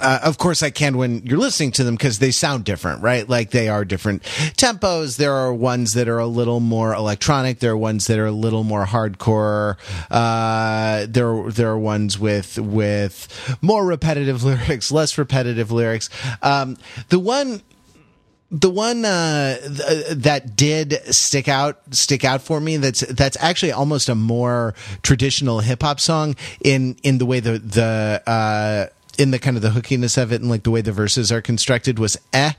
uh, 0.00 0.20
of 0.22 0.38
course 0.38 0.62
I 0.62 0.70
can 0.70 0.96
when 0.96 1.24
you're 1.24 1.38
listening 1.38 1.72
to 1.72 1.84
them 1.84 1.94
because 1.94 2.18
they 2.18 2.30
sound 2.30 2.64
different, 2.64 3.02
right? 3.02 3.28
Like 3.28 3.50
they 3.50 3.68
are 3.68 3.84
different 3.84 4.22
tempos. 4.22 5.16
There 5.16 5.32
are 5.32 5.52
ones 5.52 5.92
that 5.92 6.08
are 6.08 6.18
a 6.18 6.26
little 6.26 6.60
more 6.60 6.94
electronic. 6.94 7.60
There 7.60 7.72
are 7.72 7.76
ones 7.76 8.06
that 8.06 8.18
are 8.18 8.26
a 8.26 8.32
little 8.32 8.64
more 8.64 8.86
hardcore. 8.86 9.76
Uh, 10.10 11.06
there, 11.08 11.50
there 11.50 11.70
are 11.70 11.78
ones 11.78 12.18
with, 12.18 12.58
with 12.58 13.58
more 13.60 13.84
repetitive 13.84 14.42
lyrics, 14.44 14.90
less 14.90 15.18
repetitive 15.18 15.70
lyrics. 15.70 16.08
Um, 16.42 16.76
the 17.08 17.18
one, 17.18 17.62
the 18.50 18.70
one 18.70 19.04
uh, 19.04 19.58
th- 19.60 20.06
that 20.08 20.56
did 20.56 21.02
stick 21.14 21.48
out 21.48 21.80
stick 21.94 22.24
out 22.24 22.40
for 22.40 22.60
me 22.60 22.78
that's 22.78 23.00
that's 23.00 23.36
actually 23.40 23.72
almost 23.72 24.08
a 24.08 24.14
more 24.14 24.74
traditional 25.02 25.60
hip 25.60 25.82
hop 25.82 26.00
song 26.00 26.34
in 26.64 26.96
in 27.02 27.18
the 27.18 27.26
way 27.26 27.40
the 27.40 27.58
the 27.58 28.22
uh, 28.26 28.86
in 29.18 29.32
the 29.32 29.38
kind 29.38 29.56
of 29.56 29.62
the 29.62 29.70
hookiness 29.70 30.16
of 30.16 30.32
it 30.32 30.40
and 30.40 30.48
like 30.48 30.62
the 30.62 30.70
way 30.70 30.80
the 30.80 30.92
verses 30.92 31.30
are 31.30 31.42
constructed 31.42 31.98
was 31.98 32.16
eh 32.32 32.52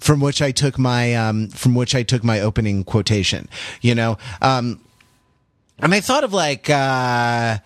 from 0.00 0.20
which 0.20 0.40
I 0.40 0.52
took 0.52 0.78
my 0.78 1.14
um 1.14 1.48
from 1.48 1.74
which 1.74 1.94
I 1.94 2.02
took 2.02 2.24
my 2.24 2.40
opening 2.40 2.84
quotation 2.84 3.48
you 3.80 3.94
know? 3.94 4.16
Um 4.40 4.80
and 5.80 5.94
I 5.94 6.00
thought 6.00 6.24
of 6.24 6.32
like 6.32 6.70
uh 6.70 7.58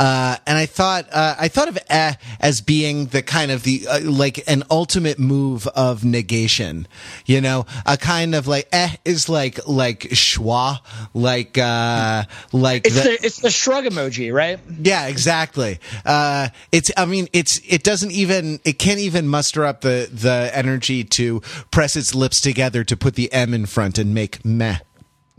uh, 0.00 0.38
and 0.46 0.56
I 0.56 0.64
thought 0.64 1.08
uh, 1.12 1.34
I 1.38 1.48
thought 1.48 1.68
of 1.68 1.78
eh 1.90 2.14
as 2.40 2.62
being 2.62 3.06
the 3.06 3.20
kind 3.20 3.50
of 3.50 3.64
the 3.64 3.86
uh, 3.86 4.00
like 4.00 4.42
an 4.48 4.62
ultimate 4.70 5.18
move 5.18 5.66
of 5.66 6.06
negation, 6.06 6.88
you 7.26 7.42
know, 7.42 7.66
a 7.84 7.98
kind 7.98 8.34
of 8.34 8.46
like 8.46 8.66
eh 8.72 8.96
is 9.04 9.28
like 9.28 9.60
like 9.68 10.00
schwa, 10.00 10.78
like 11.12 11.58
uh, 11.58 12.24
like 12.50 12.86
it's 12.86 12.94
the, 12.94 13.02
the, 13.02 13.18
it's 13.22 13.40
the 13.40 13.50
shrug 13.50 13.84
emoji, 13.84 14.32
right? 14.32 14.58
Yeah, 14.82 15.06
exactly. 15.06 15.80
Uh, 16.06 16.48
it's 16.72 16.90
I 16.96 17.04
mean 17.04 17.28
it's 17.34 17.60
it 17.68 17.82
doesn't 17.82 18.12
even 18.12 18.58
it 18.64 18.78
can't 18.78 19.00
even 19.00 19.28
muster 19.28 19.66
up 19.66 19.82
the 19.82 20.08
the 20.10 20.50
energy 20.54 21.04
to 21.04 21.40
press 21.70 21.94
its 21.94 22.14
lips 22.14 22.40
together 22.40 22.84
to 22.84 22.96
put 22.96 23.16
the 23.16 23.30
M 23.34 23.52
in 23.52 23.66
front 23.66 23.98
and 23.98 24.14
make 24.14 24.42
meh 24.46 24.78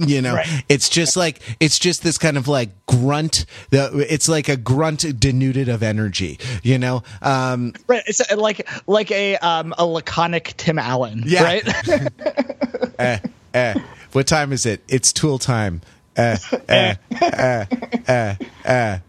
you 0.08 0.22
know 0.22 0.36
right. 0.36 0.64
it's 0.70 0.90
just 0.90 1.16
like 1.16 1.40
it's 1.60 1.80
just 1.80 2.04
this 2.04 2.18
kind 2.18 2.38
of 2.38 2.48
like 2.48 2.70
grunt 2.86 3.46
it's 3.72 4.28
like 4.28 4.50
a 4.50 4.58
grunt 4.58 5.20
denuded 5.20 5.70
of 5.70 5.84
energy 5.84 6.40
you 6.64 6.78
know 6.78 7.04
um 7.22 7.74
right 7.88 8.04
it's 8.08 8.22
like 8.36 8.68
like 8.88 9.12
a 9.12 9.38
um 9.38 9.74
a 9.78 9.86
laconic 9.86 10.54
tim 10.58 10.80
allen 10.80 11.24
yeah. 11.26 11.44
right 11.44 11.68
eh, 13.00 13.20
eh. 13.54 13.74
what 14.12 14.28
time 14.28 14.52
is 14.52 14.66
it 14.66 14.82
it's 14.88 15.14
tool 15.14 15.38
time 15.38 15.82
eh, 16.16 16.38
eh, 16.68 16.96
eh, 17.22 17.66
eh, 18.08 18.36
eh. 18.66 19.00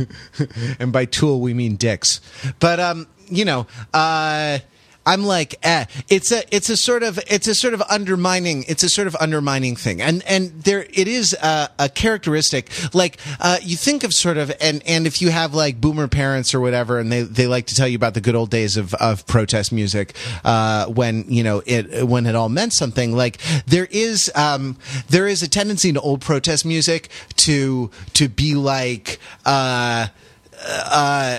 and 0.78 0.92
by 0.92 1.04
tool 1.04 1.40
we 1.40 1.54
mean 1.54 1.76
dicks 1.76 2.20
but 2.58 2.80
um 2.80 3.06
you 3.28 3.44
know 3.44 3.66
uh 3.94 4.58
I'm 5.04 5.24
like, 5.24 5.54
eh. 5.62 5.86
It's 6.08 6.30
a, 6.32 6.42
it's 6.54 6.68
a 6.70 6.76
sort 6.76 7.02
of, 7.02 7.18
it's 7.28 7.48
a 7.48 7.54
sort 7.54 7.74
of 7.74 7.82
undermining, 7.88 8.64
it's 8.68 8.82
a 8.82 8.88
sort 8.88 9.06
of 9.06 9.16
undermining 9.20 9.76
thing, 9.76 10.00
and 10.00 10.22
and 10.24 10.62
there, 10.62 10.86
it 10.90 11.08
is 11.08 11.32
a, 11.34 11.70
a 11.78 11.88
characteristic. 11.88 12.70
Like, 12.94 13.18
uh, 13.40 13.58
you 13.62 13.76
think 13.76 14.04
of 14.04 14.14
sort 14.14 14.36
of, 14.36 14.52
and 14.60 14.82
and 14.86 15.06
if 15.06 15.20
you 15.20 15.30
have 15.30 15.54
like 15.54 15.80
boomer 15.80 16.08
parents 16.08 16.54
or 16.54 16.60
whatever, 16.60 16.98
and 16.98 17.10
they 17.10 17.22
they 17.22 17.46
like 17.46 17.66
to 17.66 17.74
tell 17.74 17.88
you 17.88 17.96
about 17.96 18.14
the 18.14 18.20
good 18.20 18.34
old 18.34 18.50
days 18.50 18.76
of 18.76 18.94
of 18.94 19.26
protest 19.26 19.72
music, 19.72 20.14
uh, 20.44 20.86
when 20.86 21.24
you 21.28 21.42
know 21.42 21.62
it 21.66 22.06
when 22.06 22.26
it 22.26 22.34
all 22.34 22.48
meant 22.48 22.72
something. 22.72 23.16
Like 23.16 23.40
there 23.66 23.88
is, 23.90 24.30
um, 24.34 24.76
there 25.08 25.26
is 25.26 25.42
a 25.42 25.48
tendency 25.48 25.88
in 25.88 25.96
old 25.96 26.20
protest 26.20 26.64
music 26.64 27.08
to 27.36 27.90
to 28.14 28.28
be 28.28 28.54
like, 28.54 29.18
uh 29.44 30.08
uh, 30.64 31.38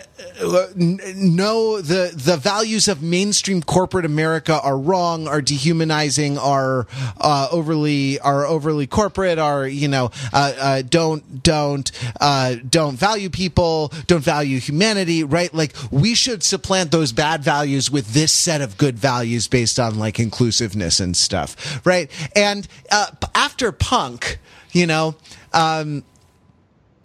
no, 0.76 1.82
the 1.82 2.12
the 2.16 2.38
values 2.38 2.88
of 2.88 3.02
mainstream 3.02 3.62
corporate 3.62 4.06
America 4.06 4.60
are 4.62 4.78
wrong, 4.78 5.28
are 5.28 5.42
dehumanizing, 5.42 6.38
are 6.38 6.88
uh, 7.20 7.48
overly 7.52 8.20
are 8.20 8.46
overly 8.46 8.88
corporate, 8.88 9.40
are 9.40 9.68
you 9.68 9.88
know 9.88 10.12
uh, 10.34 10.54
uh, 10.58 10.82
don't 10.82 11.44
don't 11.44 11.92
uh, 12.20 12.56
don't 12.70 12.98
value 12.98 13.30
people, 13.30 13.94
don't 14.08 14.24
value 14.24 14.60
humanity, 14.60 15.24
right? 15.24 15.54
Like 15.54 15.74
we 15.92 16.16
should 16.16 16.44
supplant 16.44 16.92
those 16.92 17.12
bad 17.12 17.44
values 17.44 17.90
with 17.90 18.14
this 18.14 18.34
set 18.34 18.62
of 18.62 18.78
good 18.78 18.98
values 18.98 19.48
based 19.48 19.80
on 19.80 19.98
like 20.00 20.20
inclusiveness 20.20 21.00
and 21.00 21.16
stuff, 21.16 21.86
right? 21.86 22.12
And 22.36 22.68
uh, 22.92 23.08
after 23.36 23.72
punk, 23.72 24.40
you 24.72 24.88
know. 24.88 25.16
Um, 25.54 26.04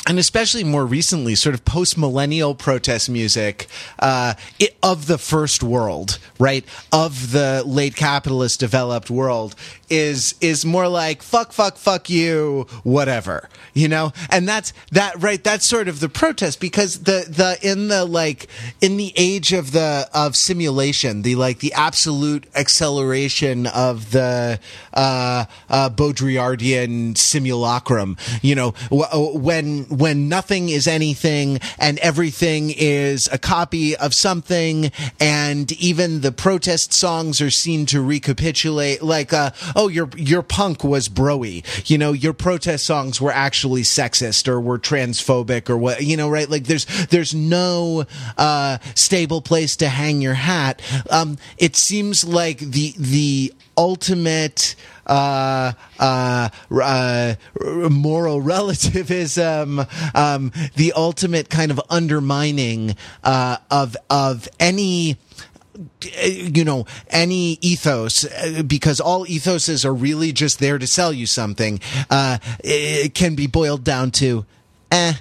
and 0.08 0.18
especially 0.18 0.64
more 0.64 0.86
recently, 0.86 1.34
sort 1.34 1.54
of 1.54 1.66
post 1.66 1.98
millennial 1.98 2.54
protest 2.54 3.10
music 3.10 3.66
uh, 3.98 4.32
it, 4.58 4.74
of 4.82 5.06
the 5.06 5.18
first 5.18 5.62
world, 5.62 6.18
right? 6.38 6.64
Of 6.90 7.32
the 7.32 7.62
late 7.66 7.94
capitalist 7.94 8.58
developed 8.58 9.10
world 9.10 9.54
is 9.90 10.34
is 10.40 10.64
more 10.64 10.88
like 10.88 11.22
fuck, 11.22 11.52
fuck, 11.52 11.76
fuck 11.76 12.10
you, 12.10 12.66
whatever, 12.82 13.48
you 13.74 13.88
know. 13.88 14.12
And 14.30 14.48
that's 14.48 14.72
that, 14.92 15.20
right? 15.22 15.42
That's 15.42 15.66
sort 15.66 15.88
of 15.88 16.00
the 16.00 16.08
protest 16.08 16.60
because 16.60 17.00
the 17.00 17.26
the 17.28 17.58
in 17.62 17.88
the 17.88 18.04
like 18.04 18.48
in 18.80 18.96
the 18.96 19.12
age 19.16 19.52
of 19.52 19.72
the 19.72 20.08
of 20.14 20.36
simulation, 20.36 21.22
the 21.22 21.34
like 21.34 21.60
the 21.60 21.72
absolute 21.72 22.46
acceleration 22.54 23.66
of 23.66 24.10
the 24.12 24.58
uh, 24.94 25.44
uh, 25.68 25.90
Baudrillardian 25.90 27.16
simulacrum, 27.16 28.16
you 28.42 28.54
know, 28.54 28.74
w- 28.90 29.38
when 29.38 29.84
when 29.84 30.28
nothing 30.28 30.68
is 30.68 30.86
anything 30.86 31.60
and 31.78 31.98
everything 31.98 32.72
is 32.76 33.28
a 33.32 33.38
copy 33.38 33.96
of 33.96 34.14
something, 34.14 34.90
and 35.20 35.72
even 35.72 36.20
the 36.20 36.32
protest 36.32 36.92
songs 36.92 37.40
are 37.40 37.50
seen 37.50 37.86
to 37.86 38.02
recapitulate, 38.02 39.02
like, 39.02 39.32
uh, 39.32 39.50
oh, 39.78 39.88
your 39.88 40.10
your 40.16 40.42
punk 40.42 40.84
was 40.84 41.08
broy, 41.08 41.64
you 41.88 41.96
know, 41.96 42.12
your 42.12 42.34
protest 42.34 42.84
songs 42.84 43.20
were 43.20 43.30
actually 43.30 43.82
sexist 43.82 44.48
or 44.48 44.60
were 44.60 44.78
transphobic 44.78 45.70
or 45.70 45.78
what, 45.78 46.02
you 46.02 46.16
know, 46.16 46.28
right? 46.28 46.50
Like, 46.50 46.64
there's 46.64 46.84
there's 47.06 47.34
no 47.34 48.04
uh, 48.36 48.78
stable 48.94 49.40
place 49.40 49.76
to 49.76 49.88
hang 49.88 50.20
your 50.20 50.34
hat. 50.34 50.82
Um, 51.08 51.38
it 51.56 51.76
seems 51.76 52.24
like 52.24 52.58
the 52.58 52.92
the 52.98 53.54
ultimate 53.76 54.74
uh, 55.06 55.72
uh, 55.98 56.48
uh, 56.70 57.34
moral 57.88 58.40
relativism, 58.42 59.86
um, 60.14 60.52
the 60.74 60.92
ultimate 60.94 61.48
kind 61.48 61.70
of 61.70 61.80
undermining 61.88 62.96
uh, 63.22 63.58
of 63.70 63.96
of 64.10 64.48
any 64.58 65.16
you 66.22 66.64
know 66.64 66.86
any 67.08 67.58
ethos 67.60 68.26
because 68.62 69.00
all 69.00 69.24
ethoses 69.26 69.84
are 69.84 69.94
really 69.94 70.32
just 70.32 70.58
there 70.58 70.78
to 70.78 70.86
sell 70.86 71.12
you 71.12 71.26
something 71.26 71.80
uh, 72.10 72.38
it 72.64 73.14
can 73.14 73.34
be 73.34 73.46
boiled 73.46 73.84
down 73.84 74.10
to 74.10 74.44
eh. 74.90 75.14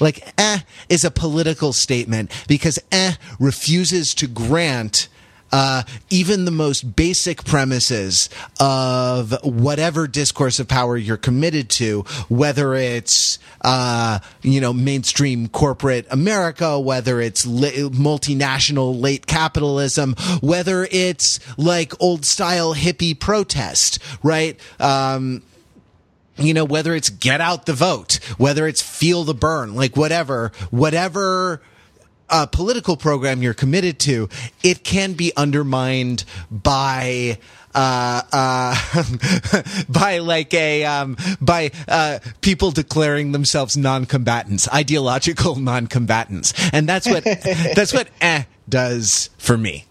Like 0.00 0.26
eh 0.38 0.60
is 0.88 1.04
a 1.04 1.10
political 1.10 1.72
statement 1.72 2.30
because 2.48 2.78
eh 2.90 3.14
refuses 3.38 4.14
to 4.14 4.26
grant 4.26 5.08
uh, 5.54 5.84
even 6.10 6.46
the 6.46 6.50
most 6.50 6.96
basic 6.96 7.44
premises 7.44 8.28
of 8.58 9.32
whatever 9.44 10.08
discourse 10.08 10.58
of 10.58 10.66
power 10.66 10.96
you're 10.96 11.16
committed 11.16 11.70
to, 11.70 12.00
whether 12.28 12.74
it's 12.74 13.38
uh, 13.60 14.18
you 14.42 14.60
know 14.60 14.72
mainstream 14.72 15.46
corporate 15.46 16.08
America, 16.10 16.80
whether 16.80 17.20
it's 17.20 17.46
li- 17.46 17.88
multinational 17.90 19.00
late 19.00 19.28
capitalism, 19.28 20.16
whether 20.40 20.88
it's 20.90 21.38
like 21.56 21.92
old 22.02 22.24
style 22.24 22.74
hippie 22.74 23.18
protest, 23.18 24.00
right? 24.24 24.58
Um, 24.80 25.44
you 26.36 26.52
know, 26.52 26.64
whether 26.64 26.96
it's 26.96 27.10
get 27.10 27.40
out 27.40 27.66
the 27.66 27.74
vote, 27.74 28.14
whether 28.38 28.66
it's 28.66 28.82
feel 28.82 29.22
the 29.22 29.34
burn, 29.34 29.76
like 29.76 29.96
whatever, 29.96 30.50
whatever 30.72 31.62
uh, 32.30 32.46
political 32.46 32.96
program 32.96 33.42
you're 33.42 33.54
committed 33.54 33.98
to, 34.00 34.28
it 34.62 34.84
can 34.84 35.14
be 35.14 35.32
undermined 35.36 36.24
by 36.50 37.38
uh, 37.74 38.22
uh, 38.32 39.02
by 39.88 40.18
like 40.18 40.54
a 40.54 40.84
um, 40.84 41.16
by 41.40 41.70
uh, 41.88 42.18
people 42.40 42.70
declaring 42.70 43.32
themselves 43.32 43.76
non-combatants, 43.76 44.68
ideological 44.72 45.56
non-combatants, 45.56 46.54
and 46.72 46.88
that's 46.88 47.08
what 47.08 47.24
that's 47.74 47.92
what 47.92 48.08
eh 48.20 48.44
does 48.68 49.30
for 49.38 49.58
me. 49.58 49.84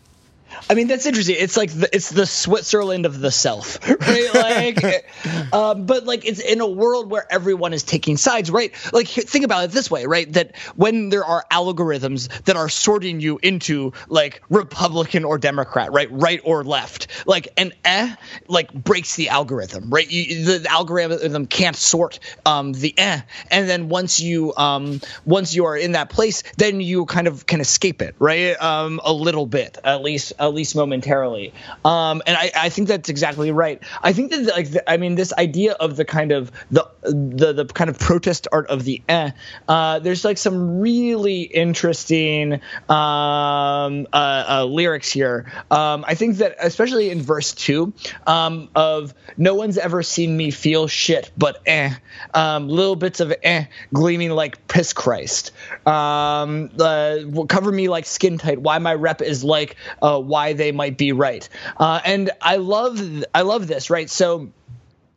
I 0.70 0.76
mean, 0.76 0.88
that's 0.88 1.06
interesting. 1.06 1.36
It's 1.40 1.58
like 1.58 1.72
the, 1.72 1.94
it's 1.94 2.10
the 2.10 2.26
Switzerland 2.26 3.06
of 3.06 3.20
the 3.20 3.32
self, 3.32 3.80
right? 4.02 4.34
Like, 4.34 5.06
um, 5.54 5.86
but 5.86 6.06
like 6.06 6.26
it's 6.26 6.40
in 6.40 6.62
a 6.62 6.68
world 6.68 7.10
where 7.10 7.26
everyone 7.32 7.74
is 7.74 7.84
taking 7.84 8.18
sides, 8.18 8.50
right? 8.50 8.74
Like, 8.94 9.08
think 9.08 9.46
about 9.46 9.66
it 9.66 9.72
this 9.72 9.92
way, 9.92 10.06
right? 10.06 10.32
That 10.34 10.56
when 10.76 11.10
there 11.10 11.26
are 11.26 11.46
algorithms 11.52 12.30
that 12.44 12.56
are 12.56 12.70
sorting 12.70 13.20
you 13.20 13.40
into 13.44 13.94
like 14.08 14.42
Republican 14.50 15.26
or 15.26 15.38
Democrat, 15.38 15.92
right, 15.92 16.12
right 16.12 16.42
or 16.44 16.64
left, 16.64 17.08
like 17.26 17.50
an 17.58 17.74
eh, 17.86 18.16
like 18.48 18.74
breaks 18.74 19.16
the 19.16 19.30
algorithm, 19.30 19.90
right? 19.90 20.10
You, 20.10 20.46
the, 20.46 20.60
the, 20.60 20.72
algorithm 20.72 21.46
can't 21.46 21.76
sort 21.76 22.20
um, 22.46 22.74
the 22.74 22.94
eh, 22.98 23.22
and 23.50 23.70
then 23.70 23.90
once 23.90 24.20
you 24.20 24.54
um, 24.56 25.02
once 25.26 25.56
you 25.56 25.66
are 25.66 25.78
in 25.78 25.94
that 25.94 26.10
place, 26.10 26.44
then 26.58 26.82
you 26.82 27.06
kind 27.06 27.28
of 27.28 27.46
can 27.46 27.62
escape 27.62 28.02
it, 28.02 28.16
right? 28.20 28.62
Um, 28.62 29.00
a 29.04 29.14
little 29.14 29.46
bit, 29.46 29.78
at 29.84 30.02
least. 30.02 30.34
At 30.40 30.54
least 30.54 30.76
momentarily. 30.76 31.54
Um, 31.86 32.22
and 32.26 32.38
I, 32.38 32.52
I, 32.56 32.70
think 32.70 32.88
that's 32.88 33.10
exactly 33.10 33.52
right. 33.52 33.82
I 34.02 34.14
think 34.14 34.32
that 34.32 34.46
like 34.48 34.72
the, 34.72 34.90
I 34.90 34.98
mean 34.98 35.16
this 35.16 35.34
idea 35.34 35.74
of 35.74 35.96
the 35.96 36.06
kind 36.06 36.32
of 36.32 36.52
the 36.72 36.90
the 37.02 37.54
the 37.54 37.66
kind 37.66 37.90
of 37.90 38.00
protest 38.00 38.48
art 38.52 38.68
of 38.68 38.84
the 38.84 39.02
eh. 39.08 39.32
Uh, 39.68 40.00
there's 40.00 40.26
like 40.26 40.38
some 40.38 40.80
really 40.80 41.42
interesting 41.42 42.54
um, 42.90 44.08
uh, 44.14 44.46
uh, 44.48 44.66
lyrics 44.70 45.12
here. 45.12 45.52
Um, 45.72 46.06
I 46.08 46.16
think 46.16 46.38
that 46.38 46.56
especially 46.60 47.03
in 47.10 47.22
verse 47.22 47.54
two 47.54 47.94
um, 48.28 48.70
of 48.76 49.14
no 49.38 49.56
one's 49.56 49.78
ever 49.78 50.04
seen 50.04 50.36
me 50.36 50.52
feel 50.52 50.88
shit 50.88 51.32
but 51.38 51.62
eh. 51.66 51.94
Um, 52.34 52.68
little 52.68 52.96
bits 52.96 53.20
of 53.20 53.34
eh 53.44 53.66
gleaming 53.94 54.32
like 54.32 54.68
piss 54.68 54.94
Christ. 54.94 55.52
Um, 55.88 56.70
cover 57.48 57.72
me 57.72 57.90
like 57.90 58.06
skin 58.06 58.38
tight. 58.38 58.60
Why 58.60 58.78
my 58.80 58.94
rep 58.94 59.22
is 59.22 59.44
like 59.44 59.76
uh, 60.02 60.20
why 60.20 60.54
they 60.54 60.72
might 60.72 60.98
be 60.98 61.12
right. 61.12 61.48
Uh, 61.78 62.00
and 62.04 62.32
I 62.42 62.58
love 62.58 63.26
I 63.34 63.42
love 63.42 63.68
this 63.68 63.90
right. 63.90 64.10
So 64.10 64.52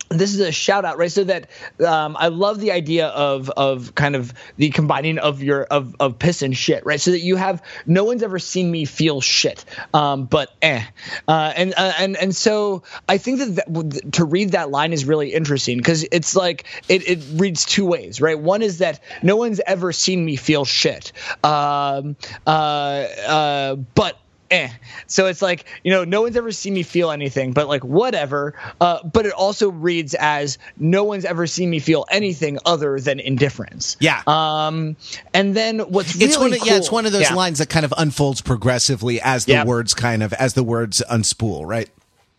this 0.09 0.35
is 0.35 0.41
a 0.41 0.53
shout 0.53 0.85
out 0.85 0.99
right? 0.99 1.11
So 1.11 1.25
that 1.25 1.51
um, 1.85 2.17
i 2.19 2.29
love 2.29 2.61
the 2.61 2.73
idea 2.73 3.09
of 3.09 3.51
of 3.51 3.95
kind 3.95 4.17
of 4.17 4.33
the 4.57 4.71
combining 4.71 5.19
of 5.19 5.43
your 5.43 5.65
of, 5.65 5.97
of 6.01 6.19
piss 6.19 6.43
and 6.43 6.57
shit 6.57 6.85
right? 6.87 7.01
So 7.01 7.13
that 7.13 7.21
you 7.21 7.37
have 7.37 7.63
no 7.87 8.05
one's 8.05 8.23
ever 8.23 8.39
seen 8.39 8.71
me 8.71 8.85
feel 8.85 9.21
shit 9.21 9.65
um, 9.95 10.27
but 10.27 10.55
eh. 10.63 10.83
Uh, 11.27 11.53
and 11.57 11.75
uh, 11.77 11.93
and 11.99 12.17
and 12.17 12.35
so 12.35 12.83
i 13.09 13.19
think 13.19 13.39
that, 13.39 13.67
that 13.67 14.13
to 14.13 14.25
read 14.25 14.53
that 14.53 14.71
line 14.71 14.93
is 14.93 15.05
really 15.05 15.33
interesting 15.33 15.79
because 15.79 16.07
it's 16.13 16.37
like 16.37 16.65
it, 16.89 17.09
it 17.09 17.25
reads 17.35 17.65
two 17.65 17.87
ways 17.87 18.21
right? 18.21 18.39
One 18.39 18.63
is 18.63 18.79
that 18.79 19.01
no 19.23 19.37
one's 19.37 19.61
ever 19.67 19.93
seen 19.93 20.25
me 20.25 20.37
feel 20.37 20.65
shit 20.65 21.13
um, 21.43 22.17
uh, 22.47 22.51
uh 22.51 23.75
but 23.77 24.19
eh. 24.51 24.69
So 25.07 25.27
it's 25.27 25.43
like, 25.43 25.65
you 25.83 25.91
know, 25.91 26.05
no 26.05 26.23
one's 26.23 26.37
ever 26.37 26.53
seen 26.53 26.75
me 26.75 26.83
feel 26.83 27.11
anything, 27.11 27.53
but 27.53 27.69
like 27.69 27.85
whatever. 27.85 28.55
Uh, 28.81 29.03
but 29.03 29.27
it 29.27 29.33
also 29.33 29.71
reads 29.71 30.15
as 30.15 30.59
no 30.79 31.05
one's 31.05 31.25
ever 31.25 31.47
seen 31.47 31.71
me 31.71 31.79
feel 31.79 32.05
anything 32.11 32.59
other 32.65 32.99
than 33.01 33.21
indifference. 33.21 33.97
Yeah. 34.01 34.23
Um, 34.27 34.97
and 35.35 35.57
then 35.57 35.81
what's 35.81 36.15
really 36.15 36.27
it's 36.27 36.39
one 36.39 36.53
of, 36.53 36.59
cool, 36.59 36.69
yeah, 36.69 36.77
it's 36.77 36.91
one 36.91 37.07
of 37.07 37.13
those 37.13 37.23
yeah. 37.23 37.35
lines 37.35 37.59
that 37.59 37.69
kind 37.69 37.85
of 37.85 37.95
unfolds 37.97 38.41
progressively 38.41 39.21
as 39.21 39.45
the 39.45 39.65
words 39.67 39.95
kind 39.95 40.23
of 40.23 40.33
as 40.35 40.55
the 40.55 40.65
words 40.65 41.03
unspool, 41.11 41.67
right? 41.67 41.91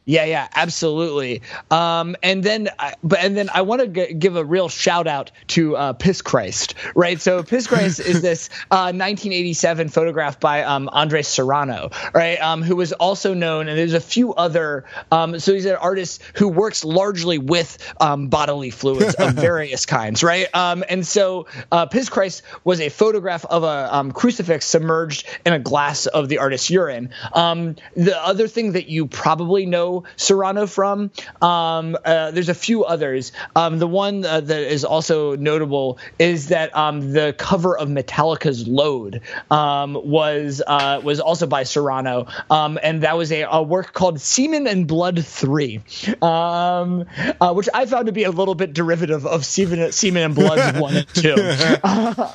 Yeah, 0.07 0.23
yeah, 0.23 0.47
absolutely. 0.55 1.41
Um, 1.69 2.15
and 2.23 2.41
then, 2.41 2.69
but 3.03 3.19
and 3.19 3.35
then 3.35 3.49
I 3.53 3.61
want 3.63 3.81
to 3.81 3.87
g- 3.87 4.13
give 4.13 4.37
a 4.37 4.45
real 4.45 4.69
shout 4.69 5.05
out 5.05 5.31
to 5.47 5.75
uh, 5.75 5.93
Piss 5.93 6.21
Christ, 6.21 6.75
right? 6.95 7.19
So 7.19 7.43
Piss 7.43 7.67
Christ 7.67 7.99
is 7.99 8.21
this 8.21 8.49
uh, 8.71 8.95
1987 8.95 9.89
photograph 9.89 10.39
by 10.39 10.63
um, 10.63 10.89
Andres 10.93 11.27
Serrano, 11.27 11.89
right? 12.13 12.39
Um, 12.39 12.61
who 12.63 12.77
was 12.77 12.93
also 12.93 13.33
known, 13.33 13.67
and 13.67 13.77
there's 13.77 13.93
a 13.93 13.99
few 13.99 14.33
other. 14.35 14.85
Um, 15.11 15.39
so 15.39 15.53
he's 15.53 15.65
an 15.65 15.75
artist 15.75 16.23
who 16.35 16.47
works 16.47 16.85
largely 16.85 17.37
with 17.37 17.77
um, 17.99 18.29
bodily 18.29 18.69
fluids 18.69 19.13
of 19.15 19.33
various 19.33 19.85
kinds, 19.85 20.23
right? 20.23 20.47
Um, 20.55 20.85
and 20.87 21.05
so 21.05 21.47
uh, 21.73 21.85
Piss 21.85 22.07
Christ 22.07 22.43
was 22.63 22.79
a 22.79 22.87
photograph 22.87 23.43
of 23.43 23.65
a 23.65 24.09
crucifix 24.13 24.67
submerged 24.67 25.27
in 25.45 25.51
a 25.51 25.59
glass 25.59 26.05
of 26.05 26.29
the 26.29 26.37
artist's 26.37 26.69
urine. 26.69 27.09
the 27.33 28.17
other 28.23 28.47
thing 28.47 28.71
that 28.71 28.87
you 28.87 29.05
probably 29.05 29.65
know 29.65 29.96
know 29.97 30.09
Serrano 30.15 30.67
from. 30.67 31.11
Um, 31.41 31.97
uh, 32.03 32.31
there's 32.31 32.49
a 32.49 32.53
few 32.53 32.83
others. 32.83 33.31
Um, 33.55 33.79
the 33.79 33.87
one 33.87 34.25
uh, 34.25 34.41
that 34.41 34.71
is 34.71 34.85
also 34.85 35.35
notable 35.35 35.99
is 36.19 36.49
that 36.49 36.75
um, 36.75 37.13
the 37.13 37.35
cover 37.37 37.77
of 37.77 37.89
Metallica's 37.89 38.67
Load 38.67 39.21
um, 39.51 39.93
was 39.93 40.61
uh, 40.65 41.01
was 41.03 41.19
also 41.19 41.47
by 41.47 41.63
Serrano, 41.63 42.27
um, 42.49 42.79
and 42.81 43.03
that 43.03 43.17
was 43.17 43.31
a, 43.31 43.43
a, 43.43 43.63
work 43.63 43.93
called 43.93 44.19
Semen 44.19 44.67
and 44.67 44.87
Blood 44.87 45.25
Three, 45.25 45.81
um, 46.21 47.05
uh, 47.41 47.53
which 47.53 47.69
I 47.73 47.85
found 47.85 48.07
to 48.07 48.11
be 48.11 48.23
a 48.23 48.31
little 48.31 48.55
bit 48.55 48.73
derivative 48.73 49.25
of 49.25 49.45
Semen, 49.45 49.91
Semen 49.91 50.23
and 50.23 50.35
Blood 50.35 50.77
One 50.79 50.97
and 50.97 51.07
Two. 51.13 51.35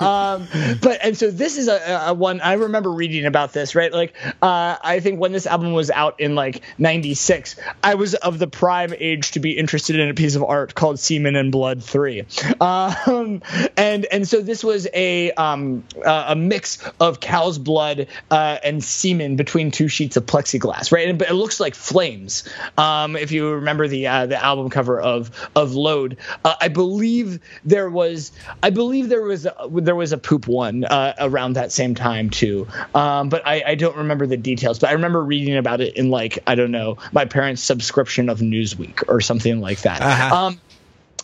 Um, 0.02 0.48
but 0.82 0.98
and 1.02 1.16
so 1.16 1.30
this 1.30 1.56
is 1.56 1.68
a, 1.68 2.06
a, 2.08 2.14
one 2.14 2.40
I 2.40 2.54
remember 2.54 2.90
reading 2.90 3.24
about 3.24 3.52
this 3.52 3.74
right. 3.74 3.92
Like 3.92 4.14
uh, 4.40 4.76
I 4.82 5.00
think 5.00 5.20
when 5.20 5.32
this 5.32 5.46
album 5.46 5.72
was 5.72 5.90
out 5.90 6.20
in 6.20 6.34
like 6.34 6.62
'96, 6.78 7.51
I 7.82 7.94
was 7.94 8.14
of 8.14 8.38
the 8.38 8.46
prime 8.46 8.94
age 8.98 9.32
to 9.32 9.40
be 9.40 9.52
interested 9.52 9.98
in 9.98 10.08
a 10.08 10.14
piece 10.14 10.34
of 10.34 10.42
art 10.42 10.74
called 10.74 10.98
Semen 10.98 11.36
and 11.36 11.52
Blood 11.52 11.82
Three, 11.82 12.24
um, 12.60 13.42
and 13.76 14.06
and 14.06 14.28
so 14.28 14.40
this 14.40 14.62
was 14.62 14.88
a 14.94 15.32
um, 15.32 15.84
a 16.04 16.34
mix 16.36 16.78
of 17.00 17.20
cow's 17.20 17.58
blood 17.58 18.06
uh, 18.30 18.58
and 18.64 18.82
semen 18.82 19.36
between 19.36 19.70
two 19.70 19.88
sheets 19.88 20.16
of 20.16 20.26
plexiglass, 20.26 20.92
right? 20.92 21.08
And, 21.08 21.18
but 21.18 21.28
it 21.28 21.34
looks 21.34 21.60
like 21.60 21.74
flames. 21.74 22.48
Um, 22.78 23.16
if 23.16 23.32
you 23.32 23.50
remember 23.50 23.88
the 23.88 24.06
uh, 24.06 24.26
the 24.26 24.42
album 24.42 24.70
cover 24.70 25.00
of 25.00 25.30
of 25.54 25.74
Load, 25.74 26.16
uh, 26.44 26.54
I 26.60 26.68
believe 26.68 27.40
there 27.64 27.90
was 27.90 28.32
I 28.62 28.70
believe 28.70 29.08
there 29.08 29.22
was 29.22 29.46
a, 29.46 29.54
there 29.70 29.96
was 29.96 30.12
a 30.12 30.18
poop 30.18 30.46
one 30.46 30.84
uh, 30.84 31.14
around 31.18 31.54
that 31.54 31.72
same 31.72 31.94
time 31.94 32.30
too, 32.30 32.66
um, 32.94 33.28
but 33.28 33.46
I, 33.46 33.62
I 33.68 33.74
don't 33.74 33.96
remember 33.96 34.26
the 34.26 34.36
details. 34.36 34.78
But 34.78 34.90
I 34.90 34.92
remember 34.92 35.22
reading 35.22 35.56
about 35.56 35.80
it 35.80 35.96
in 35.96 36.10
like 36.10 36.38
I 36.46 36.54
don't 36.54 36.70
know 36.70 36.98
my 37.12 37.24
parents' 37.24 37.41
subscription 37.56 38.28
of 38.28 38.40
Newsweek 38.40 39.04
or 39.08 39.20
something 39.20 39.60
like 39.60 39.82
that. 39.82 40.00
Uh-huh. 40.00 40.46
Um, 40.46 40.60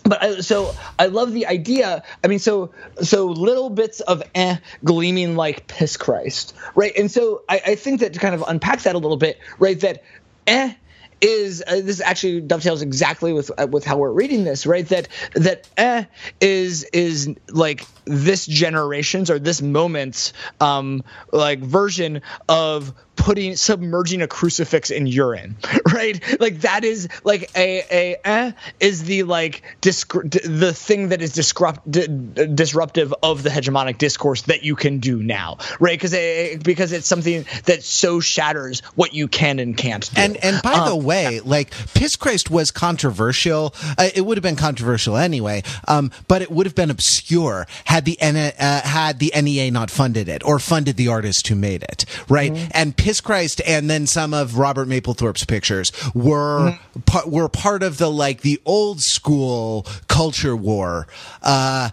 but 0.05 0.23
I, 0.23 0.41
so 0.41 0.75
I 0.99 1.07
love 1.07 1.33
the 1.33 1.47
idea. 1.47 2.03
I 2.23 2.29
mean, 2.29 2.39
so 2.39 2.73
so 3.03 3.27
little 3.27 3.71
bits 3.71 4.01
of 4.01 4.23
eh 4.35 4.57
gleaming 4.85 5.37
like 5.37 5.66
piss 5.66 5.97
Christ, 5.97 6.55
right? 6.75 6.93
And 6.97 7.11
so 7.11 7.43
I, 7.49 7.61
I 7.66 7.75
think 7.75 8.01
that 8.01 8.14
to 8.14 8.19
kind 8.21 8.35
of 8.35 8.45
unpack 8.47 8.83
that 8.83 8.95
a 8.95 8.99
little 8.99 9.16
bit, 9.16 9.39
right? 9.59 9.79
That 9.81 10.03
eh 10.47 10.75
is 11.21 11.62
uh, 11.66 11.77
this 11.77 12.01
actually 12.01 12.41
dovetails 12.41 12.83
exactly 12.83 13.33
with 13.33 13.51
uh, 13.59 13.66
with 13.66 13.85
how 13.85 13.97
we're 13.99 14.12
reading 14.12 14.45
this, 14.45 14.66
right? 14.66 14.89
That 14.89 15.09
that 15.35 15.69
eh 15.77 16.05
is 16.41 16.85
is 16.85 17.35
like 17.51 17.85
this 18.09 18.46
generation's 18.46 19.30
or 19.30 19.38
this 19.38 19.62
moment's 19.62 20.32
um 20.61 21.02
like 21.32 21.61
version 21.61 22.22
of 22.48 22.94
putting 23.18 23.56
submerging 23.56 24.22
a 24.22 24.28
crucifix 24.28 24.90
in 24.90 25.06
urine 25.06 25.56
right? 25.92 26.40
Like 26.40 26.61
that 26.61 26.84
is 26.84 27.09
like 27.24 27.50
a 27.56 27.82
a 27.90 28.16
eh, 28.24 28.52
is 28.80 29.04
the 29.04 29.24
like 29.24 29.62
disc- 29.80 30.12
the 30.12 30.72
thing 30.72 31.09
that 31.09 31.20
is 31.20 31.32
disrupt 31.32 31.90
d- 31.90 32.06
disruptive 32.54 33.12
of 33.22 33.42
the 33.42 33.50
hegemonic 33.50 33.98
discourse 33.98 34.42
that 34.42 34.62
you 34.62 34.76
can 34.76 35.00
do 35.00 35.22
now 35.22 35.59
right? 35.80 35.98
Because 35.98 36.12
it, 36.12 36.62
because 36.62 36.92
it's 36.92 37.09
something 37.09 37.44
that 37.64 37.82
so 37.82 38.20
shatters 38.20 38.80
what 38.94 39.14
you 39.14 39.26
can 39.26 39.59
and 39.59 39.76
can't 39.76 40.09
do. 40.14 40.22
And 40.22 40.36
and 40.38 40.62
by 40.62 40.74
um, 40.74 40.88
the 40.88 40.96
way 40.96 41.40
like 41.40 41.72
piss 41.94 42.16
christ 42.16 42.50
was 42.50 42.70
controversial. 42.70 43.74
Uh, 43.98 44.11
it 44.14 44.22
would 44.22 44.36
have 44.36 44.42
been 44.42 44.56
controversial 44.56 45.16
anyway 45.16 45.62
um, 45.88 46.12
but 46.28 46.40
it 46.40 46.50
would 46.50 46.66
have 46.66 46.74
been 46.74 46.90
obscure 46.90 47.66
had 47.84 47.97
the 48.05 48.18
uh, 48.20 48.80
had 48.82 49.18
the 49.18 49.32
NEA 49.40 49.70
not 49.70 49.90
funded 49.90 50.28
it 50.28 50.44
or 50.44 50.59
funded 50.59 50.96
the 50.96 51.09
artist 51.09 51.49
who 51.49 51.55
made 51.55 51.82
it 51.82 52.05
right 52.28 52.53
mm-hmm. 52.53 52.68
and 52.72 52.96
Piss 52.96 53.20
Christ 53.20 53.61
and 53.66 53.88
then 53.88 54.07
some 54.07 54.34
of 54.34 54.59
Robert 54.59 54.88
Mapplethorpe's 54.88 55.44
pictures 55.44 55.92
were 56.14 56.72
mm-hmm. 56.72 57.01
pa- 57.01 57.26
were 57.26 57.49
part 57.49 57.82
of 57.82 57.99
the 57.99 58.11
like 58.11 58.42
the 58.42 58.61
old 58.64 59.01
school 59.01 59.86
culture 60.09 60.57
war 60.57 61.07
uh, 61.42 61.90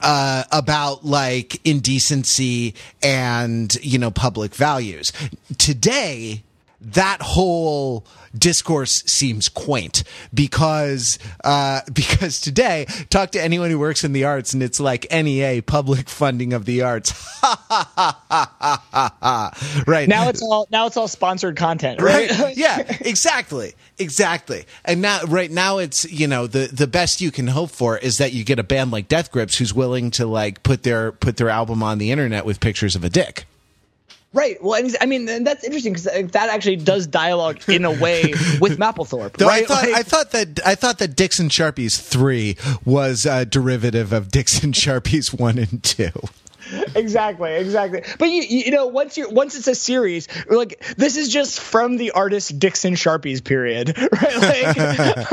uh, 0.00 0.44
about 0.52 1.04
like 1.04 1.60
indecency 1.66 2.74
and 3.02 3.74
you 3.76 3.98
know 3.98 4.10
public 4.10 4.54
values. 4.54 5.12
Today, 5.58 6.42
that 6.84 7.22
whole 7.22 8.06
discourse 8.36 9.02
seems 9.06 9.48
quaint 9.48 10.02
because 10.32 11.18
uh, 11.44 11.80
because 11.92 12.40
today 12.40 12.86
talk 13.10 13.30
to 13.32 13.42
anyone 13.42 13.70
who 13.70 13.78
works 13.78 14.04
in 14.04 14.12
the 14.12 14.24
arts 14.24 14.54
and 14.54 14.62
it's 14.62 14.80
like 14.80 15.06
NEA 15.10 15.62
public 15.62 16.08
funding 16.08 16.52
of 16.52 16.64
the 16.64 16.82
arts. 16.82 17.12
Right. 19.86 20.08
Now 20.08 20.28
it's 20.28 20.42
all 20.42 20.66
now 20.70 20.86
it's 20.86 20.96
all 20.96 21.08
sponsored 21.08 21.56
content 21.56 22.00
right, 22.00 22.30
right? 22.38 22.56
yeah 22.56 22.78
exactly. 23.00 23.74
Exactly. 23.98 24.64
And 24.84 25.02
now 25.02 25.22
right 25.24 25.50
now 25.50 25.78
it's 25.78 26.10
you 26.10 26.26
know 26.26 26.46
the 26.46 26.68
the 26.72 26.86
best 26.86 27.20
you 27.20 27.30
can 27.30 27.46
hope 27.48 27.70
for 27.70 27.98
is 27.98 28.18
that 28.18 28.32
you 28.32 28.44
get 28.44 28.58
a 28.58 28.62
band 28.62 28.90
like 28.90 29.08
Death 29.08 29.30
Grips 29.30 29.58
who's 29.58 29.74
willing 29.74 30.10
to 30.12 30.26
like 30.26 30.62
put 30.62 30.82
their 30.82 31.12
put 31.12 31.36
their 31.36 31.50
album 31.50 31.82
on 31.82 31.98
the 31.98 32.10
internet 32.10 32.44
with 32.44 32.60
pictures 32.60 32.96
of 32.96 33.04
a 33.04 33.10
dick 33.10 33.46
Right. 34.34 34.62
Well, 34.62 34.82
I 35.00 35.06
mean, 35.06 35.44
that's 35.44 35.62
interesting 35.62 35.92
because 35.92 36.08
uh, 36.08 36.28
that 36.32 36.48
actually 36.48 36.76
does 36.76 37.06
dialogue 37.06 37.60
in 37.68 37.84
a 37.84 37.92
way 37.92 38.22
with 38.60 38.78
Mapplethorpe. 38.78 39.40
right? 39.40 39.62
I 39.62 39.64
thought, 39.64 39.84
like, 39.84 39.94
I 39.94 40.02
thought 40.02 40.30
that 40.32 40.66
I 40.66 40.74
thought 40.74 40.98
that 40.98 41.14
Dixon 41.14 41.48
Sharpies 41.48 42.00
three 42.00 42.56
was 42.84 43.26
a 43.26 43.46
derivative 43.46 44.12
of 44.12 44.32
Dixon 44.32 44.72
Sharpies 44.84 45.38
one 45.38 45.58
and 45.58 45.82
two 45.82 46.10
exactly 46.94 47.52
exactly 47.56 48.02
but 48.18 48.30
you 48.30 48.42
you 48.42 48.70
know 48.70 48.86
once 48.86 49.18
you 49.18 49.28
once 49.28 49.54
it's 49.54 49.68
a 49.68 49.74
series 49.74 50.28
like 50.48 50.82
this 50.96 51.18
is 51.18 51.28
just 51.28 51.60
from 51.60 51.98
the 51.98 52.12
artist 52.12 52.58
dixon 52.58 52.94
sharpies 52.94 53.44
period 53.44 53.96
right 54.22 55.28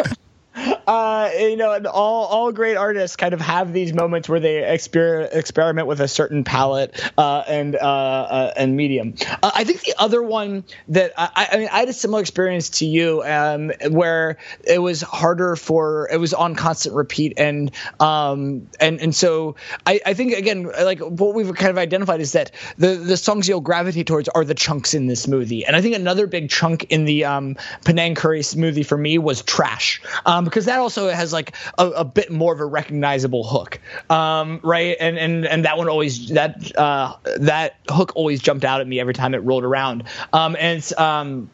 like 0.55 0.80
uh, 0.91 1.31
you 1.39 1.55
know, 1.55 1.79
all 1.85 2.25
all 2.25 2.51
great 2.51 2.75
artists 2.75 3.15
kind 3.15 3.33
of 3.33 3.39
have 3.39 3.71
these 3.71 3.93
moments 3.93 4.27
where 4.27 4.41
they 4.41 4.55
exper- 4.55 5.33
experiment 5.33 5.87
with 5.87 6.01
a 6.01 6.07
certain 6.07 6.43
palette 6.43 7.01
uh, 7.17 7.43
and 7.47 7.77
uh, 7.77 7.79
uh 7.79 8.53
and 8.57 8.75
medium. 8.75 9.15
Uh, 9.41 9.51
I 9.55 9.63
think 9.63 9.79
the 9.81 9.93
other 9.97 10.21
one 10.21 10.65
that 10.89 11.13
I, 11.17 11.47
I, 11.53 11.57
mean, 11.57 11.69
I 11.71 11.79
had 11.79 11.87
a 11.87 11.93
similar 11.93 12.19
experience 12.19 12.71
to 12.79 12.85
you, 12.85 13.23
um, 13.23 13.71
where 13.89 14.37
it 14.65 14.79
was 14.79 15.01
harder 15.01 15.55
for 15.55 16.09
it 16.11 16.17
was 16.17 16.33
on 16.33 16.55
constant 16.55 16.93
repeat, 16.93 17.35
and 17.37 17.71
um, 18.01 18.67
and 18.81 18.99
and 18.99 19.15
so 19.15 19.55
I, 19.85 20.01
I 20.05 20.13
think 20.13 20.33
again, 20.33 20.63
like 20.63 20.99
what 20.99 21.35
we've 21.35 21.55
kind 21.55 21.71
of 21.71 21.77
identified 21.77 22.19
is 22.19 22.33
that 22.33 22.51
the 22.77 22.95
the 22.95 23.15
songs 23.15 23.47
you'll 23.47 23.61
gravitate 23.61 24.07
towards 24.07 24.27
are 24.27 24.43
the 24.43 24.55
chunks 24.55 24.93
in 24.93 25.07
the 25.07 25.13
smoothie, 25.13 25.63
and 25.65 25.73
I 25.73 25.81
think 25.81 25.95
another 25.95 26.27
big 26.27 26.49
chunk 26.49 26.87
in 26.89 27.05
the 27.05 27.23
um, 27.23 27.55
Penang 27.85 28.15
curry 28.15 28.41
smoothie 28.41 28.85
for 28.85 28.97
me 28.97 29.17
was 29.19 29.41
trash. 29.41 30.01
Um, 30.25 30.43
because 30.43 30.65
that 30.65 30.80
also 30.81 31.09
has 31.09 31.31
like 31.31 31.55
a, 31.77 31.87
a, 31.89 32.05
bit 32.05 32.31
more 32.31 32.53
of 32.53 32.59
a 32.59 32.65
recognizable 32.65 33.43
hook, 33.43 33.79
um, 34.09 34.59
right? 34.63 34.97
And 34.99 35.17
and 35.17 35.45
and 35.45 35.65
that 35.65 35.77
one 35.77 35.87
always 35.87 36.29
that 36.29 36.75
uh, 36.77 37.15
that 37.37 37.77
hook 37.89 38.13
always 38.15 38.41
jumped 38.41 38.65
out 38.65 38.81
at 38.81 38.87
me 38.87 38.99
every 38.99 39.13
time 39.13 39.33
it 39.33 39.39
rolled 39.39 39.63
around. 39.63 40.03
Um, 40.33 40.55
and 40.59 40.93
um, 40.97 41.49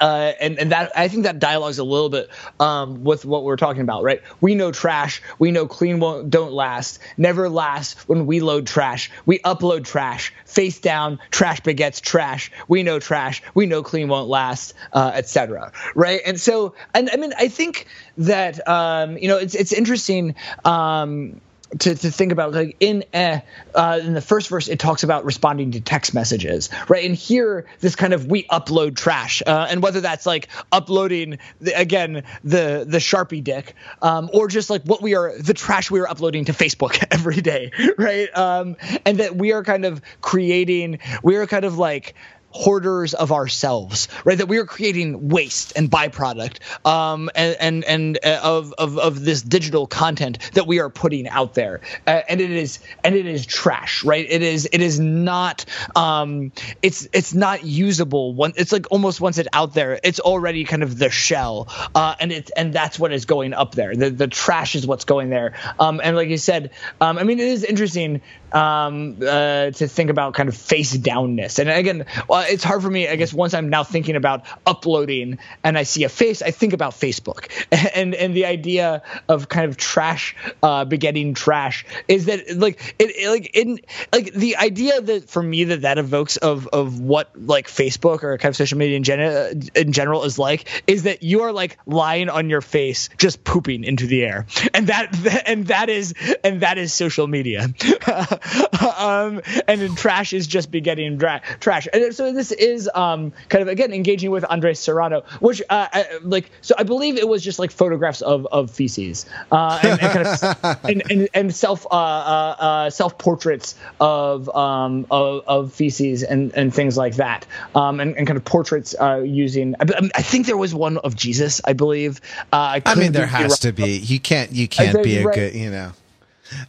uh, 0.00 0.32
and 0.40 0.58
and 0.58 0.72
that 0.72 0.92
I 0.96 1.08
think 1.08 1.24
that 1.24 1.38
dialogues 1.38 1.78
a 1.78 1.84
little 1.84 2.08
bit 2.08 2.28
um, 2.60 3.04
with 3.04 3.24
what 3.24 3.44
we're 3.44 3.56
talking 3.56 3.82
about, 3.82 4.02
right? 4.02 4.22
We 4.40 4.54
know 4.54 4.72
trash. 4.72 5.22
We 5.38 5.50
know 5.50 5.66
clean 5.66 6.00
won't 6.00 6.30
don't 6.30 6.52
last. 6.52 6.98
Never 7.16 7.48
last 7.48 8.08
when 8.08 8.26
we 8.26 8.40
load 8.40 8.66
trash. 8.66 9.10
We 9.26 9.38
upload 9.40 9.84
trash. 9.84 10.32
Face 10.46 10.78
down. 10.78 11.18
Trash 11.30 11.60
begets 11.60 12.00
trash. 12.00 12.50
We 12.68 12.82
know 12.82 12.98
trash. 12.98 13.42
We 13.54 13.66
know 13.66 13.82
clean 13.82 14.08
won't 14.08 14.28
last, 14.28 14.74
uh, 14.92 15.12
etc. 15.14 15.72
Right? 15.94 16.20
And 16.24 16.40
so, 16.40 16.74
and 16.94 17.10
I 17.12 17.16
mean, 17.16 17.32
I 17.38 17.48
think 17.48 17.86
that 18.18 18.66
um, 18.68 19.18
you 19.18 19.28
know, 19.28 19.38
it's 19.38 19.54
it's 19.54 19.72
interesting. 19.72 20.34
Um, 20.64 21.40
to, 21.78 21.94
to 21.94 22.10
think 22.10 22.32
about 22.32 22.52
like 22.52 22.76
in 22.80 23.04
eh, 23.12 23.40
uh, 23.74 24.00
in 24.02 24.14
the 24.14 24.20
first 24.20 24.48
verse 24.48 24.68
it 24.68 24.78
talks 24.78 25.02
about 25.02 25.24
responding 25.24 25.72
to 25.72 25.80
text 25.80 26.14
messages 26.14 26.70
right? 26.88 27.04
And 27.04 27.14
here 27.14 27.66
this 27.80 27.96
kind 27.96 28.12
of 28.12 28.26
we 28.26 28.44
upload 28.44 28.96
trash 28.96 29.42
uh, 29.46 29.66
and 29.70 29.82
whether 29.82 30.00
that's 30.00 30.26
like 30.26 30.48
uploading 30.70 31.38
the, 31.60 31.78
again 31.78 32.24
the 32.44 32.84
the 32.86 32.98
sharpie 32.98 33.42
dick 33.42 33.74
um, 34.02 34.30
or 34.32 34.48
just 34.48 34.70
like 34.70 34.82
what 34.82 35.02
we 35.02 35.14
are 35.14 35.36
the 35.38 35.54
trash 35.54 35.90
we 35.90 36.00
are 36.00 36.08
uploading 36.08 36.44
to 36.46 36.52
facebook 36.52 37.02
every 37.10 37.40
day 37.40 37.70
right? 37.98 38.36
Um, 38.36 38.76
and 39.04 39.18
that 39.18 39.36
we 39.36 39.52
are 39.52 39.64
kind 39.64 39.84
of 39.84 40.02
creating 40.20 40.98
we 41.22 41.36
are 41.36 41.46
kind 41.46 41.64
of 41.64 41.78
like 41.78 42.14
hoarders 42.52 43.14
of 43.14 43.32
ourselves, 43.32 44.08
right? 44.24 44.38
That 44.38 44.48
we 44.48 44.58
are 44.58 44.66
creating 44.66 45.28
waste 45.28 45.72
and 45.76 45.90
byproduct, 45.90 46.86
um, 46.86 47.30
and 47.34 47.56
and, 47.60 47.84
and 47.84 48.18
uh, 48.24 48.40
of, 48.42 48.72
of 48.74 48.98
of 48.98 49.24
this 49.24 49.42
digital 49.42 49.86
content 49.86 50.38
that 50.52 50.66
we 50.66 50.78
are 50.78 50.90
putting 50.90 51.28
out 51.28 51.54
there, 51.54 51.80
uh, 52.06 52.20
and 52.28 52.40
it 52.40 52.50
is 52.50 52.78
and 53.02 53.14
it 53.14 53.26
is 53.26 53.46
trash, 53.46 54.04
right? 54.04 54.26
It 54.28 54.42
is 54.42 54.68
it 54.70 54.80
is 54.80 55.00
not 55.00 55.64
um, 55.96 56.52
it's 56.82 57.08
it's 57.12 57.34
not 57.34 57.64
usable. 57.64 58.34
One, 58.34 58.52
it's 58.56 58.72
like 58.72 58.90
almost 58.90 59.20
once 59.20 59.38
it's 59.38 59.48
out 59.52 59.74
there, 59.74 59.98
it's 60.02 60.20
already 60.20 60.64
kind 60.64 60.82
of 60.82 60.98
the 60.98 61.10
shell, 61.10 61.68
uh, 61.94 62.14
and 62.20 62.32
it's 62.32 62.50
and 62.50 62.72
that's 62.72 62.98
what 62.98 63.12
is 63.12 63.24
going 63.24 63.54
up 63.54 63.74
there. 63.74 63.94
The 63.94 64.10
the 64.10 64.28
trash 64.28 64.74
is 64.74 64.86
what's 64.86 65.04
going 65.04 65.30
there, 65.30 65.54
um, 65.78 66.00
and 66.02 66.16
like 66.16 66.28
you 66.28 66.38
said, 66.38 66.70
um, 67.00 67.18
I 67.18 67.24
mean, 67.24 67.40
it 67.40 67.48
is 67.48 67.64
interesting 67.64 68.20
um, 68.54 69.16
uh, 69.20 69.70
to 69.70 69.88
think 69.88 70.10
about 70.10 70.34
kind 70.34 70.48
of 70.48 70.56
face 70.56 70.96
downness, 70.96 71.58
and 71.58 71.70
again. 71.70 72.06
Well, 72.28 72.40
uh, 72.40 72.44
it's 72.48 72.64
hard 72.64 72.82
for 72.82 72.90
me. 72.90 73.08
I 73.08 73.16
guess 73.16 73.32
once 73.32 73.54
I'm 73.54 73.68
now 73.68 73.84
thinking 73.84 74.16
about 74.16 74.44
uploading 74.66 75.38
and 75.64 75.76
I 75.76 75.82
see 75.82 76.04
a 76.04 76.08
face, 76.08 76.42
I 76.42 76.50
think 76.50 76.72
about 76.72 76.92
Facebook, 76.92 77.50
and 77.94 78.14
and 78.14 78.34
the 78.34 78.46
idea 78.46 79.02
of 79.28 79.48
kind 79.48 79.68
of 79.68 79.76
trash 79.76 80.36
uh, 80.62 80.84
begetting 80.84 81.34
trash 81.34 81.84
is 82.08 82.26
that 82.26 82.56
like 82.56 82.94
it, 82.98 83.10
it 83.16 83.28
like 83.28 83.50
in 83.54 83.80
like 84.12 84.32
the 84.32 84.56
idea 84.56 85.00
that 85.00 85.28
for 85.28 85.42
me 85.42 85.64
that 85.64 85.82
that 85.82 85.98
evokes 85.98 86.36
of 86.36 86.66
of 86.68 87.00
what 87.00 87.30
like 87.34 87.68
Facebook 87.68 88.22
or 88.22 88.38
kind 88.38 88.50
of 88.50 88.56
social 88.56 88.78
media 88.78 88.96
in 88.96 89.02
general 89.02 89.52
in 89.74 89.92
general 89.92 90.24
is 90.24 90.38
like 90.38 90.68
is 90.86 91.04
that 91.04 91.22
you 91.22 91.42
are 91.42 91.52
like 91.52 91.78
lying 91.86 92.28
on 92.28 92.50
your 92.50 92.60
face 92.60 93.08
just 93.18 93.44
pooping 93.44 93.84
into 93.84 94.06
the 94.06 94.22
air, 94.24 94.46
and 94.74 94.88
that 94.88 95.42
and 95.46 95.66
that 95.68 95.88
is 95.88 96.14
and 96.44 96.62
that 96.62 96.78
is 96.78 96.92
social 96.92 97.26
media, 97.26 97.68
um, 98.98 99.40
and 99.68 99.80
then 99.80 99.94
trash 99.94 100.32
is 100.32 100.46
just 100.46 100.70
begetting 100.70 101.16
dra- 101.16 101.42
trash, 101.60 101.88
and 101.92 102.14
so 102.14 102.32
this 102.32 102.52
is 102.52 102.90
um 102.94 103.32
kind 103.48 103.62
of 103.62 103.68
again 103.68 103.92
engaging 103.92 104.30
with 104.30 104.44
Andres 104.44 104.80
Serrano, 104.80 105.22
which 105.40 105.62
uh, 105.70 105.88
I, 105.92 106.18
like 106.22 106.50
so 106.60 106.74
I 106.78 106.82
believe 106.82 107.16
it 107.16 107.28
was 107.28 107.42
just 107.42 107.58
like 107.58 107.70
photographs 107.70 108.22
of 108.22 108.46
of 108.46 108.70
feces 108.70 109.26
uh, 109.50 109.80
and, 109.82 110.00
and 110.02 110.12
kind 110.12 110.26
of 110.26 110.84
and, 110.88 111.02
and, 111.10 111.28
and 111.34 111.54
self 111.54 111.86
uh, 111.86 111.94
uh, 111.94 112.56
uh 112.58 112.90
self 112.90 113.18
portraits 113.18 113.74
of 114.00 114.48
um 114.54 115.06
of, 115.10 115.42
of 115.46 115.72
feces 115.72 116.22
and 116.22 116.52
and 116.54 116.74
things 116.74 116.96
like 116.96 117.16
that. 117.16 117.46
Um 117.74 118.00
and, 118.00 118.16
and 118.16 118.26
kind 118.26 118.36
of 118.36 118.44
portraits 118.44 118.94
uh, 119.00 119.22
using 119.24 119.74
I, 119.80 120.10
I 120.14 120.22
think 120.22 120.46
there 120.46 120.56
was 120.56 120.74
one 120.74 120.98
of 120.98 121.16
Jesus 121.16 121.60
I 121.64 121.72
believe. 121.72 122.20
Uh, 122.52 122.80
I, 122.80 122.82
I 122.86 122.94
mean 122.94 123.12
there 123.12 123.26
has 123.26 123.60
to 123.60 123.72
be. 123.72 123.98
You 123.98 124.20
can't 124.20 124.52
you 124.52 124.68
can't 124.68 125.02
be 125.02 125.18
a 125.18 125.26
right. 125.26 125.34
good 125.34 125.54
you 125.54 125.70
know 125.70 125.92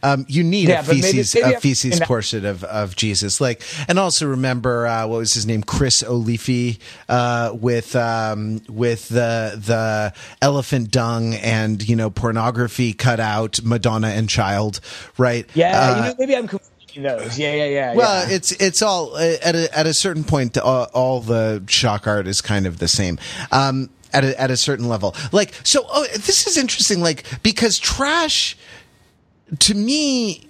um, 0.02 0.24
you 0.28 0.42
need 0.44 0.68
yeah, 0.68 0.80
a 0.80 0.82
feces 0.82 1.34
maybe, 1.34 1.44
maybe 1.44 1.56
a 1.56 1.60
feces 1.60 2.00
portrait 2.00 2.44
of, 2.44 2.64
of 2.64 2.96
Jesus. 2.96 3.40
Like, 3.40 3.62
and 3.88 3.98
also 3.98 4.26
remember 4.26 4.86
uh, 4.86 5.06
what 5.06 5.18
was 5.18 5.34
his 5.34 5.46
name, 5.46 5.62
Chris 5.62 6.02
Ofili, 6.02 6.78
uh, 7.08 7.52
with 7.54 7.96
um, 7.96 8.60
with 8.68 9.08
the 9.08 9.60
the 9.64 10.12
elephant 10.42 10.90
dung 10.90 11.34
and 11.34 11.86
you 11.86 11.96
know 11.96 12.10
pornography 12.10 12.92
cut 12.92 13.20
out 13.20 13.60
Madonna 13.62 14.08
and 14.08 14.28
Child, 14.28 14.80
right? 15.18 15.48
Yeah, 15.54 15.78
uh, 15.78 15.96
you 15.96 16.02
know, 16.02 16.14
maybe 16.18 16.36
I'm. 16.36 16.60
Those. 16.96 17.38
Yeah, 17.38 17.52
yeah, 17.54 17.66
yeah. 17.66 17.94
Well, 17.94 18.28
yeah. 18.28 18.36
it's 18.36 18.52
it's 18.52 18.80
all 18.80 19.16
uh, 19.16 19.36
at 19.42 19.56
a 19.56 19.76
at 19.76 19.86
a 19.86 19.94
certain 19.94 20.22
point. 20.22 20.56
All, 20.56 20.84
all 20.94 21.20
the 21.20 21.64
shock 21.66 22.06
art 22.06 22.28
is 22.28 22.40
kind 22.40 22.66
of 22.66 22.78
the 22.78 22.86
same. 22.86 23.18
Um, 23.50 23.90
at 24.12 24.22
a, 24.22 24.40
at 24.40 24.50
a 24.52 24.56
certain 24.56 24.88
level, 24.88 25.14
like 25.32 25.52
so. 25.64 25.84
Oh, 25.88 26.06
this 26.12 26.46
is 26.46 26.56
interesting. 26.56 27.00
Like 27.00 27.24
because 27.42 27.80
trash 27.80 28.56
to 29.60 29.74
me 29.74 30.40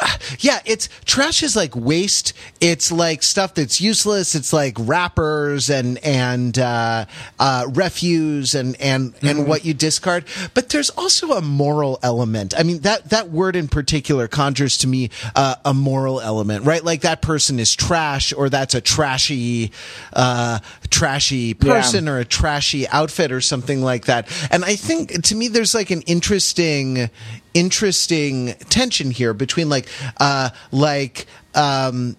yeah, 0.38 0.60
it's 0.64 0.88
trash 1.04 1.42
is 1.42 1.56
like 1.56 1.74
waste. 1.74 2.32
It's 2.60 2.92
like 2.92 3.22
stuff 3.22 3.54
that's 3.54 3.80
useless. 3.80 4.34
It's 4.34 4.52
like 4.52 4.76
wrappers 4.78 5.70
and 5.70 5.98
and 5.98 6.58
uh, 6.58 7.06
uh, 7.38 7.66
refuse 7.74 8.54
and 8.54 8.80
and 8.80 9.14
mm-hmm. 9.14 9.26
and 9.26 9.48
what 9.48 9.64
you 9.64 9.74
discard. 9.74 10.24
But 10.54 10.70
there's 10.70 10.90
also 10.90 11.32
a 11.32 11.42
moral 11.42 11.98
element. 12.02 12.54
I 12.58 12.62
mean 12.62 12.80
that 12.80 13.10
that 13.10 13.30
word 13.30 13.56
in 13.56 13.68
particular 13.68 14.28
conjures 14.28 14.76
to 14.78 14.86
me 14.86 15.10
uh, 15.34 15.56
a 15.64 15.74
moral 15.74 16.20
element, 16.20 16.64
right? 16.64 16.84
Like 16.84 17.02
that 17.02 17.22
person 17.22 17.58
is 17.58 17.74
trash, 17.74 18.32
or 18.32 18.48
that's 18.48 18.74
a 18.74 18.80
trashy, 18.80 19.72
uh, 20.12 20.60
trashy 20.90 21.54
person, 21.54 22.06
yeah. 22.06 22.12
or 22.12 22.18
a 22.18 22.24
trashy 22.24 22.88
outfit, 22.88 23.32
or 23.32 23.40
something 23.40 23.82
like 23.82 24.06
that. 24.06 24.28
And 24.50 24.64
I 24.64 24.76
think 24.76 25.22
to 25.24 25.34
me, 25.34 25.48
there's 25.48 25.74
like 25.74 25.90
an 25.90 26.02
interesting 26.02 27.10
interesting 27.54 28.54
tension 28.68 29.10
here 29.10 29.34
between 29.34 29.68
like 29.68 29.88
uh 30.18 30.50
like 30.70 31.26
um 31.54 32.16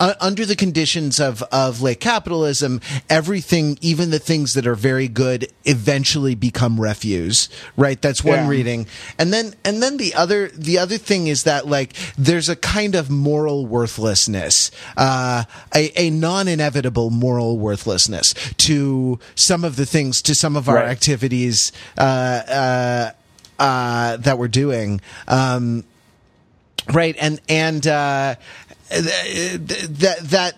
uh, 0.00 0.14
under 0.18 0.46
the 0.46 0.56
conditions 0.56 1.20
of 1.20 1.42
of 1.52 1.82
like 1.82 2.00
capitalism, 2.00 2.80
everything, 3.08 3.78
even 3.82 4.10
the 4.10 4.18
things 4.18 4.54
that 4.54 4.66
are 4.66 4.74
very 4.74 5.06
good, 5.06 5.46
eventually 5.64 6.34
become 6.34 6.80
refuse. 6.80 7.48
Right? 7.76 8.00
That's 8.00 8.24
one 8.24 8.38
yeah. 8.38 8.48
reading, 8.48 8.86
and 9.18 9.32
then 9.32 9.54
and 9.62 9.82
then 9.82 9.98
the 9.98 10.14
other 10.14 10.48
the 10.48 10.78
other 10.78 10.96
thing 10.96 11.26
is 11.26 11.44
that 11.44 11.66
like 11.66 11.92
there's 12.16 12.48
a 12.48 12.56
kind 12.56 12.94
of 12.94 13.10
moral 13.10 13.66
worthlessness, 13.66 14.70
uh, 14.96 15.44
a, 15.74 15.92
a 16.00 16.08
non 16.10 16.48
inevitable 16.48 17.10
moral 17.10 17.58
worthlessness 17.58 18.32
to 18.56 19.20
some 19.34 19.64
of 19.64 19.76
the 19.76 19.86
things, 19.86 20.22
to 20.22 20.34
some 20.34 20.56
of 20.56 20.68
our 20.68 20.76
right. 20.76 20.88
activities. 20.88 21.72
Uh, 21.98 23.12
uh 23.60 24.16
that 24.16 24.38
we're 24.38 24.48
doing. 24.48 25.00
Um, 25.28 25.84
right, 26.92 27.14
and 27.20 27.40
and 27.48 27.86
uh, 27.86 28.34
that 28.88 30.18
that 30.22 30.56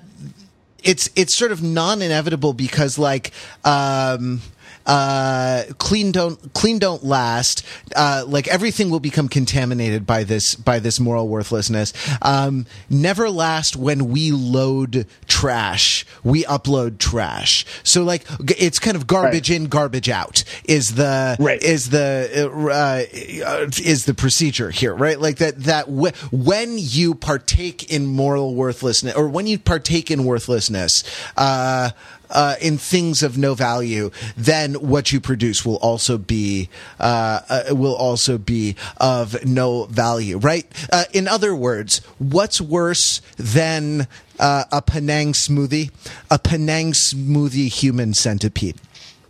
it's 0.83 1.11
it's 1.17 1.37
sort 1.37 1.53
of 1.53 1.63
non 1.63 2.01
inevitable 2.01 2.55
because 2.55 2.99
like. 2.99 3.33
Um, 3.65 4.41
uh, 4.87 5.65
clean 5.79 6.13
don't 6.13 6.53
clean 6.53 6.79
don't 6.79 7.05
last. 7.05 7.65
Uh, 7.95 8.25
like 8.27 8.49
everything 8.49 8.91
will 8.91 9.01
become 9.01 9.29
contaminated 9.29 10.07
by 10.07 10.25
this 10.25 10.55
by 10.55 10.79
this 10.79 10.99
moral 10.99 11.29
worthlessness. 11.29 11.93
Um, 12.21 12.67
never 12.91 13.31
last 13.31 13.77
when 13.77 14.11
we 14.11 14.33
load 14.33 15.07
trash. 15.27 16.05
We 16.25 16.45
upload 16.45 16.99
trash. 16.99 17.65
So 17.83 18.03
like 18.03 18.25
it's 18.41 18.79
kind 18.79 18.97
of 18.97 19.07
garbage 19.07 19.51
right. 19.51 19.57
in, 19.57 19.67
garbage 19.67 20.09
out 20.09 20.45
is 20.65 20.95
the 20.95 21.37
right. 21.39 21.63
is 21.63 21.91
the 21.91 22.51
uh, 22.53 23.67
is 23.83 24.05
the 24.05 24.15
procedure 24.15 24.71
here, 24.71 24.95
right? 24.95 25.19
Like 25.21 25.37
that 25.37 25.65
that 25.65 25.87
w- 25.87 26.13
when 26.31 26.77
you 26.79 27.15
partake 27.15 27.91
in 27.91 28.07
moral 28.07 28.55
worthlessness 28.55 29.15
or 29.15 29.29
when 29.29 29.47
you 29.47 29.59
partake 29.59 30.11
in 30.11 30.25
worthlessness. 30.25 31.05
Uh, 31.37 31.91
uh, 32.33 32.57
in 32.61 32.79
things 32.79 33.23
of 33.23 33.39
no 33.39 33.55
value, 33.55 34.11
then 34.37 34.75
what 34.75 35.13
you 35.13 35.21
produce 35.21 35.65
will 35.65 35.77
also 35.77 36.19
be 36.19 36.69
uh, 36.99 37.41
uh, 37.49 37.63
will 37.71 37.95
also 37.95 38.39
be 38.39 38.77
of 38.97 39.45
no 39.45 39.85
value, 39.85 40.39
right? 40.39 40.67
Uh, 40.93 41.05
in 41.13 41.29
other 41.29 41.55
words, 41.55 41.99
what's 42.19 42.61
worse 42.61 43.21
than 43.37 44.07
uh, 44.39 44.65
a 44.73 44.83
Penang 44.83 45.33
smoothie? 45.33 45.91
A 46.31 46.39
Penang 46.39 46.93
smoothie 46.93 47.69
human 47.69 48.15
centipede. 48.15 48.77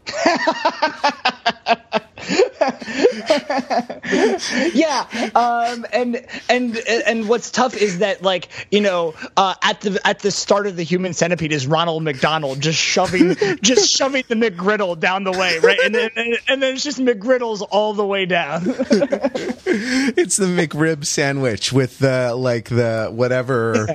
yeah, 4.74 5.06
um, 5.34 5.86
and 5.92 6.24
and 6.48 6.76
and 6.76 7.28
what's 7.28 7.50
tough 7.50 7.76
is 7.76 7.98
that 7.98 8.22
like 8.22 8.48
you 8.70 8.80
know 8.80 9.14
uh, 9.36 9.54
at 9.62 9.80
the 9.80 10.00
at 10.06 10.20
the 10.20 10.30
start 10.30 10.66
of 10.66 10.76
the 10.76 10.82
Human 10.82 11.12
Centipede 11.12 11.52
is 11.52 11.66
Ronald 11.66 12.02
McDonald 12.02 12.60
just 12.60 12.78
shoving 12.78 13.34
just 13.62 13.90
shoving 13.90 14.24
the 14.28 14.34
McGriddle 14.34 14.98
down 14.98 15.24
the 15.24 15.32
way, 15.32 15.58
right? 15.58 15.78
And 15.84 15.94
then 15.94 16.10
and, 16.16 16.38
and 16.48 16.62
then 16.62 16.74
it's 16.74 16.84
just 16.84 16.98
McGriddles 16.98 17.66
all 17.70 17.94
the 17.94 18.06
way 18.06 18.26
down. 18.26 18.62
it's 18.66 20.36
the 20.36 20.46
McRib 20.46 21.04
sandwich 21.04 21.72
with 21.72 21.98
the 21.98 22.34
like 22.36 22.68
the 22.68 23.10
whatever 23.12 23.86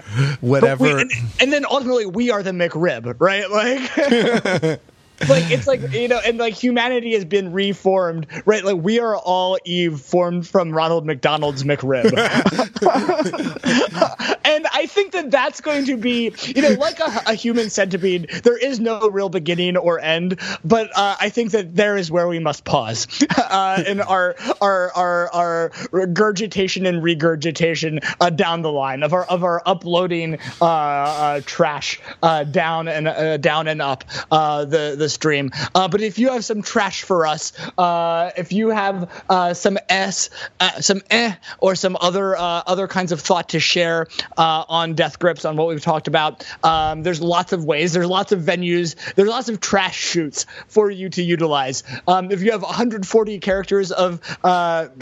whatever, 0.42 0.84
we, 0.84 1.02
and, 1.02 1.12
and 1.40 1.54
then 1.54 1.66
ultimately 1.66 2.06
we 2.06 2.32
are 2.32 2.44
the 2.44 2.52
McRib, 2.52 3.16
right? 3.20 3.50
Like 3.50 4.82
like 5.28 5.50
it's 5.52 5.68
like 5.68 5.82
you 5.94 6.08
know 6.08 6.20
and 6.24 6.38
like 6.38 6.54
humanity 6.54 7.14
has 7.14 7.26
been 7.26 7.52
reformed 7.52 8.28
right? 8.46 8.64
Like 8.64 8.78
we 8.78 9.00
are 9.00 9.16
all 9.16 9.58
eve 9.66 10.00
formed 10.00 10.48
from 10.48 10.72
ronald 10.72 11.06
mcdonald's 11.06 11.64
mcrib. 11.64 12.14
And 14.48 14.66
i 14.74 14.86
think 14.86 15.12
that 15.12 15.30
that's 15.30 15.60
going 15.62 15.86
to 15.86 15.98
be 15.98 16.34
you 16.46 16.62
know 16.62 16.70
like 16.70 17.00
a, 17.00 17.24
a, 17.28 17.34
human 17.34 17.70
centipede 17.70 18.30
there 18.44 18.58
is 18.58 18.80
no 18.80 19.10
real 19.10 19.30
beginning 19.30 19.76
or 19.76 20.00
end 20.00 20.40
but 20.64 20.90
uh, 20.96 21.16
i 21.20 21.30
think 21.30 21.52
that 21.52 21.76
there 21.76 21.98
is 21.98 22.10
where 22.10 22.28
we 22.28 22.40
must 22.40 22.64
pause 22.64 23.08
uh, 23.38 23.84
in 23.86 24.00
our 24.02 24.36
our 24.62 24.92
our 24.94 25.34
our 25.34 25.72
regurgitation 25.92 26.86
and 26.86 27.04
regurgitation 27.04 28.00
uh, 28.22 28.30
down 28.30 28.62
the 28.62 28.72
line 28.72 29.04
of 29.04 29.14
our 29.14 29.26
of 29.26 29.44
our 29.44 29.62
uploading 29.66 30.40
uh, 30.62 30.66
uh, 30.66 31.42
trash 31.46 32.00
uh, 32.24 32.44
down 32.44 32.88
and 32.88 33.42
down 33.42 33.68
and 33.68 33.82
up 33.82 34.06
the 34.32 34.96
the 34.98 35.07
stream. 35.10 35.52
Uh, 35.74 35.88
but 35.88 36.02
if 36.02 36.20
you 36.20 36.30
have 36.32 36.44
some 36.44 36.62
trash 36.62 37.04
for 37.04 37.26
us, 37.26 37.54
uh, 37.78 38.32
if 38.38 38.52
you 38.52 38.70
have 38.70 39.10
uh, 39.30 39.54
some 39.54 39.78
s, 39.90 40.30
uh, 40.60 40.82
some 40.82 41.02
eh, 41.10 41.34
or 41.60 41.76
some 41.76 41.98
other 42.00 42.36
uh, 42.36 42.64
other 42.66 42.88
kinds 42.88 43.12
of 43.12 43.22
thought 43.22 43.50
to 43.50 43.60
share 43.60 44.08
uh, 44.38 44.66
on 44.68 44.94
Death 44.94 45.20
Grips 45.20 45.46
on 45.46 45.56
what 45.58 45.68
we've 45.68 45.82
talked 45.82 46.08
about, 46.08 46.46
um, 46.64 47.04
there's 47.04 47.22
lots 47.22 47.54
of 47.54 47.66
ways. 47.66 47.94
There's 47.94 48.08
lots 48.08 48.32
of 48.32 48.42
venues. 48.42 48.96
There's 49.16 49.30
lots 49.30 49.50
of 49.50 49.60
trash 49.60 49.98
shoots 49.98 50.46
for 50.68 50.90
you 50.90 51.10
to 51.10 51.24
utilize. 51.24 51.84
Um, 52.08 52.32
if 52.32 52.42
you 52.42 52.52
have 52.52 52.62
140 52.62 53.40
characters 53.40 53.92
of 53.92 54.22
of, 54.44 55.02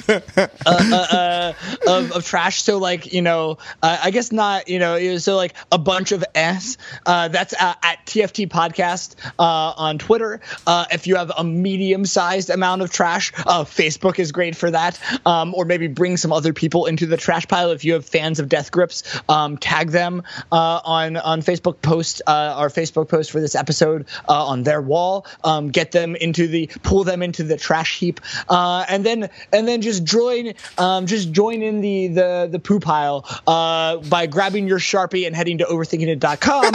of, 1.88 2.26
trash, 2.26 2.62
so 2.62 2.78
like 2.78 3.14
you 3.14 3.22
know, 3.22 3.58
I 3.82 4.12
guess 4.12 4.32
not. 4.32 4.68
You 4.68 4.80
know, 4.80 5.18
so 5.18 5.36
like 5.36 5.53
a 5.72 5.78
bunch 5.78 6.12
of 6.12 6.24
s. 6.34 6.78
that's 7.06 7.53
at 7.60 8.06
TFT 8.06 8.47
podcast 8.49 9.16
on 9.38 9.95
on 9.96 10.00
Twitter. 10.00 10.41
Uh, 10.68 10.86
if 10.91 11.08
you 11.08 11.16
have 11.16 11.32
a 11.38 11.43
medium-sized 11.43 12.50
amount 12.50 12.82
of 12.82 12.91
trash, 12.91 13.32
uh, 13.46 13.64
Facebook 13.64 14.20
is 14.20 14.32
great 14.32 14.56
for 14.56 14.70
that. 14.72 15.00
Um, 15.26 15.54
or 15.56 15.66
maybe 15.66 15.88
bring 15.88 16.18
some 16.18 16.34
other 16.34 16.54
people 16.54 16.86
into 16.86 17.06
the 17.06 17.18
trash 17.18 17.48
pile. 17.48 17.72
If 17.72 17.86
you 17.86 17.93
have 17.93 18.06
fans 18.06 18.39
of 18.39 18.50
Death 18.50 18.72
Grips, 18.72 19.04
um, 19.30 19.58
tag 19.58 19.91
them 19.91 20.24
uh, 20.52 20.82
on 20.84 21.18
on 21.18 21.41
Facebook. 21.41 21.82
Post 21.82 22.22
uh, 22.28 22.56
our 22.58 22.70
Facebook 22.70 23.08
post 23.10 23.32
for 23.32 23.39
this 23.39 23.56
episode 23.56 24.08
uh, 24.28 24.46
on 24.48 24.64
their 24.64 24.82
wall. 24.82 25.26
Um, 25.43 25.70
get 25.70 25.91
them 25.91 26.16
into 26.16 26.48
the 26.48 26.70
pull 26.84 27.04
them 27.04 27.22
into 27.22 27.43
the 27.43 27.58
trash 27.58 28.00
heap, 28.00 28.20
uh, 28.50 28.86
and 28.89 29.06
then 29.06 29.30
and 29.54 29.68
then 29.68 29.82
just 29.82 30.04
join 30.04 30.54
um, 30.78 31.06
just 31.06 31.32
join 31.32 31.62
in 31.62 31.82
the 31.82 32.08
the 32.08 32.50
the 32.52 32.60
poo 32.60 32.80
pile 32.80 33.22
by 33.46 34.28
grabbing 34.30 34.68
your 34.68 34.80
sharpie 34.80 35.28
and 35.28 35.36
heading 35.36 35.60
to 35.60 35.66
overthinkingit.com 35.66 36.74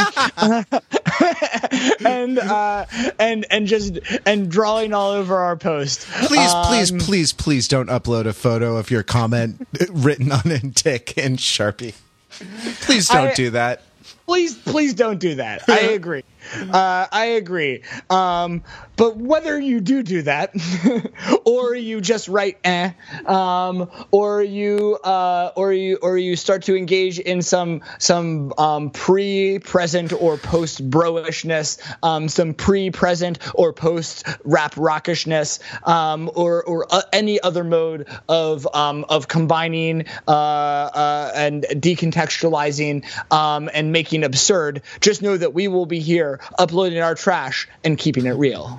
and 2.04 2.38
uh, 2.38 2.86
and 3.18 3.46
and 3.50 3.66
just 3.66 3.98
and 4.26 4.50
drawing 4.50 4.92
all 4.92 5.10
over 5.10 5.36
our 5.36 5.56
post. 5.56 6.06
Please, 6.24 6.52
um, 6.52 6.66
please, 6.66 6.92
please, 6.92 7.32
please 7.32 7.68
don't 7.68 7.88
upload 7.88 8.26
a 8.26 8.32
photo 8.32 8.76
of 8.76 8.90
your 8.90 9.02
comment 9.02 9.66
written 9.90 10.32
on 10.32 10.50
a 10.50 10.58
tick 10.58 11.16
and 11.16 11.38
Sharpie. 11.38 11.94
Please 12.82 13.08
don't 13.08 13.28
I, 13.28 13.34
do 13.34 13.50
that. 13.50 13.82
Please, 14.26 14.56
please 14.56 14.94
don't 14.94 15.18
do 15.18 15.34
that. 15.36 15.68
I 15.68 15.80
agree. 15.90 16.22
Uh, 16.80 17.06
I 17.10 17.24
agree. 17.36 17.82
Um, 18.08 18.62
but 18.96 19.16
whether 19.16 19.58
you 19.58 19.80
do 19.80 20.02
do 20.02 20.22
that, 20.22 20.54
or 21.44 21.74
you 21.74 22.00
just 22.00 22.28
write 22.28 22.58
eh, 22.64 22.92
um, 23.26 23.90
or 24.10 24.42
you 24.42 24.96
uh, 25.02 25.52
or 25.56 25.72
you 25.72 25.98
or 26.02 26.16
you 26.16 26.36
start 26.36 26.64
to 26.64 26.76
engage 26.76 27.18
in 27.18 27.42
some 27.42 27.82
some 27.98 28.52
um, 28.58 28.90
pre-present 28.90 30.12
or 30.12 30.36
post-broishness, 30.36 31.78
um, 32.02 32.28
some 32.28 32.54
pre-present 32.54 33.38
or 33.54 33.72
post-rap 33.72 34.74
rockishness, 34.76 35.60
um, 35.84 36.30
or 36.34 36.62
or 36.64 36.86
uh, 36.90 37.02
any 37.12 37.40
other 37.40 37.64
mode 37.64 38.08
of 38.28 38.66
um, 38.74 39.04
of 39.08 39.28
combining 39.28 40.06
uh, 40.28 40.30
uh, 40.30 41.32
and 41.34 41.64
decontextualizing 41.70 43.04
and 43.30 43.92
making 43.92 44.24
absurd. 44.24 44.82
Just 45.00 45.22
know 45.22 45.36
that 45.36 45.54
we 45.54 45.68
will 45.68 45.86
be 45.86 46.00
here 46.00 46.39
uploading 46.58 47.00
our 47.00 47.14
trash 47.14 47.68
and 47.84 47.98
keeping 47.98 48.26
it 48.26 48.32
real. 48.32 48.78